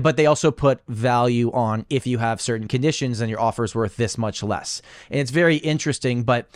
but 0.00 0.16
they 0.16 0.26
also 0.26 0.50
put 0.50 0.80
value 0.88 1.52
on 1.52 1.86
if 1.88 2.06
you 2.06 2.18
have 2.18 2.40
certain 2.40 2.68
conditions 2.68 3.20
and 3.20 3.30
your 3.30 3.40
offer 3.40 3.64
is 3.64 3.74
worth 3.74 3.96
this 3.96 4.18
much 4.18 4.42
less. 4.42 4.82
And 5.10 5.20
it's 5.20 5.30
very 5.30 5.56
interesting 5.56 6.24
but 6.24 6.48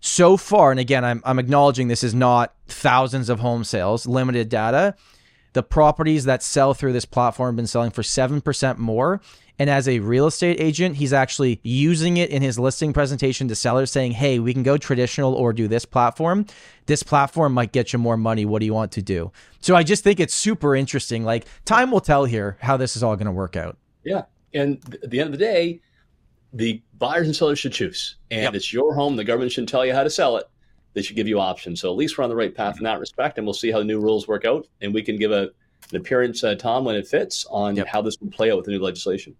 so 0.00 0.36
far 0.36 0.70
and 0.70 0.78
again 0.78 1.04
I'm, 1.04 1.22
I'm 1.24 1.38
acknowledging 1.38 1.88
this 1.88 2.04
is 2.04 2.14
not 2.14 2.54
thousands 2.68 3.28
of 3.28 3.40
home 3.40 3.64
sales 3.64 4.06
limited 4.06 4.48
data. 4.48 4.94
The 5.54 5.62
properties 5.62 6.24
that 6.24 6.42
sell 6.42 6.72
through 6.72 6.94
this 6.94 7.04
platform 7.04 7.48
have 7.48 7.56
been 7.56 7.66
selling 7.66 7.90
for 7.90 8.00
7% 8.00 8.78
more 8.78 9.20
and 9.62 9.70
as 9.70 9.86
a 9.86 10.00
real 10.00 10.26
estate 10.26 10.60
agent, 10.60 10.96
he's 10.96 11.12
actually 11.12 11.60
using 11.62 12.16
it 12.16 12.30
in 12.30 12.42
his 12.42 12.58
listing 12.58 12.92
presentation 12.92 13.46
to 13.46 13.54
sellers 13.54 13.92
saying, 13.92 14.10
hey, 14.10 14.40
we 14.40 14.52
can 14.52 14.64
go 14.64 14.76
traditional 14.76 15.34
or 15.34 15.52
do 15.52 15.68
this 15.68 15.84
platform. 15.84 16.46
This 16.86 17.04
platform 17.04 17.52
might 17.52 17.70
get 17.70 17.92
you 17.92 18.00
more 18.00 18.16
money. 18.16 18.44
What 18.44 18.58
do 18.58 18.66
you 18.66 18.74
want 18.74 18.90
to 18.90 19.02
do? 19.02 19.30
So 19.60 19.76
I 19.76 19.84
just 19.84 20.02
think 20.02 20.18
it's 20.18 20.34
super 20.34 20.74
interesting. 20.74 21.22
Like, 21.22 21.44
time 21.64 21.92
will 21.92 22.00
tell 22.00 22.24
here 22.24 22.56
how 22.58 22.76
this 22.76 22.96
is 22.96 23.04
all 23.04 23.14
going 23.14 23.26
to 23.26 23.30
work 23.30 23.54
out. 23.54 23.78
Yeah. 24.02 24.22
And 24.52 24.82
at 25.00 25.10
the 25.10 25.20
end 25.20 25.32
of 25.32 25.38
the 25.38 25.44
day, 25.44 25.80
the 26.52 26.82
buyers 26.98 27.28
and 27.28 27.36
sellers 27.36 27.60
should 27.60 27.72
choose. 27.72 28.16
And 28.32 28.42
yep. 28.42 28.54
it's 28.54 28.72
your 28.72 28.96
home. 28.96 29.14
The 29.14 29.22
government 29.22 29.52
shouldn't 29.52 29.68
tell 29.68 29.86
you 29.86 29.94
how 29.94 30.02
to 30.02 30.10
sell 30.10 30.38
it. 30.38 30.46
They 30.94 31.02
should 31.02 31.14
give 31.14 31.28
you 31.28 31.38
options. 31.38 31.80
So 31.80 31.88
at 31.88 31.96
least 31.96 32.18
we're 32.18 32.24
on 32.24 32.30
the 32.30 32.34
right 32.34 32.52
path 32.52 32.78
in 32.78 32.82
that 32.82 32.98
respect. 32.98 33.38
And 33.38 33.46
we'll 33.46 33.54
see 33.54 33.70
how 33.70 33.78
the 33.78 33.84
new 33.84 34.00
rules 34.00 34.26
work 34.26 34.44
out. 34.44 34.66
And 34.80 34.92
we 34.92 35.02
can 35.02 35.18
give 35.18 35.30
a 35.30 35.52
an 35.90 36.00
appearance, 36.00 36.42
uh, 36.44 36.54
Tom, 36.54 36.84
when 36.84 36.96
it 36.96 37.06
fits 37.06 37.46
on 37.50 37.76
yep. 37.76 37.86
how 37.86 38.02
this 38.02 38.16
will 38.20 38.30
play 38.30 38.50
out 38.50 38.56
with 38.56 38.66
the 38.66 38.72
new 38.72 38.78
legislation. 38.78 39.34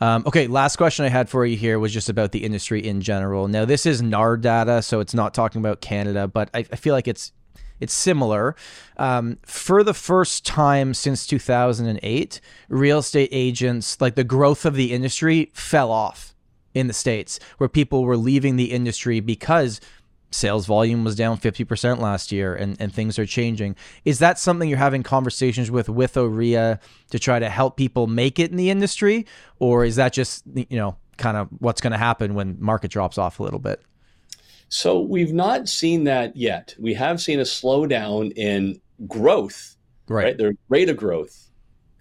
Um, 0.00 0.22
okay, 0.26 0.46
last 0.46 0.76
question 0.76 1.04
I 1.04 1.08
had 1.08 1.28
for 1.28 1.44
you 1.44 1.56
here 1.56 1.78
was 1.78 1.92
just 1.92 2.08
about 2.08 2.32
the 2.32 2.44
industry 2.44 2.86
in 2.86 3.00
general. 3.00 3.48
Now, 3.48 3.64
this 3.64 3.84
is 3.84 4.00
NAR 4.00 4.36
data, 4.36 4.80
so 4.82 5.00
it's 5.00 5.14
not 5.14 5.34
talking 5.34 5.60
about 5.60 5.80
Canada, 5.80 6.28
but 6.28 6.50
I, 6.54 6.58
I 6.60 6.76
feel 6.76 6.94
like 6.94 7.08
it's 7.08 7.32
it's 7.80 7.94
similar. 7.94 8.56
Um, 8.96 9.38
for 9.42 9.84
the 9.84 9.94
first 9.94 10.44
time 10.44 10.94
since 10.94 11.26
2008, 11.26 12.40
real 12.68 12.98
estate 12.98 13.28
agents, 13.30 14.00
like 14.00 14.16
the 14.16 14.24
growth 14.24 14.64
of 14.64 14.74
the 14.74 14.92
industry, 14.92 15.50
fell 15.54 15.92
off 15.92 16.34
in 16.74 16.86
the 16.88 16.92
states, 16.92 17.38
where 17.58 17.68
people 17.68 18.04
were 18.04 18.16
leaving 18.16 18.56
the 18.56 18.72
industry 18.72 19.20
because 19.20 19.80
sales 20.30 20.66
volume 20.66 21.04
was 21.04 21.16
down 21.16 21.38
50% 21.38 21.98
last 21.98 22.32
year 22.32 22.54
and, 22.54 22.76
and 22.80 22.92
things 22.92 23.18
are 23.18 23.26
changing. 23.26 23.76
Is 24.04 24.18
that 24.18 24.38
something 24.38 24.68
you're 24.68 24.78
having 24.78 25.02
conversations 25.02 25.70
with 25.70 25.88
with 25.88 26.14
OREA 26.14 26.80
to 27.10 27.18
try 27.18 27.38
to 27.38 27.48
help 27.48 27.76
people 27.76 28.06
make 28.06 28.38
it 28.38 28.50
in 28.50 28.56
the 28.56 28.70
industry? 28.70 29.26
Or 29.58 29.84
is 29.84 29.96
that 29.96 30.12
just, 30.12 30.44
you 30.54 30.66
know, 30.70 30.96
kind 31.16 31.36
of 31.36 31.48
what's 31.58 31.80
going 31.80 31.92
to 31.92 31.98
happen 31.98 32.34
when 32.34 32.56
market 32.60 32.90
drops 32.90 33.18
off 33.18 33.40
a 33.40 33.42
little 33.42 33.58
bit? 33.58 33.82
So 34.68 35.00
we've 35.00 35.32
not 35.32 35.68
seen 35.68 36.04
that 36.04 36.36
yet. 36.36 36.74
We 36.78 36.94
have 36.94 37.20
seen 37.20 37.40
a 37.40 37.44
slowdown 37.44 38.32
in 38.36 38.80
growth, 39.06 39.76
right? 40.08 40.24
right? 40.24 40.38
The 40.38 40.56
rate 40.68 40.90
of 40.90 40.96
growth. 40.96 41.50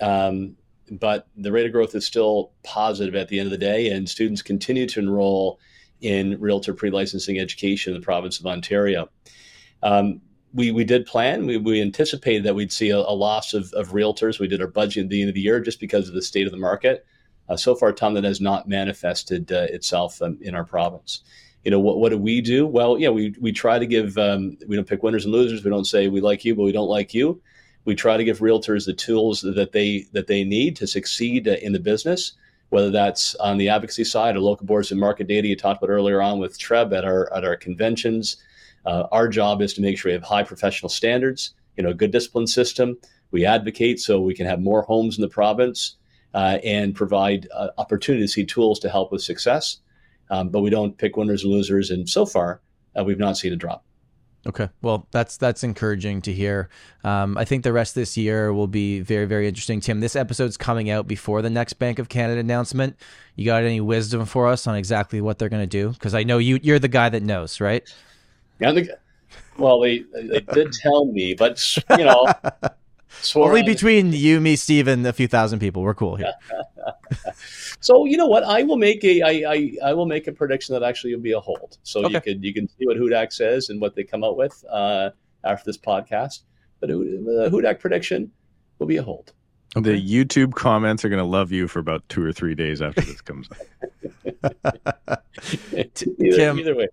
Um, 0.01 0.57
but 0.91 1.27
the 1.35 1.51
rate 1.51 1.65
of 1.65 1.71
growth 1.71 1.95
is 1.95 2.05
still 2.05 2.51
positive 2.63 3.15
at 3.15 3.29
the 3.29 3.39
end 3.39 3.47
of 3.47 3.51
the 3.51 3.57
day, 3.57 3.89
and 3.89 4.07
students 4.07 4.41
continue 4.41 4.85
to 4.87 4.99
enroll 4.99 5.59
in 6.01 6.39
realtor 6.39 6.73
pre-licensing 6.73 7.39
education 7.39 7.93
in 7.93 7.99
the 7.99 8.05
province 8.05 8.39
of 8.39 8.45
Ontario. 8.45 9.09
Um, 9.83 10.21
we, 10.53 10.71
we 10.71 10.83
did 10.83 11.05
plan, 11.05 11.45
we, 11.45 11.57
we 11.57 11.81
anticipated 11.81 12.43
that 12.43 12.55
we'd 12.55 12.71
see 12.71 12.89
a, 12.89 12.97
a 12.97 13.13
loss 13.13 13.53
of, 13.53 13.71
of 13.73 13.89
realtors. 13.89 14.39
We 14.39 14.47
did 14.47 14.61
our 14.61 14.67
budget 14.67 15.05
at 15.05 15.09
the 15.09 15.21
end 15.21 15.29
of 15.29 15.35
the 15.35 15.41
year 15.41 15.59
just 15.59 15.79
because 15.79 16.07
of 16.07 16.15
the 16.15 16.21
state 16.21 16.45
of 16.45 16.51
the 16.51 16.57
market. 16.57 17.05
Uh, 17.49 17.57
so 17.57 17.75
far, 17.75 17.91
Tom, 17.93 18.13
that 18.13 18.23
has 18.23 18.41
not 18.41 18.67
manifested 18.67 19.51
uh, 19.51 19.67
itself 19.69 20.21
um, 20.21 20.37
in 20.41 20.55
our 20.55 20.63
province. 20.63 21.21
You 21.63 21.71
know, 21.71 21.79
what, 21.79 21.99
what 21.99 22.09
do 22.09 22.17
we 22.17 22.41
do? 22.41 22.65
Well, 22.65 22.97
yeah, 22.97 23.09
we, 23.09 23.35
we 23.39 23.51
try 23.51 23.77
to 23.77 23.85
give, 23.85 24.17
um, 24.17 24.57
we 24.67 24.75
don't 24.75 24.87
pick 24.87 25.03
winners 25.03 25.25
and 25.25 25.33
losers. 25.33 25.63
We 25.63 25.69
don't 25.69 25.85
say 25.85 26.07
we 26.07 26.21
like 26.21 26.45
you, 26.45 26.55
but 26.55 26.63
we 26.63 26.71
don't 26.71 26.89
like 26.89 27.13
you. 27.13 27.41
We 27.85 27.95
try 27.95 28.17
to 28.17 28.23
give 28.23 28.39
realtors 28.39 28.85
the 28.85 28.93
tools 28.93 29.41
that 29.41 29.71
they, 29.71 30.05
that 30.11 30.27
they 30.27 30.43
need 30.43 30.75
to 30.77 30.87
succeed 30.87 31.47
uh, 31.47 31.55
in 31.61 31.73
the 31.73 31.79
business 31.79 32.33
whether 32.69 32.91
that's 32.91 33.35
on 33.35 33.57
the 33.57 33.69
advocacy 33.69 34.03
side 34.03 34.35
or 34.35 34.39
local 34.39 34.65
boards 34.65 34.91
and 34.91 34.99
market 34.99 35.27
data 35.27 35.47
you 35.47 35.55
talked 35.55 35.81
about 35.81 35.91
earlier 35.91 36.21
on 36.21 36.39
with 36.39 36.57
Treb 36.57 36.93
at 36.93 37.05
our 37.05 37.33
at 37.33 37.45
our 37.45 37.55
conventions. 37.55 38.37
Uh, 38.85 39.07
our 39.11 39.27
job 39.27 39.61
is 39.61 39.73
to 39.73 39.81
make 39.81 39.97
sure 39.97 40.09
we 40.09 40.13
have 40.13 40.23
high 40.23 40.43
professional 40.43 40.89
standards, 40.89 41.53
you 41.75 41.83
know, 41.83 41.89
a 41.89 41.93
good 41.93 42.11
discipline 42.11 42.47
system. 42.47 42.97
We 43.31 43.45
advocate 43.45 43.99
so 43.99 44.21
we 44.21 44.33
can 44.33 44.45
have 44.45 44.61
more 44.61 44.83
homes 44.83 45.17
in 45.17 45.21
the 45.21 45.27
province 45.27 45.97
uh, 46.33 46.59
and 46.63 46.95
provide 46.95 47.47
uh, 47.53 47.69
opportunities, 47.77 48.33
see 48.33 48.45
tools 48.45 48.79
to 48.79 48.89
help 48.89 49.11
with 49.11 49.21
success. 49.21 49.77
Um, 50.29 50.49
but 50.49 50.61
we 50.61 50.69
don't 50.69 50.97
pick 50.97 51.17
winners 51.17 51.43
and 51.43 51.51
losers, 51.51 51.89
and 51.89 52.07
so 52.09 52.25
far 52.25 52.61
uh, 52.97 53.03
we've 53.03 53.19
not 53.19 53.37
seen 53.37 53.53
a 53.53 53.55
drop. 53.55 53.83
Okay, 54.47 54.69
well, 54.81 55.05
that's 55.11 55.35
that's 55.35 55.63
encouraging 55.63 56.21
to 56.21 56.31
hear. 56.31 56.69
Um, 57.03 57.37
I 57.37 57.43
think 57.43 57.63
the 57.63 57.73
rest 57.73 57.91
of 57.91 58.01
this 58.01 58.15
year 58.15 58.53
will 58.53 58.67
be 58.67 59.01
very 59.01 59.25
very 59.25 59.45
interesting. 59.45 59.81
Tim, 59.81 59.99
this 59.99 60.15
episode's 60.15 60.55
coming 60.55 60.89
out 60.89 61.05
before 61.05 61.41
the 61.41 61.49
next 61.49 61.73
Bank 61.73 61.99
of 61.99 62.07
Canada 62.07 62.39
announcement. 62.39 62.95
You 63.35 63.45
got 63.45 63.63
any 63.63 63.81
wisdom 63.81 64.25
for 64.25 64.47
us 64.47 64.65
on 64.65 64.75
exactly 64.75 65.19
what 65.19 65.37
they're 65.37 65.49
going 65.49 65.63
to 65.63 65.67
do? 65.67 65.89
Because 65.89 66.15
I 66.15 66.23
know 66.23 66.37
you 66.37 66.59
you're 66.63 66.79
the 66.79 66.87
guy 66.87 67.09
that 67.09 67.23
knows, 67.23 67.59
right? 67.59 67.83
Yeah, 68.59 68.71
the, 68.71 68.97
well, 69.57 69.81
they 69.81 70.05
they 70.13 70.39
did 70.39 70.71
tell 70.71 71.05
me, 71.05 71.33
but 71.33 71.61
you 71.97 72.05
know, 72.05 72.25
only 73.35 73.63
between 73.63 74.13
you, 74.13 74.39
me, 74.39 74.55
Steven, 74.55 75.05
a 75.05 75.13
few 75.13 75.27
thousand 75.27 75.59
people. 75.59 75.81
We're 75.81 75.93
cool 75.93 76.15
here. 76.15 76.33
So 77.79 78.05
you 78.05 78.17
know 78.17 78.27
what? 78.27 78.43
I 78.43 78.63
will 78.63 78.77
make 78.77 79.03
a 79.03 79.21
I, 79.21 79.53
I, 79.53 79.71
I 79.85 79.93
will 79.93 80.05
make 80.05 80.27
a 80.27 80.31
prediction 80.31 80.73
that 80.73 80.83
actually 80.83 81.15
will 81.15 81.21
be 81.21 81.33
a 81.33 81.39
hold. 81.39 81.77
So 81.83 82.03
okay. 82.05 82.13
you 82.13 82.21
can 82.21 82.43
you 82.43 82.53
can 82.53 82.67
see 82.67 82.85
what 82.85 82.97
Hudak 82.97 83.31
says 83.31 83.69
and 83.69 83.79
what 83.79 83.95
they 83.95 84.03
come 84.03 84.23
out 84.23 84.37
with 84.37 84.63
uh, 84.69 85.11
after 85.43 85.63
this 85.65 85.77
podcast. 85.77 86.41
But 86.79 86.89
the 86.89 87.49
Hudak 87.51 87.79
prediction 87.79 88.31
will 88.79 88.87
be 88.87 88.97
a 88.97 89.03
hold. 89.03 89.33
Okay. 89.75 89.91
The 89.91 90.25
YouTube 90.25 90.53
comments 90.55 91.03
are 91.05 91.09
going 91.09 91.21
to 91.21 91.25
love 91.25 91.51
you 91.51 91.67
for 91.67 91.79
about 91.79 92.07
two 92.09 92.23
or 92.23 92.31
three 92.31 92.55
days 92.55 92.81
after 92.81 93.01
this 93.01 93.21
comes 93.21 93.49
out. 93.51 95.23
either, 95.83 96.35
Tim, 96.35 96.59
either 96.59 96.75
way. 96.75 96.87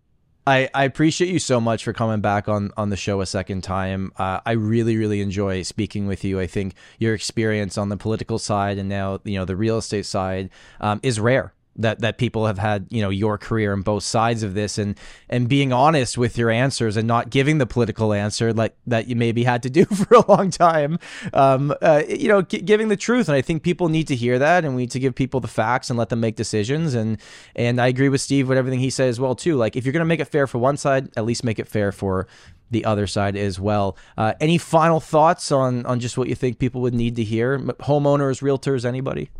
I, 0.46 0.68
I 0.74 0.84
appreciate 0.84 1.30
you 1.30 1.38
so 1.38 1.58
much 1.58 1.84
for 1.84 1.94
coming 1.94 2.20
back 2.20 2.48
on, 2.48 2.70
on 2.76 2.90
the 2.90 2.96
show 2.96 3.22
a 3.22 3.26
second 3.26 3.62
time. 3.62 4.12
Uh, 4.18 4.40
I 4.44 4.52
really, 4.52 4.96
really 4.96 5.22
enjoy 5.22 5.62
speaking 5.62 6.06
with 6.06 6.22
you. 6.22 6.38
I 6.38 6.46
think 6.46 6.74
your 6.98 7.14
experience 7.14 7.78
on 7.78 7.88
the 7.88 7.96
political 7.96 8.38
side 8.38 8.76
and 8.76 8.88
now, 8.88 9.20
you 9.24 9.38
know, 9.38 9.46
the 9.46 9.56
real 9.56 9.78
estate 9.78 10.04
side 10.04 10.50
um, 10.80 11.00
is 11.02 11.18
rare 11.18 11.53
that 11.76 12.00
that 12.00 12.18
people 12.18 12.46
have 12.46 12.58
had 12.58 12.86
you 12.90 13.02
know 13.02 13.10
your 13.10 13.36
career 13.36 13.72
on 13.72 13.82
both 13.82 14.02
sides 14.02 14.42
of 14.42 14.54
this 14.54 14.78
and 14.78 14.98
and 15.28 15.48
being 15.48 15.72
honest 15.72 16.16
with 16.16 16.38
your 16.38 16.50
answers 16.50 16.96
and 16.96 17.06
not 17.08 17.30
giving 17.30 17.58
the 17.58 17.66
political 17.66 18.12
answer 18.12 18.52
like 18.52 18.76
that 18.86 19.08
you 19.08 19.16
maybe 19.16 19.44
had 19.44 19.62
to 19.62 19.70
do 19.70 19.84
for 19.86 20.14
a 20.14 20.30
long 20.30 20.50
time 20.50 20.98
um, 21.32 21.74
uh, 21.82 22.02
you 22.08 22.28
know 22.28 22.42
g- 22.42 22.60
giving 22.60 22.88
the 22.88 22.96
truth 22.96 23.28
and 23.28 23.36
I 23.36 23.40
think 23.40 23.62
people 23.62 23.88
need 23.88 24.08
to 24.08 24.16
hear 24.16 24.38
that 24.38 24.64
and 24.64 24.76
we 24.76 24.82
need 24.82 24.90
to 24.92 25.00
give 25.00 25.14
people 25.14 25.40
the 25.40 25.48
facts 25.48 25.90
and 25.90 25.98
let 25.98 26.08
them 26.08 26.20
make 26.20 26.36
decisions 26.36 26.94
and 26.94 27.20
and 27.56 27.80
I 27.80 27.88
agree 27.88 28.08
with 28.08 28.20
Steve 28.20 28.48
with 28.48 28.58
everything 28.58 28.80
he 28.80 28.90
said 28.90 29.08
as 29.08 29.18
well 29.18 29.34
too 29.34 29.56
like 29.56 29.76
if 29.76 29.84
you're 29.84 29.92
gonna 29.92 30.04
make 30.04 30.20
it 30.20 30.26
fair 30.26 30.46
for 30.46 30.58
one 30.58 30.76
side 30.76 31.10
at 31.16 31.24
least 31.24 31.44
make 31.44 31.58
it 31.58 31.66
fair 31.66 31.92
for 31.92 32.26
the 32.70 32.84
other 32.84 33.06
side 33.06 33.36
as 33.36 33.60
well. 33.60 33.96
Uh, 34.18 34.34
any 34.40 34.58
final 34.58 34.98
thoughts 34.98 35.52
on 35.52 35.86
on 35.86 36.00
just 36.00 36.18
what 36.18 36.28
you 36.28 36.34
think 36.34 36.58
people 36.58 36.80
would 36.80 36.94
need 36.94 37.14
to 37.16 37.22
hear? 37.22 37.58
Homeowners, 37.58 38.42
realtors, 38.42 38.84
anybody? 38.84 39.30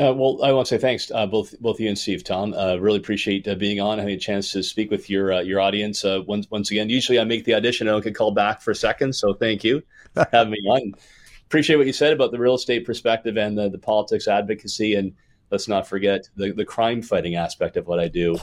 Uh, 0.00 0.12
well, 0.12 0.42
I 0.42 0.50
want 0.50 0.66
to 0.66 0.74
say 0.74 0.80
thanks, 0.80 1.12
uh, 1.14 1.24
both 1.26 1.58
both 1.60 1.78
you 1.78 1.88
and 1.88 1.96
Steve, 1.96 2.24
Tom. 2.24 2.52
Uh, 2.52 2.76
really 2.76 2.98
appreciate 2.98 3.46
uh, 3.46 3.54
being 3.54 3.80
on, 3.80 3.98
having 3.98 4.14
a 4.14 4.18
chance 4.18 4.50
to 4.52 4.62
speak 4.62 4.90
with 4.90 5.08
your 5.08 5.34
uh, 5.34 5.40
your 5.40 5.60
audience. 5.60 6.04
Uh, 6.04 6.20
once 6.26 6.50
once 6.50 6.72
again, 6.72 6.88
usually 6.88 7.20
I 7.20 7.24
make 7.24 7.44
the 7.44 7.54
audition, 7.54 7.86
and 7.86 7.92
I 7.92 7.94
don't 7.94 8.04
get 8.04 8.16
called 8.16 8.34
back 8.34 8.60
for 8.60 8.72
a 8.72 8.74
second, 8.74 9.14
so 9.14 9.34
thank 9.34 9.62
you 9.62 9.82
for 10.14 10.26
having 10.32 10.50
me 10.52 10.58
on. 10.68 10.94
Appreciate 11.46 11.76
what 11.76 11.86
you 11.86 11.92
said 11.92 12.12
about 12.12 12.32
the 12.32 12.38
real 12.40 12.54
estate 12.54 12.84
perspective 12.84 13.36
and 13.36 13.56
the, 13.56 13.68
the 13.68 13.78
politics 13.78 14.26
advocacy, 14.26 14.96
and 14.96 15.12
let's 15.50 15.68
not 15.68 15.86
forget 15.86 16.28
the, 16.34 16.50
the 16.50 16.64
crime 16.64 17.00
fighting 17.00 17.36
aspect 17.36 17.76
of 17.76 17.86
what 17.86 18.00
I 18.00 18.08
do 18.08 18.36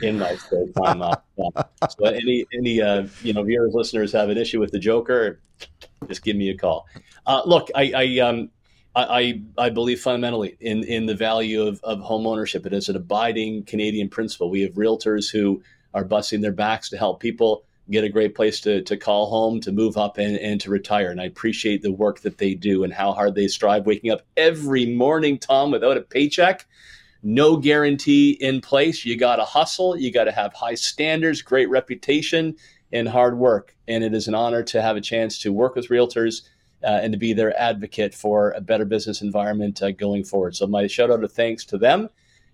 in 0.00 0.18
my 0.18 0.34
spare 0.36 0.66
time. 0.82 1.02
so 1.90 2.06
any 2.06 2.46
any 2.54 2.76
you 3.22 3.34
know 3.34 3.42
viewers 3.42 3.74
listeners 3.74 4.12
have 4.12 4.30
an 4.30 4.38
issue 4.38 4.60
with 4.60 4.70
the 4.70 4.78
Joker, 4.78 5.40
just 6.08 6.24
give 6.24 6.36
me 6.36 6.48
a 6.48 6.56
call. 6.56 6.86
look, 7.44 7.68
I, 7.74 7.92
I 7.94 8.18
um, 8.20 8.50
I, 8.96 9.42
I 9.58 9.68
believe 9.68 10.00
fundamentally 10.00 10.56
in, 10.58 10.82
in 10.84 11.04
the 11.04 11.14
value 11.14 11.62
of, 11.62 11.80
of 11.84 12.00
home 12.00 12.26
ownership. 12.26 12.64
It 12.64 12.72
is 12.72 12.88
an 12.88 12.96
abiding 12.96 13.64
Canadian 13.64 14.08
principle. 14.08 14.48
We 14.48 14.62
have 14.62 14.72
realtors 14.72 15.30
who 15.30 15.62
are 15.92 16.04
busting 16.04 16.40
their 16.40 16.52
backs 16.52 16.88
to 16.90 16.96
help 16.96 17.20
people 17.20 17.64
get 17.90 18.04
a 18.04 18.08
great 18.08 18.34
place 18.34 18.60
to, 18.60 18.82
to 18.82 18.96
call 18.96 19.26
home, 19.28 19.60
to 19.60 19.70
move 19.70 19.96
up, 19.96 20.18
and, 20.18 20.36
and 20.38 20.60
to 20.62 20.70
retire. 20.70 21.10
And 21.10 21.20
I 21.20 21.24
appreciate 21.24 21.82
the 21.82 21.92
work 21.92 22.20
that 22.20 22.38
they 22.38 22.54
do 22.54 22.84
and 22.84 22.92
how 22.92 23.12
hard 23.12 23.34
they 23.34 23.48
strive, 23.48 23.86
waking 23.86 24.10
up 24.10 24.22
every 24.36 24.86
morning, 24.86 25.38
Tom, 25.38 25.70
without 25.70 25.96
a 25.96 26.00
paycheck. 26.00 26.66
No 27.22 27.56
guarantee 27.56 28.30
in 28.40 28.60
place. 28.60 29.04
You 29.04 29.16
got 29.16 29.36
to 29.36 29.44
hustle. 29.44 29.96
You 29.96 30.12
got 30.12 30.24
to 30.24 30.32
have 30.32 30.52
high 30.54 30.74
standards, 30.74 31.42
great 31.42 31.68
reputation, 31.68 32.56
and 32.92 33.08
hard 33.08 33.38
work. 33.38 33.76
And 33.86 34.02
it 34.02 34.14
is 34.14 34.26
an 34.26 34.34
honor 34.34 34.62
to 34.64 34.82
have 34.82 34.96
a 34.96 35.00
chance 35.00 35.38
to 35.40 35.52
work 35.52 35.74
with 35.74 35.88
realtors 35.88 36.42
uh, 36.82 37.00
and 37.02 37.12
to 37.12 37.18
be 37.18 37.32
their 37.32 37.58
advocate 37.58 38.14
for 38.14 38.50
a 38.52 38.60
better 38.60 38.84
business 38.84 39.22
environment 39.22 39.82
uh, 39.82 39.90
going 39.90 40.24
forward. 40.24 40.56
So 40.56 40.66
my 40.66 40.86
shout 40.86 41.10
out 41.10 41.24
of 41.24 41.32
thanks 41.32 41.64
to 41.66 41.78
them. 41.78 42.08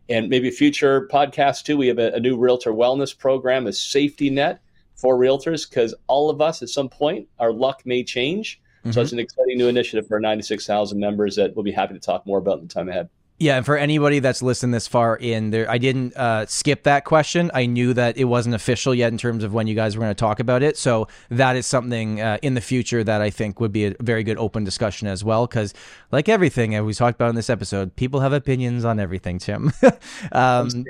And 0.09 0.29
maybe 0.29 0.51
future 0.51 1.09
podcast 1.09 1.65
too. 1.65 1.77
We 1.77 1.87
have 1.89 1.99
a, 1.99 2.13
a 2.13 2.21
new 2.21 2.37
realtor 2.37 2.73
wellness 2.73 3.17
program, 3.17 3.67
a 3.67 3.73
safety 3.73 4.31
net 4.31 4.61
for 4.95 5.17
realtors, 5.17 5.69
because 5.69 5.95
all 6.07 6.29
of 6.29 6.41
us 6.41 6.63
at 6.63 6.69
some 6.69 6.89
point, 6.89 7.29
our 7.39 7.53
luck 7.53 7.83
may 7.85 8.03
change. 8.03 8.61
Mm-hmm. 8.81 8.93
So 8.93 9.01
it's 9.01 9.13
an 9.13 9.21
exciting 9.21 9.59
new 9.59 9.69
initiative 9.69 10.09
for 10.09 10.19
96,000 10.19 10.99
members 10.99 11.37
that 11.37 11.55
we'll 11.55 11.63
be 11.63 11.73
happy 11.73 11.95
to 11.95 12.01
talk 12.01 12.27
more 12.27 12.39
about 12.39 12.59
in 12.59 12.67
the 12.67 12.75
time 12.75 12.89
ahead. 12.89 13.09
Yeah, 13.43 13.57
and 13.57 13.67
for 13.67 13.77
anybody 13.77 14.21
that's 14.21 14.41
listened 14.41 14.73
this 14.73 14.87
far 14.87 15.17
in 15.17 15.51
there, 15.51 15.69
I 15.69 15.79
didn't 15.79 16.17
uh, 16.17 16.47
skip 16.47 16.85
that 16.85 17.05
question. 17.05 17.51
I 17.53 17.67
knew 17.67 17.93
that 17.93 18.17
it 18.17 18.27
wasn't 18.27 18.55
official 18.55 18.95
yet 18.95 19.11
in 19.11 19.19
terms 19.19 19.43
of 19.43 19.53
when 19.53 19.67
you 19.67 19.75
guys 19.75 19.97
were 19.97 20.03
going 20.03 20.15
to 20.15 20.15
talk 20.15 20.39
about 20.39 20.63
it. 20.63 20.77
So 20.77 21.09
that 21.29 21.57
is 21.57 21.67
something 21.67 22.21
uh, 22.21 22.39
in 22.41 22.55
the 22.55 22.61
future 22.61 23.03
that 23.03 23.21
I 23.21 23.31
think 23.31 23.59
would 23.59 23.73
be 23.73 23.87
a 23.87 23.95
very 23.99 24.23
good 24.23 24.39
open 24.39 24.63
discussion 24.63 25.09
as 25.09 25.25
well. 25.25 25.49
Because, 25.49 25.75
like 26.13 26.29
everything, 26.29 26.81
we 26.85 26.95
talked 26.95 27.17
about 27.17 27.31
in 27.31 27.35
this 27.35 27.51
episode, 27.51 27.97
people 27.97 28.21
have 28.21 28.33
opinions 28.33 28.85
on 28.85 29.01
everything. 29.01 29.41
Tim. 29.41 29.73
um, 30.31 30.85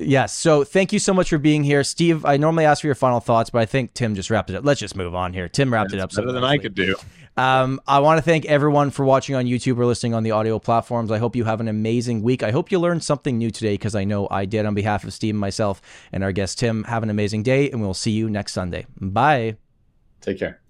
Yes. 0.00 0.32
So 0.32 0.64
thank 0.64 0.92
you 0.92 0.98
so 0.98 1.12
much 1.12 1.28
for 1.28 1.38
being 1.38 1.62
here, 1.62 1.84
Steve. 1.84 2.24
I 2.24 2.38
normally 2.38 2.64
ask 2.64 2.80
for 2.80 2.86
your 2.86 2.94
final 2.94 3.20
thoughts, 3.20 3.50
but 3.50 3.60
I 3.60 3.66
think 3.66 3.92
Tim 3.92 4.14
just 4.14 4.30
wrapped 4.30 4.48
it 4.48 4.56
up. 4.56 4.64
Let's 4.64 4.80
just 4.80 4.96
move 4.96 5.14
on 5.14 5.34
here. 5.34 5.48
Tim 5.48 5.72
wrapped 5.72 5.92
it 5.92 6.00
up. 6.00 6.10
Better 6.10 6.28
so 6.28 6.32
than 6.32 6.42
I 6.42 6.56
could 6.56 6.74
do. 6.74 6.96
Um, 7.36 7.80
I 7.86 8.00
want 8.00 8.18
to 8.18 8.22
thank 8.22 8.46
everyone 8.46 8.90
for 8.90 9.04
watching 9.04 9.34
on 9.34 9.44
YouTube 9.44 9.78
or 9.78 9.86
listening 9.86 10.14
on 10.14 10.22
the 10.22 10.30
audio 10.30 10.58
platforms. 10.58 11.10
I 11.10 11.18
hope 11.18 11.36
you 11.36 11.44
have 11.44 11.60
an 11.60 11.68
amazing 11.68 12.22
week. 12.22 12.42
I 12.42 12.50
hope 12.50 12.72
you 12.72 12.78
learned 12.78 13.04
something 13.04 13.38
new 13.38 13.50
today 13.50 13.74
because 13.74 13.94
I 13.94 14.04
know 14.04 14.26
I 14.30 14.46
did 14.46 14.66
on 14.66 14.74
behalf 14.74 15.04
of 15.04 15.12
Steve 15.12 15.34
and 15.34 15.40
myself 15.40 15.80
and 16.12 16.24
our 16.24 16.32
guest 16.32 16.58
Tim. 16.58 16.84
Have 16.84 17.02
an 17.02 17.10
amazing 17.10 17.42
day, 17.42 17.70
and 17.70 17.80
we'll 17.80 17.94
see 17.94 18.12
you 18.12 18.28
next 18.30 18.52
Sunday. 18.52 18.86
Bye. 19.00 19.56
Take 20.20 20.38
care. 20.38 20.60